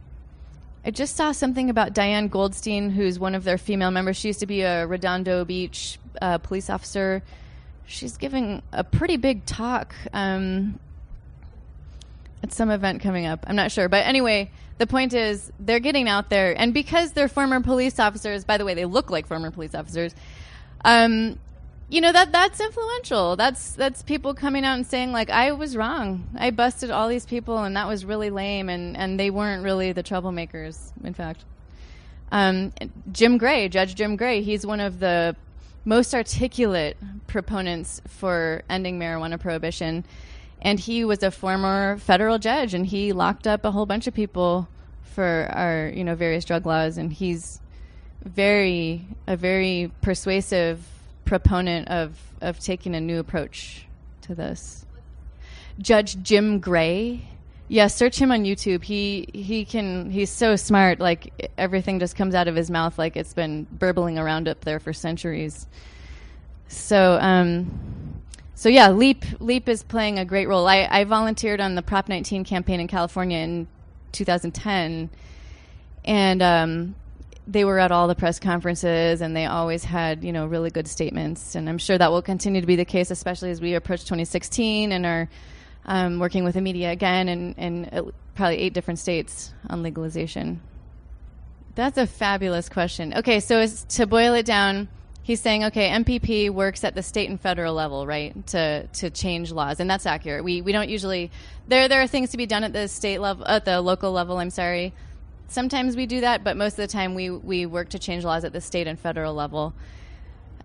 I 0.86 0.92
just 0.92 1.16
saw 1.16 1.32
something 1.32 1.70
about 1.70 1.94
Diane 1.94 2.28
Goldstein, 2.28 2.92
who's 2.92 3.20
one 3.20 3.34
of 3.34 3.44
their 3.44 3.58
female 3.58 3.92
members. 3.92 4.16
She 4.16 4.30
used 4.30 4.40
to 4.42 4.46
be 4.46 4.62
a 4.62 4.86
Redondo 4.86 5.44
Beach 5.44 6.00
uh, 6.22 6.38
police 6.38 6.70
officer. 6.70 7.24
She's 7.88 8.16
giving 8.16 8.62
a 8.72 8.84
pretty 8.84 9.18
big 9.18 9.46
talk. 9.46 9.96
Um, 10.14 10.80
at 12.44 12.54
some 12.54 12.70
event 12.70 13.02
coming 13.02 13.26
up. 13.26 13.46
I'm 13.48 13.56
not 13.56 13.72
sure. 13.72 13.90
But 13.90 14.06
anyway, 14.06 14.52
the 14.78 14.88
point 14.88 15.14
is 15.14 15.52
they're 15.60 15.80
getting 15.80 16.08
out 16.08 16.30
there. 16.30 16.60
And 16.60 16.74
because 16.74 17.12
they're 17.12 17.28
former 17.28 17.62
police 17.62 18.00
officers, 18.00 18.46
by 18.46 18.58
the 18.58 18.66
way, 18.66 18.74
they 18.74 18.86
look 18.86 19.10
like 19.10 19.28
former 19.28 19.52
police 19.52 19.74
officers. 19.74 20.14
Um, 20.86 21.40
you 21.90 22.02
know 22.02 22.12
that 22.12 22.34
that's 22.34 22.60
influential. 22.60 23.38
That's 23.38 23.72
that's 23.72 24.04
people 24.04 24.34
coming 24.34 24.66
out 24.66 24.76
and 24.76 24.86
saying 24.86 25.14
like 25.14 25.30
I 25.30 25.54
was 25.54 25.78
wrong. 25.78 26.28
I 26.38 26.52
busted 26.52 26.92
all 26.92 27.08
these 27.08 27.26
people 27.26 27.64
and 27.64 27.78
that 27.78 27.88
was 27.88 28.04
really 28.04 28.30
lame 28.30 28.68
and 28.68 28.98
and 28.98 29.18
they 29.18 29.30
weren't 29.30 29.64
really 29.64 29.94
the 29.94 30.04
troublemakers. 30.04 30.92
In 31.04 31.14
fact, 31.14 31.46
um, 32.32 32.74
Jim 33.14 33.38
Gray, 33.38 33.70
Judge 33.70 33.96
Jim 33.96 34.18
Gray, 34.18 34.42
he's 34.42 34.66
one 34.66 34.82
of 34.82 35.00
the 35.00 35.36
most 35.86 36.14
articulate 36.14 36.98
proponents 37.28 38.02
for 38.08 38.64
ending 38.70 39.00
marijuana 39.00 39.40
prohibition 39.40 40.04
and 40.62 40.80
he 40.80 41.06
was 41.06 41.24
a 41.24 41.32
former 41.32 41.98
federal 41.98 42.40
judge, 42.40 42.74
and 42.74 42.86
he 42.86 43.14
locked 43.14 43.48
up 43.48 43.66
a 43.66 43.72
whole 43.72 43.86
bunch 43.86 44.08
of 44.08 44.14
people 44.14 44.68
for 45.04 45.50
our 45.52 45.92
you 45.96 46.04
know 46.04 46.16
various 46.16 46.46
drug 46.46 46.66
laws, 46.66 46.98
and 46.98 47.12
he's 47.12 47.60
very 48.24 49.06
a 49.28 49.38
very 49.38 49.92
persuasive 50.02 50.86
proponent 51.26 51.88
of 51.90 52.20
of 52.42 52.60
taking 52.60 52.96
a 52.96 53.02
new 53.02 53.20
approach 53.20 53.86
to 54.22 54.36
this. 54.36 54.86
Judge 55.80 56.22
Jim 56.22 56.60
Gray. 56.60 57.22
Yeah, 57.70 57.88
search 57.88 58.18
him 58.18 58.32
on 58.32 58.44
YouTube. 58.44 58.84
He 58.84 59.28
he 59.34 59.66
can 59.66 60.10
he's 60.10 60.30
so 60.30 60.56
smart. 60.56 61.00
Like 61.00 61.52
everything 61.58 62.00
just 62.00 62.16
comes 62.16 62.34
out 62.34 62.48
of 62.48 62.56
his 62.56 62.72
mouth 62.72 62.98
like 62.98 63.18
it's 63.18 63.34
been 63.34 63.68
burbling 63.72 64.18
around 64.18 64.48
up 64.48 64.62
there 64.62 64.80
for 64.80 64.94
centuries. 64.94 65.68
So 66.70 67.18
um, 67.22 68.07
so 68.58 68.70
yeah, 68.70 68.90
Leap 68.90 69.24
Leap 69.40 69.70
is 69.70 69.84
playing 69.84 70.18
a 70.18 70.26
great 70.26 70.48
role. 70.48 70.68
I, 70.68 70.88
I 70.90 71.04
volunteered 71.04 71.62
on 71.62 71.76
the 71.76 71.84
Prop 71.84 72.10
19 72.10 72.44
campaign 72.44 72.80
in 72.80 72.88
California 72.88 73.38
in 73.38 73.68
2010, 74.14 75.12
and 76.04 76.42
um, 76.42 76.96
they 77.48 77.64
were 77.64 77.78
at 77.78 77.92
all 77.92 78.08
the 78.08 78.16
press 78.16 78.40
conferences 78.40 79.22
and 79.22 79.36
they 79.36 79.46
always 79.46 79.84
had 79.84 80.24
you 80.24 80.34
know 80.34 80.48
really 80.48 80.70
good 80.70 80.88
statements 80.88 81.56
and 81.56 81.70
i'm 81.70 81.78
sure 81.78 81.98
that 81.98 82.12
will 82.12 82.22
continue 82.22 82.60
to 82.60 82.68
be 82.68 82.76
the 82.76 82.86
case 82.86 83.10
especially 83.10 83.50
as 83.50 83.62
we 83.62 83.74
approach 83.76 84.02
2016 84.02 84.92
and 84.92 85.06
are 85.06 85.30
um, 85.86 86.20
working 86.20 86.44
with 86.44 86.56
the 86.56 86.62
media 86.62 86.92
again 86.92 87.30
and 87.30 87.56
in 87.58 88.12
probably 88.36 88.58
eight 88.58 88.74
different 88.74 89.00
states 89.00 89.54
on 89.70 89.82
legalization 89.82 90.60
that's 91.76 91.98
a 91.98 92.06
fabulous 92.06 92.68
question 92.68 93.14
okay 93.14 93.40
so 93.40 93.66
to 93.66 94.06
boil 94.06 94.34
it 94.34 94.46
down 94.46 94.90
he's 95.28 95.40
saying 95.42 95.66
okay 95.66 95.90
mpp 95.90 96.50
works 96.50 96.84
at 96.84 96.96
the 96.96 97.04
state 97.04 97.30
and 97.30 97.40
federal 97.40 97.74
level 97.74 98.08
right 98.08 98.48
to 98.48 98.88
to 98.88 99.10
change 99.10 99.52
laws 99.52 99.80
and 99.80 99.90
that's 99.90 100.06
accurate 100.06 100.44
we 100.44 100.62
we 100.62 100.72
don't 100.72 100.90
usually 100.90 101.30
there 101.68 101.88
there 101.88 102.02
are 102.02 102.08
things 102.08 102.32
to 102.32 102.38
be 102.38 102.46
done 102.46 102.64
at 102.64 102.74
the 102.74 102.88
state 102.88 103.20
level 103.20 103.46
at 103.48 103.66
the 103.66 103.80
local 103.82 104.12
level 104.12 104.38
i'm 104.38 104.50
sorry 104.50 104.94
sometimes 105.48 105.96
we 105.96 106.06
do 106.06 106.22
that, 106.22 106.44
but 106.44 106.58
most 106.58 106.74
of 106.74 106.78
the 106.78 106.88
time 106.88 107.16
we, 107.16 107.30
we 107.30 107.66
work 107.66 107.90
to 107.90 108.00
change 108.00 108.24
laws 108.24 108.44
at 108.44 108.54
the 108.54 108.62
state 108.62 108.88
and 108.88 109.00
federal 109.00 109.34
level. 109.34 109.74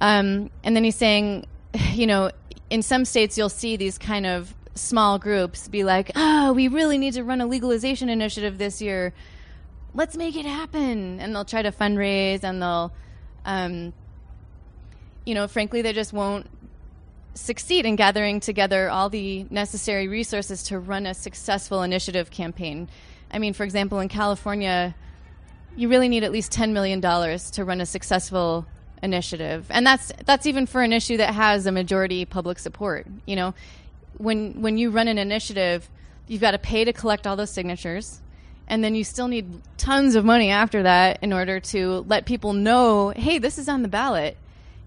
Um, 0.01 0.51
and 0.65 0.75
then 0.75 0.85
he's 0.85 0.97
saying, 0.97 1.47
you 1.93 2.07
know, 2.07 2.31
in 2.71 2.83
some 2.83 3.05
states 3.05 3.39
you'll 3.39 3.49
see 3.49 3.77
these 3.77 3.99
kind 3.99 4.27
of 4.27 4.55
small 4.75 5.19
groups 5.19 5.69
be 5.69 5.85
like, 5.85 6.11
oh, 6.17 6.53
we 6.53 6.69
really 6.69 6.99
need 6.99 7.15
to 7.15 7.25
run 7.25 7.41
a 7.41 7.47
legalization 7.47 8.09
initiative 8.09 8.59
this 8.59 8.81
year. 8.83 9.13
Let's 9.95 10.17
make 10.17 10.37
it 10.37 10.47
happen. 10.47 11.21
And 11.21 11.35
they'll 11.35 11.45
try 11.45 11.63
to 11.63 11.73
fundraise 11.73 12.43
and 12.43 12.63
they'll, 12.63 12.93
um, 13.45 13.93
you 15.25 15.35
know, 15.35 15.49
frankly, 15.49 15.83
they 15.83 15.93
just 15.93 16.13
won't 16.13 16.47
succeed 17.35 17.87
in 17.87 17.97
gathering 17.97 18.41
together 18.41 18.91
all 18.91 19.09
the 19.09 19.47
necessary 19.51 20.09
resources 20.09 20.65
to 20.65 20.79
run 20.79 21.07
a 21.07 21.15
successful 21.15 21.83
initiative 21.83 22.31
campaign. 22.31 22.89
I 23.31 23.39
mean, 23.39 23.55
for 23.55 23.65
example, 23.65 24.01
in 24.01 24.09
California, 24.09 24.95
you 25.77 25.89
really 25.89 26.09
need 26.09 26.25
at 26.25 26.33
least 26.33 26.53
$10 26.53 26.73
million 26.73 27.01
to 27.01 27.65
run 27.65 27.81
a 27.81 27.87
successful 27.87 28.67
initiative. 29.03 29.67
And 29.71 29.87
that's, 29.87 30.13
that's 30.27 30.47
even 30.47 30.67
for 30.67 30.83
an 30.83 30.93
issue 30.93 31.17
that 31.17 31.35
has 31.35 31.67
a 31.67 31.73
majority 31.73 32.25
public 32.25 32.59
support. 32.59 33.07
You 33.27 33.37
know, 33.37 33.55
when, 34.19 34.61
when 34.61 34.77
you 34.77 34.91
run 34.91 35.09
an 35.09 35.19
initiative, 35.19 35.89
you've 36.29 36.41
got 36.41 36.53
to 36.53 36.59
pay 36.59 36.85
to 36.85 36.93
collect 36.93 37.27
all 37.27 37.37
those 37.37 37.51
signatures. 37.51 38.21
And 38.69 38.85
then 38.85 38.95
you 38.95 39.05
still 39.05 39.29
need 39.29 39.61
tons 39.77 40.15
of 40.15 40.25
money 40.25 40.51
after 40.51 40.85
that 40.85 41.19
in 41.23 41.33
order 41.33 41.59
to 41.61 42.05
let 42.07 42.27
people 42.27 42.53
know, 42.53 43.11
hey, 43.11 43.39
this 43.39 43.59
is 43.59 43.69
on 43.69 43.83
the 43.83 43.89
ballot. 43.89 44.37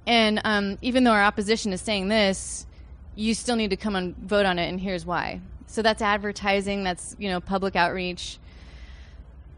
And 0.08 0.42
um, 0.44 0.78
even 0.82 1.04
though 1.04 1.12
our 1.12 1.24
opposition 1.24 1.74
is 1.74 1.82
saying 1.82 2.10
this, 2.10 2.66
you 3.16 3.34
still 3.34 3.56
need 3.56 3.70
to 3.72 3.78
come 3.78 3.96
and 3.96 4.16
vote 4.18 4.46
on 4.46 4.60
it, 4.60 4.68
and 4.68 4.80
here's 4.80 5.06
why. 5.06 5.42
So 5.68 5.82
that's 5.82 6.02
advertising, 6.02 6.84
that's, 6.84 7.16
you 7.18 7.30
know, 7.30 7.40
public 7.40 7.76
outreach. 7.76 8.38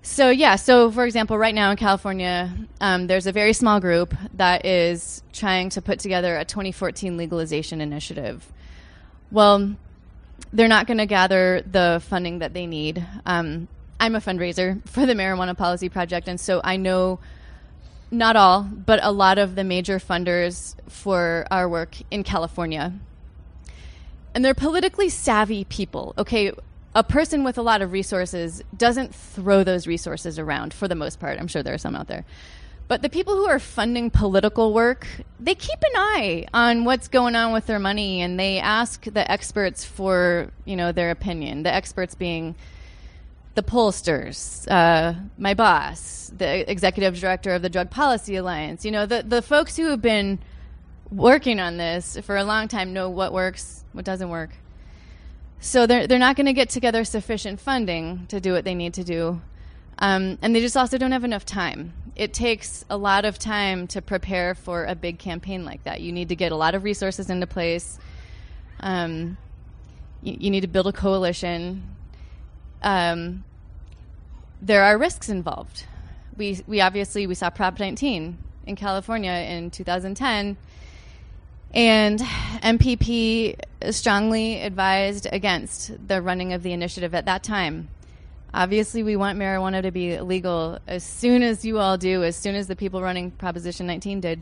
So, 0.01 0.29
yeah, 0.29 0.55
so 0.55 0.89
for 0.89 1.05
example, 1.05 1.37
right 1.37 1.53
now 1.53 1.71
in 1.71 1.77
California, 1.77 2.53
um, 2.79 3.07
there's 3.07 3.27
a 3.27 3.31
very 3.31 3.51
small 3.51 3.79
group 3.79 4.15
that 4.35 4.65
is 4.65 5.21
trying 5.33 5.69
to 5.71 5.81
put 5.81 5.99
together 5.99 6.37
a 6.37 6.45
2014 6.45 7.17
legalization 7.17 7.81
initiative. 7.81 8.49
Well, 9.31 9.75
they're 10.53 10.69
not 10.69 10.87
going 10.87 10.99
to 10.99 11.05
gather 11.05 11.61
the 11.69 12.01
funding 12.07 12.39
that 12.39 12.53
they 12.53 12.67
need. 12.67 13.05
Um, 13.25 13.67
I'm 13.99 14.15
a 14.15 14.21
fundraiser 14.21 14.87
for 14.89 15.05
the 15.05 15.13
Marijuana 15.13 15.57
Policy 15.57 15.89
Project, 15.89 16.27
and 16.27 16.39
so 16.39 16.61
I 16.63 16.77
know 16.77 17.19
not 18.11 18.35
all, 18.35 18.63
but 18.63 18.99
a 19.03 19.11
lot 19.11 19.37
of 19.37 19.55
the 19.55 19.63
major 19.63 19.99
funders 19.99 20.75
for 20.87 21.45
our 21.51 21.67
work 21.67 21.95
in 22.09 22.23
California 22.23 22.93
and 24.37 24.45
they're 24.45 24.53
politically 24.53 25.09
savvy 25.09 25.63
people. 25.63 26.13
Okay, 26.15 26.51
a 26.93 27.03
person 27.03 27.43
with 27.43 27.57
a 27.57 27.63
lot 27.63 27.81
of 27.81 27.91
resources 27.91 28.61
doesn't 28.77 29.15
throw 29.15 29.63
those 29.63 29.87
resources 29.87 30.37
around 30.37 30.75
for 30.75 30.87
the 30.87 30.93
most 30.93 31.19
part. 31.19 31.39
I'm 31.39 31.47
sure 31.47 31.63
there 31.63 31.73
are 31.73 31.79
some 31.79 31.95
out 31.95 32.05
there. 32.05 32.23
But 32.87 33.01
the 33.01 33.09
people 33.09 33.35
who 33.35 33.47
are 33.47 33.57
funding 33.57 34.11
political 34.11 34.75
work, 34.75 35.07
they 35.39 35.55
keep 35.55 35.79
an 35.81 35.91
eye 35.95 36.45
on 36.53 36.85
what's 36.85 37.07
going 37.07 37.35
on 37.35 37.51
with 37.51 37.65
their 37.65 37.79
money 37.79 38.21
and 38.21 38.39
they 38.39 38.59
ask 38.59 39.05
the 39.05 39.29
experts 39.29 39.83
for, 39.83 40.51
you 40.65 40.75
know, 40.75 40.91
their 40.91 41.09
opinion. 41.09 41.63
The 41.63 41.73
experts 41.73 42.13
being 42.13 42.53
the 43.57 43.63
pollsters, 43.63 44.69
uh, 44.69 45.15
my 45.39 45.55
boss, 45.55 46.31
the 46.37 46.69
executive 46.69 47.19
director 47.19 47.55
of 47.55 47.63
the 47.63 47.69
Drug 47.69 47.89
Policy 47.89 48.35
Alliance, 48.35 48.85
you 48.85 48.91
know, 48.91 49.07
the, 49.07 49.23
the 49.23 49.41
folks 49.41 49.75
who 49.75 49.89
have 49.89 49.99
been 49.99 50.37
working 51.09 51.59
on 51.59 51.77
this 51.77 52.19
for 52.21 52.37
a 52.37 52.43
long 52.43 52.67
time 52.67 52.93
know 52.93 53.09
what 53.09 53.33
works, 53.33 53.83
what 53.93 54.05
doesn't 54.05 54.29
work. 54.29 54.51
So 55.59 55.87
they're 55.87 56.05
they're 56.05 56.19
not 56.19 56.35
going 56.35 56.45
to 56.45 56.53
get 56.53 56.69
together 56.69 57.03
sufficient 57.03 57.59
funding 57.59 58.27
to 58.27 58.39
do 58.39 58.53
what 58.53 58.63
they 58.63 58.75
need 58.75 58.93
to 58.93 59.03
do, 59.03 59.41
um, 59.97 60.37
and 60.43 60.55
they 60.55 60.61
just 60.61 60.77
also 60.77 60.99
don't 60.99 61.11
have 61.11 61.23
enough 61.23 61.43
time. 61.43 61.93
It 62.15 62.35
takes 62.35 62.85
a 62.91 62.97
lot 62.97 63.25
of 63.25 63.39
time 63.39 63.87
to 63.87 64.03
prepare 64.03 64.53
for 64.53 64.85
a 64.85 64.93
big 64.93 65.17
campaign 65.17 65.65
like 65.65 65.83
that. 65.85 66.01
You 66.01 66.11
need 66.11 66.29
to 66.29 66.35
get 66.35 66.51
a 66.51 66.55
lot 66.55 66.75
of 66.75 66.83
resources 66.83 67.31
into 67.31 67.47
place. 67.47 67.97
Um, 68.81 69.35
you, 70.21 70.37
you, 70.41 70.49
need 70.51 70.61
to 70.61 70.67
build 70.67 70.85
a 70.85 70.93
coalition. 70.93 71.95
Um, 72.83 73.43
there 74.61 74.83
are 74.83 74.97
risks 74.97 75.29
involved. 75.29 75.85
We 76.35 76.61
we 76.67 76.81
obviously 76.81 77.27
we 77.27 77.35
saw 77.35 77.49
Prop 77.49 77.79
19 77.79 78.37
in 78.65 78.75
California 78.75 79.31
in 79.31 79.71
2010 79.71 80.57
and 81.73 82.19
MPP 82.19 83.59
strongly 83.91 84.61
advised 84.61 85.27
against 85.31 86.07
the 86.07 86.21
running 86.21 86.53
of 86.53 86.63
the 86.63 86.73
initiative 86.73 87.13
at 87.13 87.25
that 87.25 87.43
time. 87.43 87.89
Obviously, 88.53 89.03
we 89.03 89.15
want 89.15 89.37
marijuana 89.37 89.81
to 89.81 89.91
be 89.91 90.19
legal 90.19 90.79
as 90.87 91.03
soon 91.03 91.43
as 91.43 91.65
you 91.65 91.79
all 91.79 91.97
do, 91.97 92.23
as 92.23 92.35
soon 92.35 92.55
as 92.55 92.67
the 92.67 92.75
people 92.75 93.01
running 93.01 93.31
Proposition 93.31 93.85
19 93.85 94.21
did. 94.21 94.41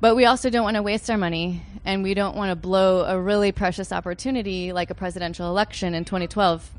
But 0.00 0.16
we 0.16 0.26
also 0.26 0.50
don't 0.50 0.64
want 0.64 0.76
to 0.76 0.82
waste 0.82 1.10
our 1.10 1.16
money, 1.16 1.62
and 1.84 2.02
we 2.02 2.14
don't 2.14 2.36
want 2.36 2.50
to 2.50 2.56
blow 2.56 3.04
a 3.04 3.18
really 3.18 3.50
precious 3.50 3.90
opportunity 3.90 4.72
like 4.72 4.90
a 4.90 4.94
presidential 4.94 5.48
election 5.48 5.94
in 5.94 6.04
2012. 6.04 6.70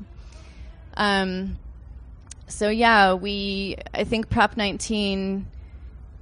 Um, 0.96 1.58
so 2.54 2.68
yeah, 2.68 3.14
we 3.14 3.76
I 3.92 4.04
think 4.04 4.30
Prop 4.30 4.56
19 4.56 5.46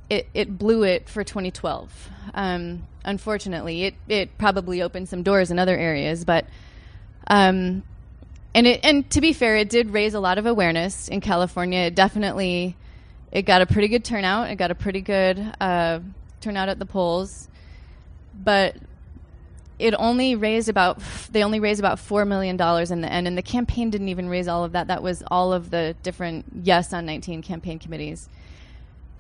it, 0.09 0.29
it 0.35 0.59
blew 0.59 0.83
it 0.83 1.09
for 1.09 1.25
2012. 1.25 2.11
Um, 2.35 2.87
unfortunately, 3.05 3.85
it 3.85 3.95
it 4.09 4.39
probably 4.39 4.83
opened 4.83 5.09
some 5.09 5.23
doors 5.23 5.51
in 5.51 5.59
other 5.59 5.77
areas, 5.77 6.25
but 6.25 6.47
um, 7.27 7.83
and 8.55 8.67
it 8.67 8.81
and 8.83 9.09
to 9.11 9.21
be 9.21 9.33
fair, 9.33 9.57
it 9.57 9.69
did 9.69 9.91
raise 9.91 10.15
a 10.15 10.21
lot 10.21 10.39
of 10.39 10.47
awareness 10.47 11.09
in 11.09 11.21
California. 11.21 11.81
It 11.81 11.95
definitely 11.95 12.77
it 13.31 13.43
got 13.43 13.61
a 13.61 13.67
pretty 13.67 13.89
good 13.89 14.05
turnout. 14.05 14.51
It 14.51 14.57
got 14.57 14.71
a 14.71 14.75
pretty 14.75 15.03
good 15.03 15.55
uh, 15.61 16.01
turnout 16.41 16.69
at 16.71 16.79
the 16.79 16.87
polls, 16.87 17.49
but 18.35 18.77
it 19.83 19.95
only 19.99 20.35
raised 20.35 20.69
about 20.69 21.01
they 21.31 21.43
only 21.43 21.61
raised 21.61 21.81
about 21.81 21.99
four 21.99 22.25
million 22.25 22.57
dollars 22.57 22.91
in 22.91 23.01
the 23.01 23.13
end, 23.13 23.27
and 23.27 23.37
the 23.37 23.43
campaign 23.43 23.91
didn't 23.91 24.09
even 24.09 24.29
raise 24.29 24.49
all 24.49 24.65
of 24.65 24.73
that. 24.73 24.87
That 24.87 25.03
was 25.03 25.23
all 25.31 25.53
of 25.53 25.71
the 25.71 25.95
different 26.03 26.45
yes 26.63 26.93
on 26.93 27.05
19 27.07 27.43
campaign 27.43 27.79
committees 27.79 28.29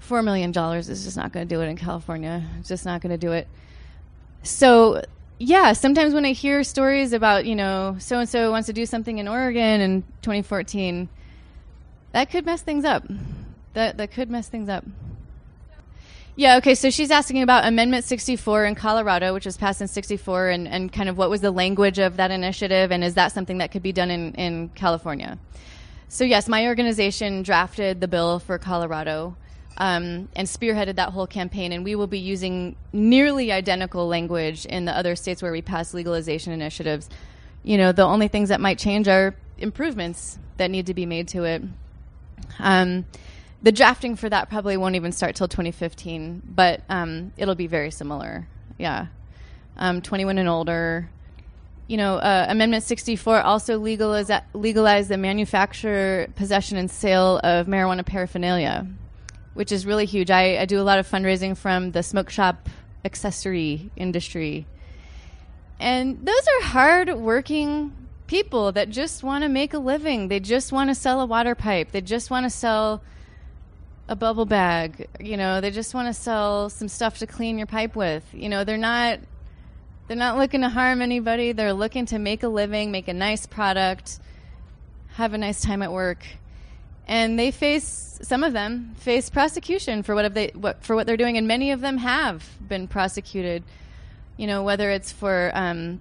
four 0.03 0.23
million 0.23 0.51
dollars 0.51 0.89
is 0.89 1.05
just 1.05 1.17
not 1.17 1.33
going 1.33 1.47
to 1.47 1.55
do 1.55 1.61
it 1.63 1.67
in 1.67 1.77
California. 1.77 2.45
It's 2.59 2.69
just 2.69 2.85
not 2.85 3.01
going 3.01 3.11
to 3.11 3.19
do 3.19 3.33
it. 3.33 3.47
So 4.43 5.03
yeah, 5.39 5.73
sometimes 5.73 6.13
when 6.13 6.25
I 6.25 6.33
hear 6.33 6.63
stories 6.65 7.13
about 7.13 7.47
you 7.47 7.55
know 7.55 7.97
so 7.99 8.19
and 8.19 8.29
so 8.29 8.51
wants 8.51 8.67
to 8.67 8.73
do 8.73 8.85
something 8.85 9.19
in 9.19 9.29
Oregon 9.29 9.81
in 9.81 10.03
2014, 10.23 11.09
that 12.13 12.31
could 12.31 12.45
mess 12.45 12.63
things 12.63 12.85
up. 12.85 13.05
That 13.75 13.97
that 13.97 14.11
could 14.11 14.29
mess 14.29 14.49
things 14.49 14.69
up. 14.69 14.85
Yeah, 16.35 16.57
okay, 16.57 16.75
so 16.75 16.89
she's 16.89 17.11
asking 17.11 17.43
about 17.43 17.67
Amendment 17.67 18.05
64 18.05 18.65
in 18.65 18.75
Colorado, 18.75 19.35
which 19.35 19.45
was 19.45 19.59
passed 19.59 19.83
in 19.83 19.89
64, 19.89 20.49
and, 20.49 20.67
and 20.67 20.91
kind 20.91 21.11
of 21.11 21.19
what 21.19 21.29
was 21.29 21.43
the 21.43 21.51
language 21.51 21.99
of 21.99 22.17
that 22.17 22.31
initiative, 22.31 22.91
and 22.91 23.05
is 23.05 23.15
that 23.15 23.33
something 23.33 23.59
that 23.59 23.71
could 23.71 23.83
be 23.83 23.93
done 23.93 24.11
in, 24.11 24.33
in 24.35 24.71
California? 24.71 25.39
So, 26.09 26.25
yes, 26.25 26.49
my 26.49 26.67
organization 26.69 27.43
drafted 27.43 28.01
the 28.01 28.09
bill 28.09 28.39
for 28.39 28.57
Colorado 28.59 29.37
um, 29.77 30.29
and 30.35 30.49
spearheaded 30.49 30.97
that 30.97 31.11
whole 31.11 31.27
campaign. 31.27 31.73
And 31.73 31.85
we 31.85 31.95
will 31.97 32.07
be 32.07 32.19
using 32.19 32.77
nearly 32.93 33.53
identical 33.53 34.09
language 34.09 34.65
in 34.67 34.85
the 34.85 34.97
other 34.97 35.17
states 35.17 35.43
where 35.43 35.53
we 35.53 35.63
pass 35.63 35.95
legalization 35.95 36.53
initiatives. 36.53 37.09
You 37.63 37.79
know, 37.79 37.93
the 37.93 38.05
only 38.05 38.29
things 38.29 38.49
that 38.49 38.61
might 38.61 38.79
change 38.79 39.09
are 39.09 39.35
improvements 39.59 40.39
that 40.57 40.71
need 40.71 40.87
to 40.87 40.95
be 40.95 41.07
made 41.07 41.29
to 41.29 41.45
it. 41.45 41.63
Um, 42.59 43.07
the 43.63 43.73
drafting 43.73 44.17
for 44.17 44.29
that 44.29 44.49
probably 44.49 44.77
won't 44.77 44.97
even 44.97 45.13
start 45.13 45.37
till 45.37 45.49
2015, 45.49 46.43
but 46.45 46.83
um, 46.89 47.33
it'll 47.37 47.55
be 47.55 47.67
very 47.67 47.91
similar. 47.91 48.47
Yeah, 48.79 49.07
um, 49.77 50.03
21 50.03 50.39
and 50.39 50.49
older. 50.49 51.09
You 51.89 51.97
know, 51.97 52.17
uh, 52.17 52.47
Amendment 52.49 52.85
64 52.85 53.43
also 53.43 53.79
legalize, 53.79 54.31
legalized 54.55 55.11
the 55.11 55.19
manufacture, 55.19 56.33
possession, 56.37 56.79
and 56.79 56.91
sale 56.91 57.39
of 57.43 57.67
marijuana 57.67 58.05
paraphernalia 58.05 58.87
which 59.55 59.73
is 59.73 59.87
really 59.87 60.07
huge. 60.07 60.31
I, 60.31 60.59
I 60.59 60.65
do 60.65 60.81
a 60.81 60.83
lot 60.83 60.99
of 60.99 61.09
fundraising 61.09 61.57
from 61.57 61.93
the 61.93 62.03
smoke 62.03 62.31
shop 62.31 62.69
accessory 63.05 63.91
industry. 63.97 64.67
And 65.79 66.25
those 66.25 66.49
are 66.49 66.67
hard 66.67 67.15
working 67.15 67.93
people 68.27 68.73
that 68.73 68.89
just 68.89 69.23
want 69.23 69.43
to 69.43 69.49
make 69.49 69.75
a 69.75 69.79
living. 69.79 70.29
They 70.29 70.41
just 70.41 70.73
want 70.73 70.91
to 70.91 70.95
sell 70.95 71.21
a 71.21 71.27
water 71.27 71.55
pipe. 71.55 71.91
They 71.91 72.01
just 72.01 72.31
want 72.31 72.45
to 72.45 72.51
sell 72.51 73.03
a 74.13 74.17
bubble 74.17 74.45
bag. 74.45 75.09
You 75.19 75.37
know, 75.37 75.61
they 75.61 75.71
just 75.71 75.95
want 75.95 76.07
to 76.07 76.15
sell 76.15 76.69
some 76.69 76.87
stuff 76.87 77.19
to 77.19 77.27
clean 77.27 77.57
your 77.57 77.67
pipe 77.67 77.97
with. 77.97 78.23
You 78.33 78.49
know, 78.49 78.63
they're 78.63 78.77
not 78.77 79.19
they're 80.07 80.17
not 80.17 80.37
looking 80.37 80.61
to 80.61 80.69
harm 80.69 81.01
anybody. 81.01 81.53
They're 81.53 81.73
looking 81.73 82.07
to 82.07 82.19
make 82.19 82.43
a 82.43 82.49
living, 82.49 82.93
make 82.93 83.09
a 83.09 83.15
nice 83.15 83.47
product, 83.47 84.21
have 85.15 85.33
a 85.33 85.39
nice 85.39 85.63
time 85.63 85.83
at 85.83 85.91
work. 85.91 86.25
And 87.09 87.39
they 87.39 87.51
face 87.51 88.19
some 88.23 88.45
of 88.45 88.53
them 88.53 88.95
face 88.99 89.31
prosecution 89.31 90.03
for 90.03 90.15
what 90.15 90.33
they 90.35 90.49
what 90.55 90.85
for 90.85 90.95
what 90.95 91.07
they're 91.07 91.17
doing 91.17 91.37
and 91.37 91.49
many 91.49 91.73
of 91.73 91.81
them 91.81 91.97
have 91.97 92.47
been 92.69 92.87
prosecuted. 92.87 93.65
You 94.37 94.47
know, 94.47 94.63
whether 94.63 94.91
it's 94.91 95.11
for 95.11 95.51
um, 95.55 96.01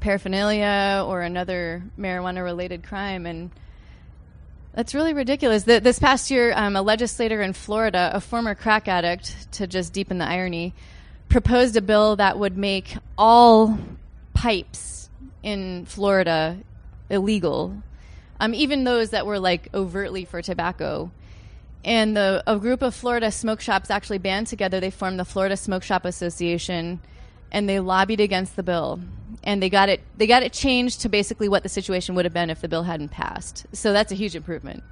paraphernalia 0.00 1.04
or 1.06 1.20
another 1.20 1.82
marijuana 1.98 2.42
related 2.42 2.82
crime 2.82 3.26
and 3.26 3.50
that's 4.74 4.94
really 4.94 5.12
ridiculous. 5.12 5.64
The, 5.64 5.80
this 5.80 5.98
past 5.98 6.30
year, 6.30 6.52
um, 6.54 6.76
a 6.76 6.82
legislator 6.82 7.42
in 7.42 7.52
Florida, 7.52 8.10
a 8.14 8.20
former 8.20 8.54
crack 8.54 8.88
addict, 8.88 9.52
to 9.52 9.66
just 9.66 9.92
deepen 9.92 10.18
the 10.18 10.26
irony, 10.26 10.74
proposed 11.28 11.76
a 11.76 11.82
bill 11.82 12.16
that 12.16 12.38
would 12.38 12.56
make 12.56 12.96
all 13.18 13.78
pipes 14.34 15.10
in 15.42 15.86
Florida 15.86 16.58
illegal, 17.08 17.82
um, 18.38 18.54
even 18.54 18.84
those 18.84 19.10
that 19.10 19.26
were 19.26 19.38
like 19.38 19.68
overtly 19.74 20.24
for 20.24 20.40
tobacco. 20.40 21.10
And 21.84 22.16
the, 22.16 22.42
a 22.46 22.58
group 22.58 22.82
of 22.82 22.94
Florida 22.94 23.30
smoke 23.30 23.60
shops 23.60 23.90
actually 23.90 24.18
band 24.18 24.46
together. 24.46 24.80
They 24.80 24.90
formed 24.90 25.18
the 25.18 25.24
Florida 25.24 25.56
Smoke 25.56 25.82
Shop 25.82 26.04
Association, 26.04 27.00
and 27.50 27.68
they 27.68 27.80
lobbied 27.80 28.20
against 28.20 28.54
the 28.54 28.62
bill 28.62 29.00
and 29.42 29.62
they 29.62 29.70
got 29.70 29.88
it 29.88 30.00
they 30.16 30.26
got 30.26 30.42
it 30.42 30.52
changed 30.52 31.02
to 31.02 31.08
basically 31.08 31.48
what 31.48 31.62
the 31.62 31.68
situation 31.68 32.14
would 32.14 32.24
have 32.24 32.34
been 32.34 32.50
if 32.50 32.60
the 32.60 32.68
bill 32.68 32.82
hadn't 32.82 33.10
passed. 33.10 33.66
So 33.72 33.92
that's 33.92 34.12
a 34.12 34.14
huge 34.14 34.36
improvement. 34.36 34.82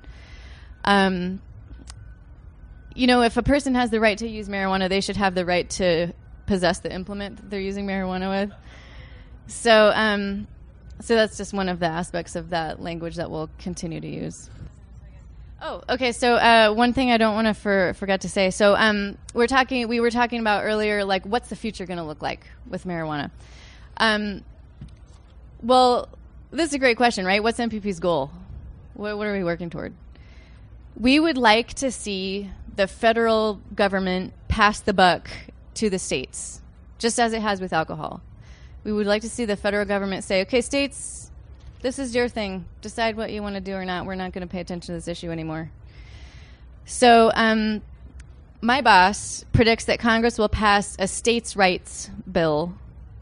Um, 0.85 1.41
you 2.95 3.07
know, 3.07 3.23
if 3.23 3.37
a 3.37 3.43
person 3.43 3.75
has 3.75 3.91
the 3.91 4.01
right 4.01 4.19
to 4.19 4.27
use 4.27 4.49
marijuana, 4.49 4.89
they 4.89 5.01
should 5.01 5.17
have 5.17 5.35
the 5.35 5.45
right 5.45 5.69
to 5.71 6.13
possess 6.47 6.81
the 6.81 6.93
implement 6.93 7.37
that 7.37 7.51
they're 7.51 7.61
using 7.61 7.87
marijuana 7.87 8.29
with. 8.29 8.53
So, 9.47 9.93
um, 9.95 10.49
so 11.01 11.15
that's 11.15 11.37
just 11.37 11.53
one 11.53 11.69
of 11.69 11.79
the 11.79 11.87
aspects 11.87 12.35
of 12.35 12.51
that 12.51 12.83
language 12.83 13.17
that 13.17 13.31
we'll 13.31 13.51
continue 13.59 14.01
to 14.01 14.09
use. 14.09 14.51
Oh, 15.61 15.83
okay. 15.89 16.13
So 16.13 16.35
uh, 16.35 16.73
one 16.73 16.93
thing 16.93 17.11
I 17.11 17.19
don't 17.19 17.35
want 17.35 17.47
to 17.49 17.55
for, 17.55 17.95
forget 17.95 18.23
to 18.23 18.29
say. 18.29 18.51
So 18.51 18.75
um, 18.77 19.19
we're 19.35 19.47
talking. 19.49 19.89
We 19.89 20.01
were 20.01 20.11
talking 20.11 20.41
about 20.41 20.65
earlier, 20.65 21.05
like 21.05 21.25
what's 21.25 21.49
the 21.49 21.57
future 21.57 21.85
going 21.85 21.99
to 21.99 22.05
look 22.05 22.23
like 22.23 22.47
with 22.67 22.85
marijuana? 22.85 23.31
Um, 23.99 24.45
well, 25.63 26.09
this 26.51 26.69
is 26.69 26.75
a 26.75 26.79
great 26.79 26.97
question, 26.97 27.27
right? 27.27 27.43
What's 27.43 27.59
MPP's 27.59 28.01
goal? 28.01 28.31
What, 28.95 29.19
what 29.19 29.27
are 29.27 29.33
we 29.33 29.45
working 29.45 29.71
toward? 29.71 29.93
We 30.99 31.21
would 31.21 31.37
like 31.37 31.75
to 31.75 31.91
see 31.91 32.51
the 32.75 32.87
federal 32.87 33.61
government 33.75 34.33
pass 34.49 34.81
the 34.81 34.93
buck 34.93 35.29
to 35.75 35.91
the 35.91 35.99
states, 35.99 36.61
just 36.99 37.19
as 37.21 37.33
it 37.33 37.43
has 37.43 37.61
with 37.61 37.73
alcohol. 37.73 38.21
We 38.85 38.93
would 38.93 39.07
like 39.07 39.23
to 39.23 39.29
see 39.29 39.45
the 39.45 39.57
federal 39.57 39.85
government 39.85 40.25
say, 40.25 40.43
okay, 40.43 40.61
states, 40.61 41.31
this 41.83 41.99
is 41.99 42.15
your 42.15 42.29
thing. 42.29 42.65
Decide 42.81 43.17
what 43.17 43.31
you 43.33 43.43
want 43.43 43.57
to 43.57 43.61
do 43.61 43.75
or 43.75 43.85
not. 43.85 44.07
We're 44.07 44.15
not 44.15 44.33
going 44.33 44.47
to 44.47 44.51
pay 44.51 44.61
attention 44.61 44.87
to 44.87 44.93
this 44.93 45.09
issue 45.09 45.31
anymore. 45.31 45.71
So, 46.85 47.31
um, 47.35 47.83
my 48.61 48.81
boss 48.81 49.45
predicts 49.53 49.85
that 49.85 50.01
Congress 50.01 50.39
will 50.39 50.49
pass 50.49 50.97
a 50.99 51.07
states' 51.07 51.55
rights 51.55 52.11
bill 52.31 52.75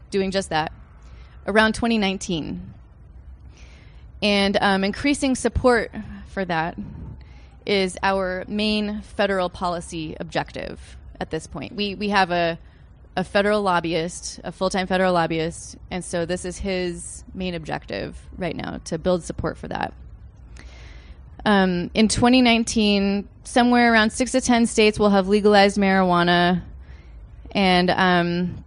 doing 0.09 0.31
just 0.31 0.49
that 0.49 0.71
around 1.45 1.73
2019. 1.73 2.73
And 4.21 4.57
um, 4.59 4.83
increasing 4.83 5.35
support 5.35 5.91
for 6.27 6.43
that 6.45 6.77
is 7.65 7.97
our 8.01 8.45
main 8.47 9.01
federal 9.01 9.49
policy 9.49 10.15
objective 10.19 10.97
at 11.19 11.29
this 11.29 11.47
point. 11.47 11.75
We, 11.75 11.95
we 11.95 12.09
have 12.09 12.31
a, 12.31 12.57
a 13.15 13.23
federal 13.23 13.61
lobbyist, 13.61 14.39
a 14.43 14.51
full 14.51 14.69
time 14.69 14.87
federal 14.87 15.13
lobbyist, 15.13 15.77
and 15.91 16.03
so 16.03 16.25
this 16.25 16.45
is 16.45 16.57
his 16.57 17.23
main 17.33 17.53
objective 17.55 18.17
right 18.37 18.55
now 18.55 18.79
to 18.85 18.97
build 18.97 19.23
support 19.23 19.57
for 19.57 19.67
that. 19.67 19.93
Um, 21.45 21.91
in 21.93 22.07
2019, 22.07 23.27
somewhere 23.43 23.93
around 23.93 24.11
six 24.11 24.31
to 24.31 24.41
10 24.41 24.65
states 24.65 24.99
will 24.99 25.09
have 25.09 25.27
legalized 25.27 25.77
marijuana, 25.77 26.61
and 27.51 27.89
um, 27.89 28.63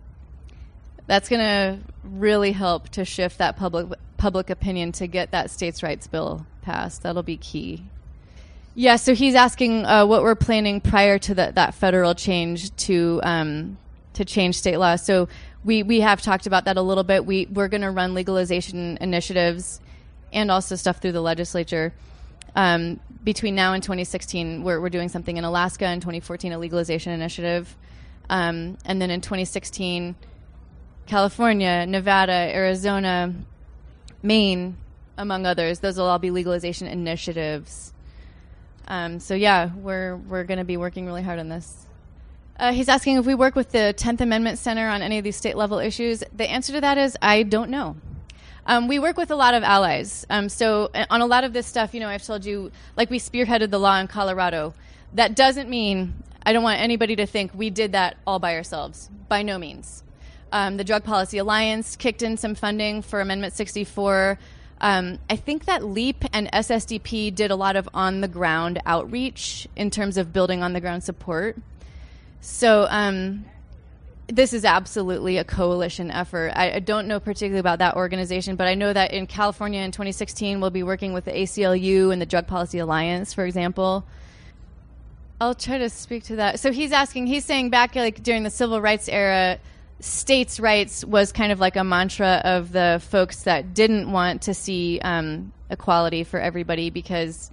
that's 1.11 1.29
going 1.29 1.41
to 1.41 1.81
really 2.05 2.53
help 2.53 2.89
to 2.91 3.05
shift 3.05 3.39
that 3.39 3.57
public 3.57 3.89
public 4.17 4.49
opinion 4.49 4.93
to 4.93 5.09
get 5.09 5.33
that 5.33 5.51
states' 5.51 5.83
rights 5.83 6.07
bill 6.07 6.47
passed. 6.63 7.03
That'll 7.03 7.25
be 7.25 7.37
key. 7.37 7.83
Yeah, 8.77 8.95
so 8.95 9.13
he's 9.13 9.35
asking 9.35 9.87
uh, 9.87 10.07
what 10.07 10.23
we're 10.23 10.37
planning 10.37 10.81
prior 10.81 11.19
to 11.19 11.35
that 11.35 11.75
federal 11.75 12.15
change 12.15 12.75
to 12.87 13.21
um, 13.25 13.77
to 14.13 14.25
change 14.25 14.57
state 14.57 14.77
law. 14.77 14.95
So 14.95 15.29
we 15.65 15.83
we 15.83 15.99
have 15.99 16.23
talked 16.23 16.47
about 16.47 16.67
that 16.67 16.77
a 16.77 16.83
little 16.83 17.03
bit. 17.03 17.27
We 17.27 17.47
we're 17.47 17.67
going 17.67 17.83
to 17.83 17.91
run 17.91 18.15
legalization 18.15 18.97
initiatives 19.01 19.81
and 20.33 20.49
also 20.49 20.77
stuff 20.77 20.99
through 20.99 21.13
the 21.13 21.21
legislature. 21.21 21.93
Um, 22.55 23.01
between 23.25 23.57
now 23.57 23.73
and 23.73 23.83
2016, 23.83 24.63
we're, 24.63 24.81
we're 24.81 24.91
doing 24.91 25.09
something 25.09 25.37
in 25.37 25.43
Alaska. 25.43 25.91
In 25.91 25.99
2014, 25.99 26.53
a 26.53 26.59
legalization 26.59 27.13
initiative, 27.13 27.77
um, 28.29 28.79
and 28.85 29.03
then 29.03 29.11
in 29.11 29.21
2016 29.21 30.15
California, 31.07 31.87
Nevada, 31.87 32.33
Arizona, 32.33 33.35
Maine, 34.23 34.77
among 35.17 35.47
others. 35.47 35.81
Those 35.81 35.99
will 35.99 36.07
all 36.07 36.19
be 36.19 36.31
legalization 36.31 36.87
initiatives. 36.87 37.93
Um, 38.89 39.21
so 39.21 39.35
yeah, 39.35 39.71
we're 39.75 40.17
we're 40.17 40.45
going 40.45 40.59
to 40.59 40.65
be 40.65 40.77
working 40.77 41.07
really 41.07 41.23
hard 41.23 41.39
on 41.39 41.49
this. 41.49 41.87
Uh, 42.59 42.73
he's 42.73 42.89
asking 42.89 43.17
if 43.17 43.25
we 43.25 43.35
work 43.35 43.55
with 43.55 43.71
the 43.71 43.95
Tenth 43.97 44.21
Amendment 44.21 44.59
Center 44.59 44.89
on 44.89 45.01
any 45.01 45.17
of 45.17 45.25
these 45.25 45.37
state 45.37 45.57
level 45.57 45.79
issues. 45.79 46.23
The 46.37 46.51
answer 46.51 46.73
to 46.75 46.81
that 46.81 46.99
is 46.99 47.17
I 47.23 47.43
don't 47.43 47.71
know. 47.71 47.97
Um, 48.67 48.89
we 48.89 48.99
work 48.99 49.17
with 49.17 49.31
a 49.31 49.37
lot 49.37 49.55
of 49.55 49.63
allies. 49.63 50.27
Um, 50.29 50.49
so 50.49 50.91
uh, 50.95 51.07
on 51.09 51.21
a 51.23 51.27
lot 51.27 51.45
of 51.45 51.53
this 51.53 51.67
stuff, 51.67 51.95
you 51.95 52.01
know, 52.01 52.09
I've 52.09 52.23
told 52.23 52.45
you, 52.45 52.71
like 52.97 53.11
we 53.11 53.19
spearheaded 53.19 53.71
the 53.71 53.79
law 53.79 53.99
in 53.99 54.07
Colorado. 54.07 54.75
That 55.15 55.35
doesn't 55.35 55.69
mean 55.69 56.23
I 56.45 56.53
don't 56.53 56.63
want 56.63 56.81
anybody 56.81 57.17
to 57.17 57.27
think 57.27 57.53
we 57.55 57.71
did 57.71 57.93
that 57.93 58.17
all 58.27 58.39
by 58.39 58.57
ourselves. 58.57 59.09
By 59.29 59.43
no 59.43 59.59
means. 59.59 60.03
Um, 60.53 60.77
the 60.77 60.85
Drug 60.85 61.05
Policy 61.05 61.39
Alliance 61.39 61.97
kicked 61.97 62.23
in 62.23 62.37
some 62.37 62.55
funding 62.55 63.03
for 63.03 63.21
Amendment 63.21 63.55
64. 63.55 64.39
Um, 64.81 65.19
I 65.29 65.37
think 65.37 65.67
that 65.67 65.85
LEAP 65.85 66.25
and 66.33 66.51
SSDP 66.53 67.35
did 67.35 67.51
a 67.51 67.57
lot 67.57 67.77
of 67.77 67.89
on 67.93 68.21
the 68.21 68.29
ground 68.29 68.81
outreach 68.87 69.69
in 69.77 69.91
terms 69.91 70.17
of 70.17 70.33
building 70.33 70.63
on 70.63 70.73
the 70.73 70.81
ground 70.81 71.05
support. 71.05 71.59
So 72.41 72.87
um, 72.89 73.45
this 74.29 74.53
is 74.53 74.65
absolutely 74.65 75.37
a 75.37 75.45
coalition 75.45 76.11
effort. 76.11 76.53
I, 76.55 76.73
I, 76.73 76.79
don't 76.79 77.07
know 77.09 77.21
particularly 77.21 77.61
about 77.61 77.81
that 77.81 77.97
organization, 77.97 78.57
but 78.57 78.67
I 78.67 78.75
know 78.75 78.93
that 78.93 79.13
in 79.13 79.27
California 79.27 79.83
in 79.83 79.91
2016, 79.93 80.61
we'll 80.61 80.71
be 80.71 80.83
working 80.83 81.13
with 81.13 81.27
the 81.27 81.33
ACLU 81.33 82.13
and 82.13 82.23
the 82.23 82.27
Drug 82.27 82.47
Policy 82.47 82.79
Alliance, 82.79 83.35
for 83.35 83.45
example. 83.45 84.07
I'll 85.41 85.55
try 85.55 85.79
to 85.79 85.91
speak 85.91 86.25
to 86.25 86.37
that. 86.37 86.61
So 86.61 86.71
he's 86.73 86.93
asking, 86.93 87.27
he's 87.27 87.45
saying 87.45 87.71
back 87.71 87.95
like 87.97 88.23
during 88.23 88.43
the 88.43 88.51
civil 88.51 88.81
rights 88.81 89.09
era, 89.09 89.59
states' 90.01 90.59
rights 90.59 91.05
was 91.05 91.33
kind 91.33 91.53
of 91.53 91.61
like 91.61 91.77
a 91.77 91.85
mantra 91.85 92.41
of 92.45 92.73
the 92.73 93.03
folks 93.11 93.45
that 93.45 93.75
didn't 93.75 94.11
want 94.11 94.43
to 94.43 94.55
see 94.55 94.99
um, 95.01 95.53
equality 95.71 96.25
for 96.25 96.41
everybody 96.41 96.91
because 96.91 97.51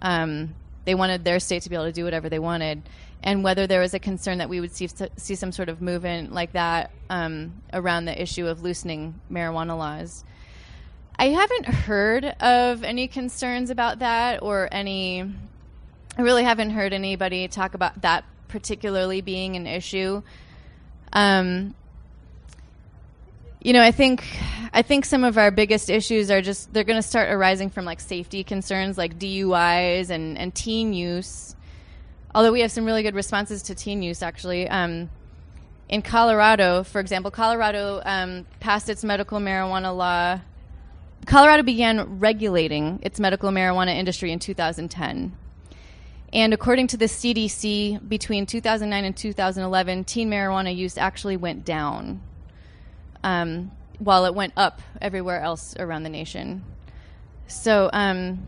um, 0.00 0.54
they 0.84 0.94
wanted 0.94 1.24
their 1.24 1.38
state 1.38 1.62
to 1.62 1.70
be 1.70 1.76
able 1.76 1.86
to 1.86 1.92
do 1.92 2.04
whatever 2.04 2.28
they 2.28 2.38
wanted. 2.38 2.82
And 3.22 3.44
whether 3.44 3.66
there 3.66 3.80
was 3.80 3.94
a 3.94 4.00
concern 4.00 4.38
that 4.38 4.48
we 4.48 4.60
would 4.60 4.72
see, 4.72 4.88
see 5.16 5.34
some 5.36 5.52
sort 5.52 5.68
of 5.68 5.80
movement 5.80 6.32
like 6.32 6.52
that 6.52 6.90
um, 7.08 7.62
around 7.72 8.06
the 8.06 8.20
issue 8.20 8.48
of 8.48 8.62
loosening 8.62 9.20
marijuana 9.30 9.78
laws. 9.78 10.24
I 11.16 11.28
haven't 11.28 11.66
heard 11.66 12.24
of 12.24 12.82
any 12.82 13.06
concerns 13.06 13.70
about 13.70 14.00
that 14.00 14.42
or 14.42 14.68
any. 14.72 15.22
I 16.18 16.22
really 16.22 16.42
haven't 16.42 16.70
heard 16.70 16.92
anybody 16.92 17.46
talk 17.48 17.74
about 17.74 18.02
that 18.02 18.24
particularly 18.48 19.20
being 19.20 19.54
an 19.54 19.66
issue. 19.66 20.22
Um, 21.12 21.74
you 23.64 23.72
know, 23.72 23.80
I 23.80 23.92
think 23.92 24.24
I 24.72 24.82
think 24.82 25.04
some 25.04 25.22
of 25.22 25.38
our 25.38 25.50
biggest 25.52 25.88
issues 25.88 26.30
are 26.30 26.42
just 26.42 26.72
they're 26.72 26.84
going 26.84 27.00
to 27.00 27.06
start 27.06 27.30
arising 27.30 27.70
from 27.70 27.84
like 27.84 28.00
safety 28.00 28.42
concerns, 28.42 28.98
like 28.98 29.18
DUIs 29.18 30.10
and 30.10 30.36
and 30.36 30.52
teen 30.54 30.92
use. 30.92 31.54
Although 32.34 32.52
we 32.52 32.60
have 32.60 32.72
some 32.72 32.84
really 32.84 33.02
good 33.02 33.14
responses 33.14 33.62
to 33.64 33.74
teen 33.74 34.02
use, 34.02 34.22
actually. 34.22 34.68
Um, 34.68 35.10
in 35.88 36.02
Colorado, 36.02 36.82
for 36.82 37.00
example, 37.00 37.30
Colorado 37.30 38.00
um, 38.04 38.46
passed 38.58 38.88
its 38.88 39.04
medical 39.04 39.38
marijuana 39.38 39.94
law. 39.94 40.40
Colorado 41.26 41.62
began 41.62 42.18
regulating 42.18 42.98
its 43.02 43.20
medical 43.20 43.50
marijuana 43.50 43.94
industry 43.94 44.32
in 44.32 44.38
2010. 44.38 45.36
And 46.32 46.54
according 46.54 46.86
to 46.88 46.96
the 46.96 47.04
CDC, 47.04 48.08
between 48.08 48.46
2009 48.46 49.04
and 49.04 49.14
2011, 49.14 50.04
teen 50.04 50.30
marijuana 50.30 50.74
use 50.74 50.96
actually 50.96 51.36
went 51.36 51.66
down 51.66 52.22
um, 53.22 53.70
while 53.98 54.24
it 54.24 54.34
went 54.34 54.52
up 54.56 54.82
everywhere 55.00 55.40
else 55.40 55.74
around 55.78 56.02
the 56.02 56.10
nation. 56.10 56.64
So, 57.46 57.90
um, 57.92 58.46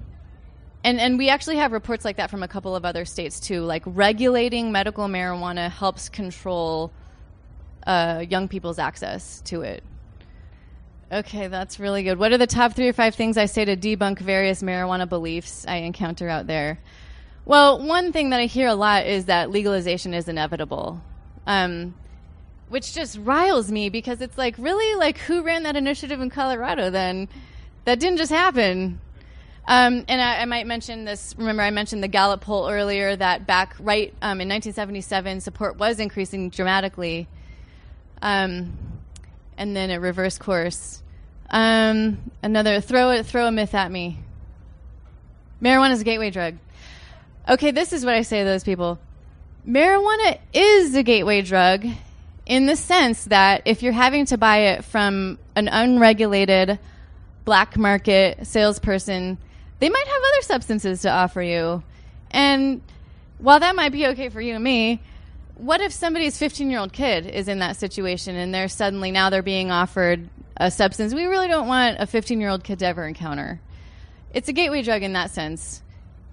and 0.82 1.00
and 1.00 1.18
we 1.18 1.28
actually 1.28 1.56
have 1.56 1.72
reports 1.72 2.04
like 2.04 2.16
that 2.16 2.30
from 2.30 2.42
a 2.42 2.48
couple 2.48 2.76
of 2.76 2.84
other 2.84 3.04
states 3.04 3.40
too. 3.40 3.62
Like 3.62 3.82
regulating 3.86 4.72
medical 4.72 5.06
marijuana 5.06 5.70
helps 5.70 6.08
control 6.08 6.92
uh, 7.86 8.24
young 8.28 8.48
people's 8.48 8.78
access 8.78 9.40
to 9.42 9.62
it. 9.62 9.82
Okay, 11.12 11.48
that's 11.48 11.78
really 11.78 12.02
good. 12.02 12.18
What 12.18 12.32
are 12.32 12.38
the 12.38 12.46
top 12.46 12.72
three 12.72 12.88
or 12.88 12.92
five 12.92 13.14
things 13.14 13.36
I 13.36 13.46
say 13.46 13.64
to 13.64 13.76
debunk 13.76 14.18
various 14.18 14.62
marijuana 14.62 15.08
beliefs 15.08 15.64
I 15.66 15.76
encounter 15.76 16.28
out 16.28 16.46
there? 16.46 16.80
Well, 17.44 17.86
one 17.86 18.10
thing 18.10 18.30
that 18.30 18.40
I 18.40 18.46
hear 18.46 18.68
a 18.68 18.74
lot 18.74 19.06
is 19.06 19.26
that 19.26 19.50
legalization 19.50 20.14
is 20.14 20.28
inevitable, 20.28 21.00
um, 21.46 21.94
which 22.68 22.94
just 22.94 23.18
riles 23.18 23.70
me 23.70 23.88
because 23.88 24.20
it's 24.20 24.38
like, 24.38 24.56
really, 24.58 24.94
like 24.96 25.18
who 25.18 25.42
ran 25.42 25.64
that 25.64 25.76
initiative 25.76 26.20
in 26.20 26.30
Colorado? 26.30 26.90
Then 26.90 27.28
that 27.84 28.00
didn't 28.00 28.18
just 28.18 28.32
happen. 28.32 29.00
Um, 29.66 30.04
and 30.08 30.20
I, 30.20 30.42
I, 30.42 30.44
might 30.44 30.66
mention 30.66 31.06
this. 31.06 31.34
Remember, 31.38 31.62
I 31.62 31.70
mentioned 31.70 32.02
the 32.02 32.08
Gallup 32.08 32.42
poll 32.42 32.68
earlier 32.68 33.16
that 33.16 33.46
back 33.46 33.74
right 33.80 34.12
um, 34.20 34.40
in 34.42 34.48
1977, 34.48 35.40
support 35.40 35.78
was 35.78 35.98
increasing 35.98 36.50
dramatically, 36.50 37.28
um, 38.20 38.76
and 39.56 39.74
then 39.74 39.90
it 39.90 39.96
reversed 39.96 40.38
course. 40.38 41.02
Um, 41.48 42.30
another 42.42 42.82
throw 42.82 43.10
it, 43.10 43.24
throw 43.24 43.46
a 43.46 43.52
myth 43.52 43.74
at 43.74 43.90
me. 43.90 44.18
Marijuana 45.62 45.92
is 45.92 46.02
a 46.02 46.04
gateway 46.04 46.30
drug. 46.30 46.56
Okay, 47.48 47.70
this 47.70 47.94
is 47.94 48.04
what 48.04 48.14
I 48.14 48.22
say 48.22 48.40
to 48.40 48.44
those 48.44 48.64
people. 48.64 48.98
Marijuana 49.66 50.38
is 50.52 50.94
a 50.94 51.02
gateway 51.02 51.40
drug 51.40 51.86
in 52.46 52.66
the 52.66 52.76
sense 52.76 53.24
that 53.24 53.62
if 53.64 53.82
you're 53.82 53.92
having 53.92 54.26
to 54.26 54.38
buy 54.38 54.58
it 54.58 54.84
from 54.84 55.38
an 55.56 55.68
unregulated 55.68 56.78
black 57.44 57.76
market 57.76 58.46
salesperson, 58.46 59.38
they 59.78 59.88
might 59.88 60.06
have 60.06 60.16
other 60.16 60.42
substances 60.42 61.02
to 61.02 61.10
offer 61.10 61.42
you. 61.42 61.82
And 62.30 62.82
while 63.38 63.60
that 63.60 63.76
might 63.76 63.92
be 63.92 64.06
okay 64.08 64.28
for 64.28 64.40
you 64.40 64.54
and 64.54 64.64
me, 64.64 65.00
what 65.56 65.80
if 65.80 65.92
somebody's 65.92 66.36
15 66.36 66.70
year 66.70 66.80
old 66.80 66.92
kid 66.92 67.26
is 67.26 67.48
in 67.48 67.60
that 67.60 67.76
situation 67.76 68.34
and 68.34 68.52
they're 68.52 68.68
suddenly 68.68 69.10
now 69.10 69.30
they're 69.30 69.42
being 69.42 69.70
offered 69.70 70.28
a 70.56 70.70
substance 70.70 71.12
we 71.12 71.24
really 71.24 71.48
don't 71.48 71.66
want 71.66 71.96
a 71.98 72.06
15 72.06 72.40
year 72.40 72.48
old 72.48 72.64
kid 72.64 72.80
to 72.80 72.86
ever 72.86 73.06
encounter? 73.06 73.60
It's 74.32 74.48
a 74.48 74.52
gateway 74.52 74.82
drug 74.82 75.02
in 75.02 75.12
that 75.12 75.30
sense 75.30 75.82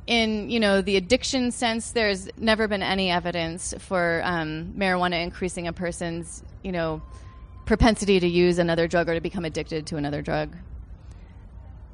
in 0.07 0.49
you 0.49 0.59
know 0.59 0.81
the 0.81 0.97
addiction 0.97 1.51
sense, 1.51 1.91
there's 1.91 2.27
never 2.37 2.67
been 2.67 2.83
any 2.83 3.11
evidence 3.11 3.73
for 3.79 4.21
um, 4.23 4.73
marijuana 4.77 5.23
increasing 5.23 5.67
a 5.67 5.73
person's 5.73 6.43
you 6.63 6.71
know 6.71 7.01
propensity 7.65 8.19
to 8.19 8.27
use 8.27 8.57
another 8.57 8.87
drug 8.87 9.07
or 9.07 9.13
to 9.13 9.21
become 9.21 9.45
addicted 9.45 9.87
to 9.87 9.97
another 9.97 10.21
drug. 10.21 10.55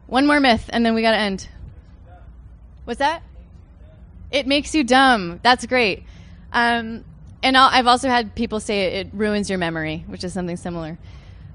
One 0.07 0.25
more 0.25 0.39
myth, 0.39 0.69
and 0.69 0.85
then 0.85 0.95
we 0.95 1.01
got 1.01 1.11
to 1.11 1.17
end. 1.17 1.49
What's 2.85 2.99
that? 2.99 3.21
It 4.31 4.47
makes 4.47 4.73
you 4.73 4.83
dumb. 4.83 5.39
That's 5.43 5.65
great. 5.65 6.03
Um, 6.53 7.03
and 7.43 7.55
i 7.55 7.75
have 7.75 7.87
also 7.87 8.09
had 8.09 8.33
people 8.33 8.59
say 8.59 8.85
it, 8.85 9.07
it, 9.07 9.13
ruins 9.13 9.49
your 9.49 9.59
memory, 9.59 10.05
which 10.07 10.23
is 10.23 10.33
something 10.33 10.57
similar. 10.57 10.97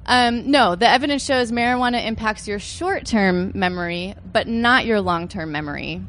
Um, 0.04 0.50
no, 0.50 0.74
the 0.74 0.88
evidence 0.88 1.24
shows 1.24 1.50
marijuana 1.50 2.04
impacts 2.04 2.46
your 2.46 2.58
short-term 2.58 3.52
memory, 3.54 4.14
but 4.32 4.46
not 4.46 4.84
your 4.84 5.00
long-term 5.00 5.50
memory 5.50 6.02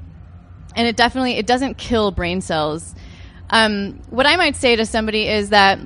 and 0.76 0.88
it 0.88 0.96
definitely 0.96 1.38
it 1.38 1.46
doesn't 1.46 1.78
kill 1.78 2.12
brain 2.12 2.42
cells. 2.42 2.96
Um, 3.50 4.02
what 4.10 4.26
I 4.26 4.36
might 4.36 4.56
say 4.56 4.76
to 4.76 4.86
somebody 4.86 5.28
is 5.28 5.50
that 5.50 5.80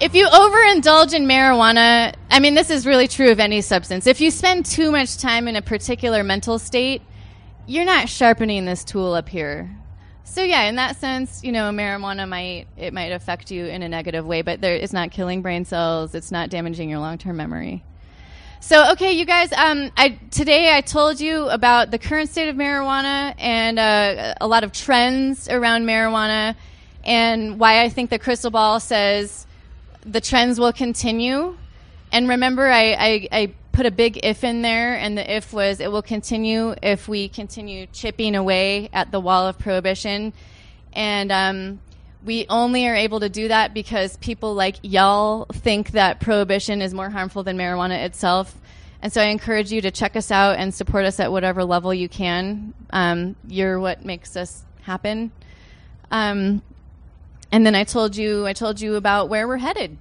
if 0.00 0.14
you 0.14 0.26
overindulge 0.26 1.14
in 1.14 1.24
marijuana, 1.24 2.14
I 2.30 2.40
mean, 2.40 2.54
this 2.54 2.68
is 2.68 2.86
really 2.86 3.08
true 3.08 3.30
of 3.30 3.40
any 3.40 3.60
substance. 3.60 4.06
If 4.06 4.20
you 4.20 4.30
spend 4.30 4.66
too 4.66 4.90
much 4.90 5.18
time 5.18 5.48
in 5.48 5.56
a 5.56 5.62
particular 5.62 6.24
mental 6.24 6.58
state, 6.58 7.02
you're 7.66 7.84
not 7.84 8.08
sharpening 8.08 8.64
this 8.64 8.84
tool 8.84 9.14
up 9.14 9.28
here. 9.28 9.70
So 10.24 10.42
yeah, 10.42 10.62
in 10.62 10.76
that 10.76 10.96
sense, 10.96 11.44
you 11.44 11.52
know, 11.52 11.70
marijuana 11.70 12.28
might 12.28 12.66
it 12.76 12.92
might 12.92 13.12
affect 13.12 13.50
you 13.50 13.66
in 13.66 13.82
a 13.82 13.88
negative 13.88 14.26
way, 14.26 14.42
but 14.42 14.60
there, 14.60 14.74
it's 14.74 14.92
not 14.92 15.10
killing 15.10 15.42
brain 15.42 15.64
cells. 15.64 16.14
It's 16.14 16.32
not 16.32 16.50
damaging 16.50 16.90
your 16.90 16.98
long 16.98 17.18
term 17.18 17.36
memory. 17.36 17.84
So, 18.66 18.92
okay, 18.92 19.12
you 19.12 19.26
guys, 19.26 19.52
um, 19.52 19.90
I, 19.94 20.18
today 20.30 20.74
I 20.74 20.80
told 20.80 21.20
you 21.20 21.50
about 21.50 21.90
the 21.90 21.98
current 21.98 22.30
state 22.30 22.48
of 22.48 22.56
marijuana 22.56 23.34
and 23.36 23.78
uh, 23.78 24.36
a 24.40 24.48
lot 24.48 24.64
of 24.64 24.72
trends 24.72 25.50
around 25.50 25.84
marijuana 25.84 26.56
and 27.04 27.60
why 27.60 27.82
I 27.82 27.90
think 27.90 28.08
the 28.08 28.18
crystal 28.18 28.50
ball 28.50 28.80
says 28.80 29.46
the 30.06 30.22
trends 30.22 30.58
will 30.58 30.72
continue. 30.72 31.58
And 32.10 32.26
remember, 32.26 32.66
I, 32.66 32.92
I, 32.92 33.28
I 33.30 33.54
put 33.72 33.84
a 33.84 33.90
big 33.90 34.20
if 34.22 34.42
in 34.44 34.62
there, 34.62 34.94
and 34.94 35.18
the 35.18 35.30
if 35.30 35.52
was 35.52 35.78
it 35.78 35.92
will 35.92 36.00
continue 36.00 36.74
if 36.82 37.06
we 37.06 37.28
continue 37.28 37.84
chipping 37.92 38.34
away 38.34 38.88
at 38.94 39.12
the 39.12 39.20
wall 39.20 39.46
of 39.46 39.58
prohibition. 39.58 40.32
And 40.94 41.30
um, 41.30 41.80
we 42.24 42.46
only 42.48 42.88
are 42.88 42.94
able 42.94 43.20
to 43.20 43.28
do 43.28 43.48
that 43.48 43.74
because 43.74 44.16
people 44.16 44.54
like 44.54 44.76
y'all 44.82 45.44
think 45.52 45.90
that 45.92 46.20
prohibition 46.20 46.80
is 46.80 46.94
more 46.94 47.10
harmful 47.10 47.42
than 47.42 47.58
marijuana 47.58 48.04
itself. 48.04 48.54
And 49.02 49.12
so 49.12 49.20
I 49.20 49.26
encourage 49.26 49.70
you 49.70 49.82
to 49.82 49.90
check 49.90 50.16
us 50.16 50.30
out 50.30 50.56
and 50.56 50.74
support 50.74 51.04
us 51.04 51.20
at 51.20 51.30
whatever 51.30 51.64
level 51.64 51.92
you 51.92 52.08
can. 52.08 52.72
Um, 52.90 53.36
you're 53.46 53.78
what 53.78 54.04
makes 54.04 54.36
us 54.36 54.64
happen. 54.82 55.30
Um, 56.10 56.62
and 57.52 57.66
then 57.66 57.74
I 57.74 57.84
told 57.84 58.16
you, 58.16 58.46
I 58.46 58.54
told 58.54 58.80
you 58.80 58.96
about 58.96 59.28
where 59.28 59.46
we're 59.46 59.58
headed. 59.58 59.98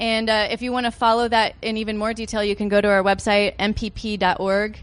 And 0.00 0.28
uh, 0.28 0.48
if 0.50 0.62
you 0.62 0.72
want 0.72 0.86
to 0.86 0.90
follow 0.90 1.28
that 1.28 1.54
in 1.62 1.76
even 1.76 1.96
more 1.96 2.12
detail, 2.12 2.42
you 2.42 2.56
can 2.56 2.68
go 2.68 2.80
to 2.80 2.88
our 2.88 3.04
website, 3.04 3.56
mpp.org, 3.58 4.78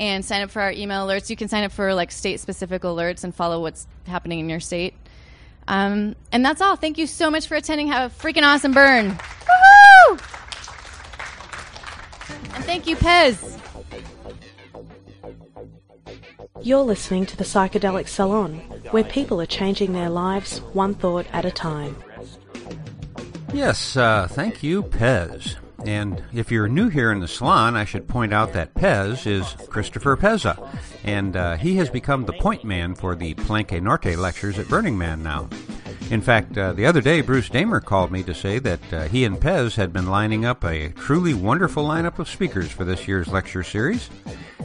and 0.00 0.24
sign 0.24 0.40
up 0.40 0.50
for 0.50 0.62
our 0.62 0.72
email 0.72 1.06
alerts. 1.06 1.28
You 1.28 1.36
can 1.36 1.48
sign 1.48 1.64
up 1.64 1.72
for 1.72 1.92
like 1.92 2.10
state 2.10 2.40
specific 2.40 2.82
alerts 2.82 3.22
and 3.22 3.34
follow 3.34 3.60
what's 3.60 3.86
happening 4.06 4.40
in 4.40 4.48
your 4.48 4.60
state. 4.60 4.94
Um, 5.68 6.16
and 6.32 6.44
that's 6.44 6.60
all. 6.60 6.76
Thank 6.76 6.98
you 6.98 7.06
so 7.06 7.30
much 7.30 7.46
for 7.46 7.54
attending. 7.54 7.88
Have 7.88 8.12
a 8.12 8.14
freaking 8.14 8.42
awesome 8.42 8.72
burn. 8.72 9.08
Woo-hoo! 9.08 10.18
And 12.54 12.64
thank 12.64 12.86
you, 12.86 12.96
Pez. 12.96 13.58
You're 16.62 16.82
listening 16.82 17.26
to 17.26 17.36
the 17.36 17.44
Psychedelic 17.44 18.06
Salon, 18.08 18.58
where 18.90 19.04
people 19.04 19.40
are 19.40 19.46
changing 19.46 19.92
their 19.92 20.10
lives 20.10 20.58
one 20.72 20.94
thought 20.94 21.26
at 21.32 21.44
a 21.44 21.50
time. 21.50 21.96
Yes, 23.52 23.96
uh, 23.96 24.28
thank 24.30 24.62
you, 24.62 24.82
Pez. 24.82 25.56
And 25.84 26.22
if 26.32 26.50
you're 26.50 26.68
new 26.68 26.88
here 26.88 27.10
in 27.10 27.20
the 27.20 27.28
salon, 27.28 27.76
I 27.76 27.84
should 27.84 28.08
point 28.08 28.32
out 28.32 28.52
that 28.52 28.74
Pez 28.74 29.26
is 29.26 29.56
Christopher 29.68 30.16
Pezza, 30.16 30.56
and 31.04 31.36
uh, 31.36 31.56
he 31.56 31.76
has 31.76 31.90
become 31.90 32.24
the 32.24 32.32
point 32.34 32.64
man 32.64 32.94
for 32.94 33.14
the 33.14 33.34
Palenque 33.34 33.82
Norte 33.82 34.16
lectures 34.16 34.58
at 34.58 34.68
Burning 34.68 34.96
Man 34.96 35.22
now. 35.22 35.48
In 36.10 36.20
fact, 36.20 36.58
uh, 36.58 36.72
the 36.72 36.84
other 36.86 37.00
day, 37.00 37.20
Bruce 37.20 37.48
Damer 37.48 37.80
called 37.80 38.12
me 38.12 38.22
to 38.24 38.34
say 38.34 38.58
that 38.58 38.92
uh, 38.92 39.02
he 39.08 39.24
and 39.24 39.40
Pez 39.40 39.76
had 39.76 39.92
been 39.92 40.06
lining 40.06 40.44
up 40.44 40.62
a 40.64 40.90
truly 40.90 41.32
wonderful 41.32 41.84
lineup 41.84 42.18
of 42.18 42.28
speakers 42.28 42.70
for 42.70 42.84
this 42.84 43.08
year's 43.08 43.28
lecture 43.28 43.62
series, 43.62 44.10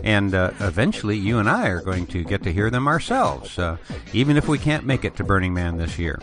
and 0.04 0.36
uh, 0.36 0.52
eventually 0.60 1.18
you 1.18 1.40
and 1.40 1.50
I 1.50 1.68
are 1.70 1.82
going 1.82 2.06
to 2.08 2.24
get 2.24 2.44
to 2.44 2.54
hear 2.54 2.70
them 2.70 2.88
ourselves, 2.88 3.58
uh, 3.58 3.78
even 4.14 4.36
if 4.36 4.48
we 4.48 4.58
can't 4.58 4.86
make 4.86 5.06
it 5.06 5.16
to 5.18 5.24
Burning 5.24 5.54
Man 5.54 5.78
this 5.78 5.98
year. 5.98 6.20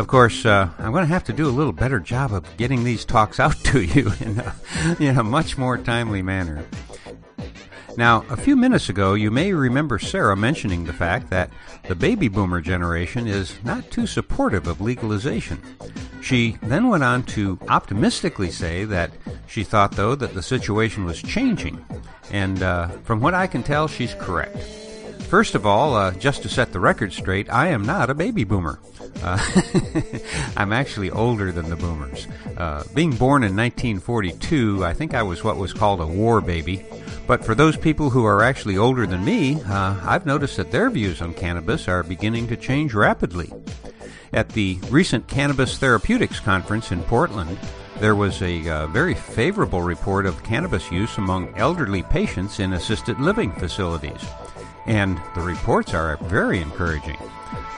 Of 0.00 0.06
course, 0.06 0.46
uh, 0.46 0.70
I'm 0.78 0.92
going 0.92 1.04
to 1.04 1.12
have 1.12 1.24
to 1.24 1.32
do 1.34 1.46
a 1.46 1.52
little 1.52 1.74
better 1.74 2.00
job 2.00 2.32
of 2.32 2.56
getting 2.56 2.84
these 2.84 3.04
talks 3.04 3.38
out 3.38 3.54
to 3.64 3.82
you 3.82 4.10
in 4.20 4.38
a, 4.40 4.56
in 4.98 5.18
a 5.18 5.22
much 5.22 5.58
more 5.58 5.76
timely 5.76 6.22
manner. 6.22 6.64
Now, 7.98 8.24
a 8.30 8.36
few 8.36 8.56
minutes 8.56 8.88
ago, 8.88 9.12
you 9.12 9.30
may 9.30 9.52
remember 9.52 9.98
Sarah 9.98 10.38
mentioning 10.38 10.84
the 10.84 10.94
fact 10.94 11.28
that 11.28 11.50
the 11.86 11.94
baby 11.94 12.28
boomer 12.28 12.62
generation 12.62 13.26
is 13.26 13.62
not 13.62 13.90
too 13.90 14.06
supportive 14.06 14.66
of 14.66 14.80
legalization. 14.80 15.60
She 16.22 16.56
then 16.62 16.88
went 16.88 17.04
on 17.04 17.22
to 17.24 17.58
optimistically 17.68 18.50
say 18.50 18.86
that 18.86 19.10
she 19.46 19.64
thought, 19.64 19.92
though, 19.92 20.14
that 20.14 20.32
the 20.32 20.42
situation 20.42 21.04
was 21.04 21.20
changing. 21.20 21.84
And 22.30 22.62
uh, 22.62 22.88
from 23.04 23.20
what 23.20 23.34
I 23.34 23.46
can 23.46 23.62
tell, 23.62 23.86
she's 23.86 24.14
correct. 24.14 24.56
First 25.30 25.54
of 25.54 25.64
all, 25.64 25.94
uh, 25.94 26.10
just 26.14 26.42
to 26.42 26.48
set 26.48 26.72
the 26.72 26.80
record 26.80 27.12
straight, 27.12 27.48
I 27.48 27.68
am 27.68 27.84
not 27.84 28.10
a 28.10 28.14
baby 28.14 28.42
boomer. 28.42 28.80
Uh, 29.22 29.38
I'm 30.56 30.72
actually 30.72 31.08
older 31.08 31.52
than 31.52 31.70
the 31.70 31.76
boomers. 31.76 32.26
Uh, 32.56 32.82
being 32.94 33.12
born 33.12 33.44
in 33.44 33.54
1942, 33.54 34.84
I 34.84 34.92
think 34.92 35.14
I 35.14 35.22
was 35.22 35.44
what 35.44 35.56
was 35.56 35.72
called 35.72 36.00
a 36.00 36.06
war 36.06 36.40
baby. 36.40 36.84
But 37.28 37.44
for 37.44 37.54
those 37.54 37.76
people 37.76 38.10
who 38.10 38.24
are 38.24 38.42
actually 38.42 38.76
older 38.76 39.06
than 39.06 39.24
me, 39.24 39.62
uh, 39.62 40.00
I've 40.02 40.26
noticed 40.26 40.56
that 40.56 40.72
their 40.72 40.90
views 40.90 41.22
on 41.22 41.32
cannabis 41.34 41.86
are 41.86 42.02
beginning 42.02 42.48
to 42.48 42.56
change 42.56 42.92
rapidly. 42.92 43.52
At 44.32 44.48
the 44.48 44.80
recent 44.90 45.28
Cannabis 45.28 45.78
Therapeutics 45.78 46.40
Conference 46.40 46.90
in 46.90 47.04
Portland, 47.04 47.56
there 48.00 48.16
was 48.16 48.42
a 48.42 48.68
uh, 48.68 48.86
very 48.88 49.14
favorable 49.14 49.82
report 49.82 50.26
of 50.26 50.42
cannabis 50.42 50.90
use 50.90 51.18
among 51.18 51.56
elderly 51.56 52.02
patients 52.02 52.58
in 52.58 52.72
assisted 52.72 53.20
living 53.20 53.52
facilities 53.52 54.26
and 54.86 55.20
the 55.34 55.40
reports 55.40 55.94
are 55.94 56.16
very 56.22 56.60
encouraging. 56.60 57.18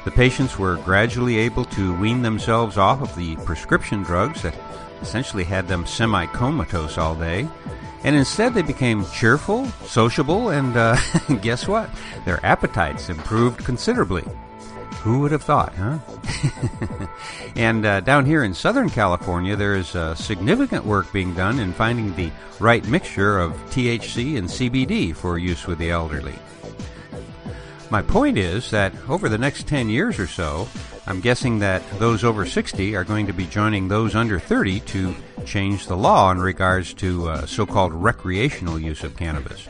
The 0.05 0.11
patients 0.11 0.59
were 0.59 0.77
gradually 0.79 1.39
able 1.39 1.65
to 1.67 1.97
wean 1.97 2.23
themselves 2.23 2.77
off 2.77 3.03
of 3.03 3.15
the 3.15 3.37
prescription 3.37 4.03
drugs 4.03 4.43
that 4.43 4.55
essentially 5.01 5.45
had 5.45 5.69
them 5.69 5.87
semi 5.87 6.27
comatose 6.27 6.97
all 6.97 7.15
day, 7.15 7.49
And 8.05 8.17
instead, 8.17 8.55
they 8.55 8.63
became 8.63 9.07
cheerful, 9.07 9.67
sociable, 9.87 10.49
and 10.49 10.77
uh, 10.77 10.97
guess 11.41 11.69
what? 11.69 11.89
Their 12.25 12.45
appetites 12.45 13.09
improved 13.09 13.65
considerably. 13.65 14.25
Who 15.03 15.21
would 15.21 15.31
have 15.33 15.43
thought, 15.43 15.73
huh? 15.75 15.99
and 17.57 17.87
uh, 17.87 18.01
down 18.01 18.25
here 18.27 18.43
in 18.43 18.55
Southern 18.55 18.91
California, 18.91 19.55
there 19.55 19.75
is 19.75 19.95
uh, 19.95 20.15
significant 20.15 20.85
work 20.85 21.13
being 21.13 21.35
done 21.35 21.61
in 21.61 21.73
finding 21.73 22.15
the 22.15 22.31
right 22.59 22.85
mixture 22.87 23.39
of 23.39 23.53
THC 23.71 24.37
and 24.37 24.49
CBD 24.49 25.15
for 25.15 25.39
use 25.39 25.67
with 25.67 25.79
the 25.79 25.91
elderly. 25.91 26.39
My 27.93 28.01
point 28.01 28.39
is 28.39 28.71
that 28.71 28.95
over 29.07 29.29
the 29.29 29.37
next 29.37 29.69
10 29.69 29.91
years 29.91 30.19
or 30.19 30.27
so, 30.27 30.67
I'm 31.07 31.21
guessing 31.21 31.59
that 31.59 31.83
those 31.99 32.25
over 32.25 32.47
60 32.47 32.97
are 32.97 33.05
going 33.05 33.27
to 33.27 33.35
be 33.35 33.45
joining 33.45 33.87
those 33.87 34.15
under 34.15 34.39
30 34.39 34.81
to 34.81 35.15
change 35.43 35.87
the 35.87 35.97
law 35.97 36.31
in 36.31 36.39
regards 36.39 36.95
to 36.95 37.29
uh, 37.29 37.47
so 37.47 37.67
called 37.67 37.93
recreational 37.93 38.79
use 38.79 39.05
of 39.05 39.17
cannabis. 39.17 39.69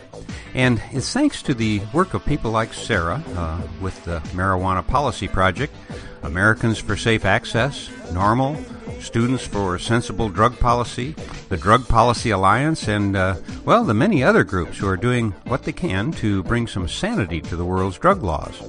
And 0.55 0.83
it's 0.93 1.13
thanks 1.13 1.43
to 1.43 1.55
the 1.55 1.81
work 1.93 2.15
of 2.15 2.25
people 2.25 2.51
like 2.51 2.75
Sarah 2.75 3.23
uh, 3.37 3.63
with 3.81 4.05
the 4.05 4.21
Marijuana 4.35 4.87
Policy 4.87 5.29
Project, 5.29 5.75
Americans 6.23 6.79
for 6.79 6.97
Safe 6.97 7.25
Access, 7.25 7.89
NORML, 8.11 8.63
Students 9.03 9.45
for 9.45 9.79
Sensible 9.81 10.29
Drug 10.29 10.57
Policy, 10.61 11.17
the 11.49 11.57
Drug 11.57 11.89
Policy 11.89 12.31
Alliance, 12.31 12.87
and, 12.87 13.17
uh, 13.17 13.35
well, 13.65 13.83
the 13.83 13.95
many 13.95 14.23
other 14.23 14.45
groups 14.45 14.79
who 14.79 14.87
are 14.87 14.97
doing 14.97 15.33
what 15.45 15.65
they 15.65 15.73
can 15.73 16.13
to 16.13 16.45
bring 16.45 16.69
some 16.69 16.87
sanity 16.87 17.41
to 17.41 17.57
the 17.57 17.65
world's 17.65 17.99
drug 17.99 18.23
laws. 18.23 18.63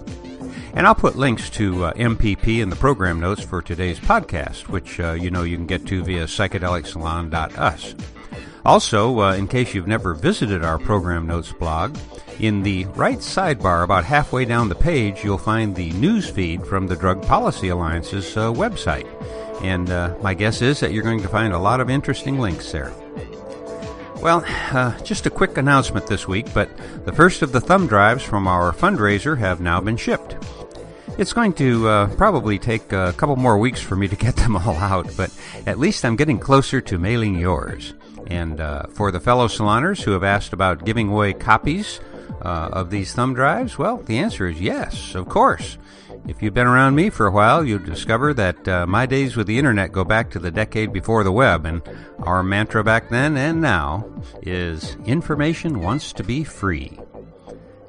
And 0.76 0.88
I'll 0.88 0.96
put 0.96 1.16
links 1.16 1.50
to 1.52 1.86
uh, 1.86 1.94
MPP 1.94 2.60
in 2.62 2.70
the 2.70 2.76
program 2.76 3.20
notes 3.20 3.44
for 3.44 3.62
today's 3.62 4.00
podcast, 4.00 4.70
which 4.70 5.00
uh, 5.00 5.14
you 5.14 5.30
know 5.30 5.44
you 5.44 5.56
can 5.56 5.68
get 5.68 5.86
to 5.88 6.04
via 6.04 6.26
psychedelicsalon.us. 6.26 7.96
Also, 8.66 9.20
uh, 9.20 9.36
in 9.36 9.48
case 9.48 9.74
you've 9.74 9.88
never 9.88 10.14
visited 10.14 10.64
our 10.64 10.80
program 10.80 11.28
notes 11.28 11.52
blog, 11.52 11.96
in 12.40 12.64
the 12.64 12.86
right 12.96 13.20
sidebar, 13.20 13.84
about 13.84 14.04
halfway 14.06 14.46
down 14.46 14.70
the 14.70 14.76
page, 14.76 15.24
you'll 15.24 15.38
find 15.38 15.76
the 15.76 15.92
news 15.92 16.30
feed 16.30 16.66
from 16.66 16.88
the 16.88 16.96
Drug 16.96 17.22
Policy 17.24 17.70
Alliance's 17.70 18.36
uh, 18.36 18.52
website. 18.52 19.08
And 19.62 19.90
uh, 19.90 20.16
my 20.22 20.34
guess 20.34 20.62
is 20.62 20.80
that 20.80 20.92
you're 20.92 21.04
going 21.04 21.22
to 21.22 21.28
find 21.28 21.54
a 21.54 21.60
lot 21.60 21.82
of 21.82 21.90
interesting 21.90 22.40
links 22.40 22.72
there. 22.72 22.92
Well, 24.22 24.44
uh, 24.72 24.98
just 25.02 25.26
a 25.26 25.30
quick 25.30 25.58
announcement 25.58 26.08
this 26.08 26.28
week, 26.28 26.54
but 26.54 26.70
the 27.06 27.12
first 27.12 27.42
of 27.42 27.52
the 27.52 27.60
thumb 27.60 27.88
drives 27.88 28.24
from 28.24 28.48
our 28.48 28.72
fundraiser 28.72 29.38
have 29.38 29.60
now 29.60 29.82
been 29.82 29.98
shipped. 29.98 30.38
It's 31.16 31.32
going 31.32 31.54
to 31.54 31.88
uh, 31.88 32.16
probably 32.16 32.58
take 32.58 32.92
a 32.92 33.14
couple 33.16 33.36
more 33.36 33.60
weeks 33.60 33.80
for 33.80 33.96
me 33.96 34.08
to 34.08 34.16
get 34.16 34.36
them 34.38 34.56
all 34.56 34.76
out, 34.78 35.10
but 35.16 35.32
at 35.68 35.78
least 35.78 36.04
I'm 36.04 36.16
getting 36.16 36.40
closer 36.40 36.82
to 36.82 36.98
mailing 36.98 37.36
yours. 37.36 37.94
And 38.28 38.60
uh, 38.60 38.88
for 38.90 39.12
the 39.12 39.20
fellow 39.20 39.48
saloners 39.48 40.02
who 40.02 40.12
have 40.12 40.24
asked 40.24 40.54
about 40.54 40.86
giving 40.86 41.10
away 41.10 41.34
copies 41.34 42.00
uh, 42.42 42.70
of 42.74 42.90
these 42.90 43.14
thumb 43.14 43.36
drives, 43.36 43.78
well, 43.78 43.98
the 43.98 44.18
answer 44.18 44.48
is 44.48 44.60
yes, 44.60 45.14
of 45.14 45.30
course. 45.30 45.78
If 46.28 46.42
you've 46.42 46.54
been 46.54 46.68
around 46.68 46.96
me 46.96 47.10
for 47.10 47.28
a 47.28 47.32
while, 47.32 47.64
you'll 47.64 47.80
discover 47.80 48.34
that 48.34 48.68
uh, 48.68 48.88
my 48.88 49.06
days 49.06 49.36
with 49.36 49.46
the 49.46 49.60
internet 49.60 49.92
go 49.92 50.04
back 50.04 50.32
to 50.32 50.40
the 50.40 50.52
decade 50.52 50.94
before 50.94 51.24
the 51.24 51.32
web, 51.32 51.66
and 51.66 51.82
our 52.20 52.42
mantra 52.42 52.84
back 52.84 53.10
then 53.10 53.38
and 53.38 53.62
now 53.62 54.10
is 54.42 54.96
information 55.06 55.82
wants 55.82 56.14
to 56.14 56.24
be 56.24 56.44
free. 56.44 56.98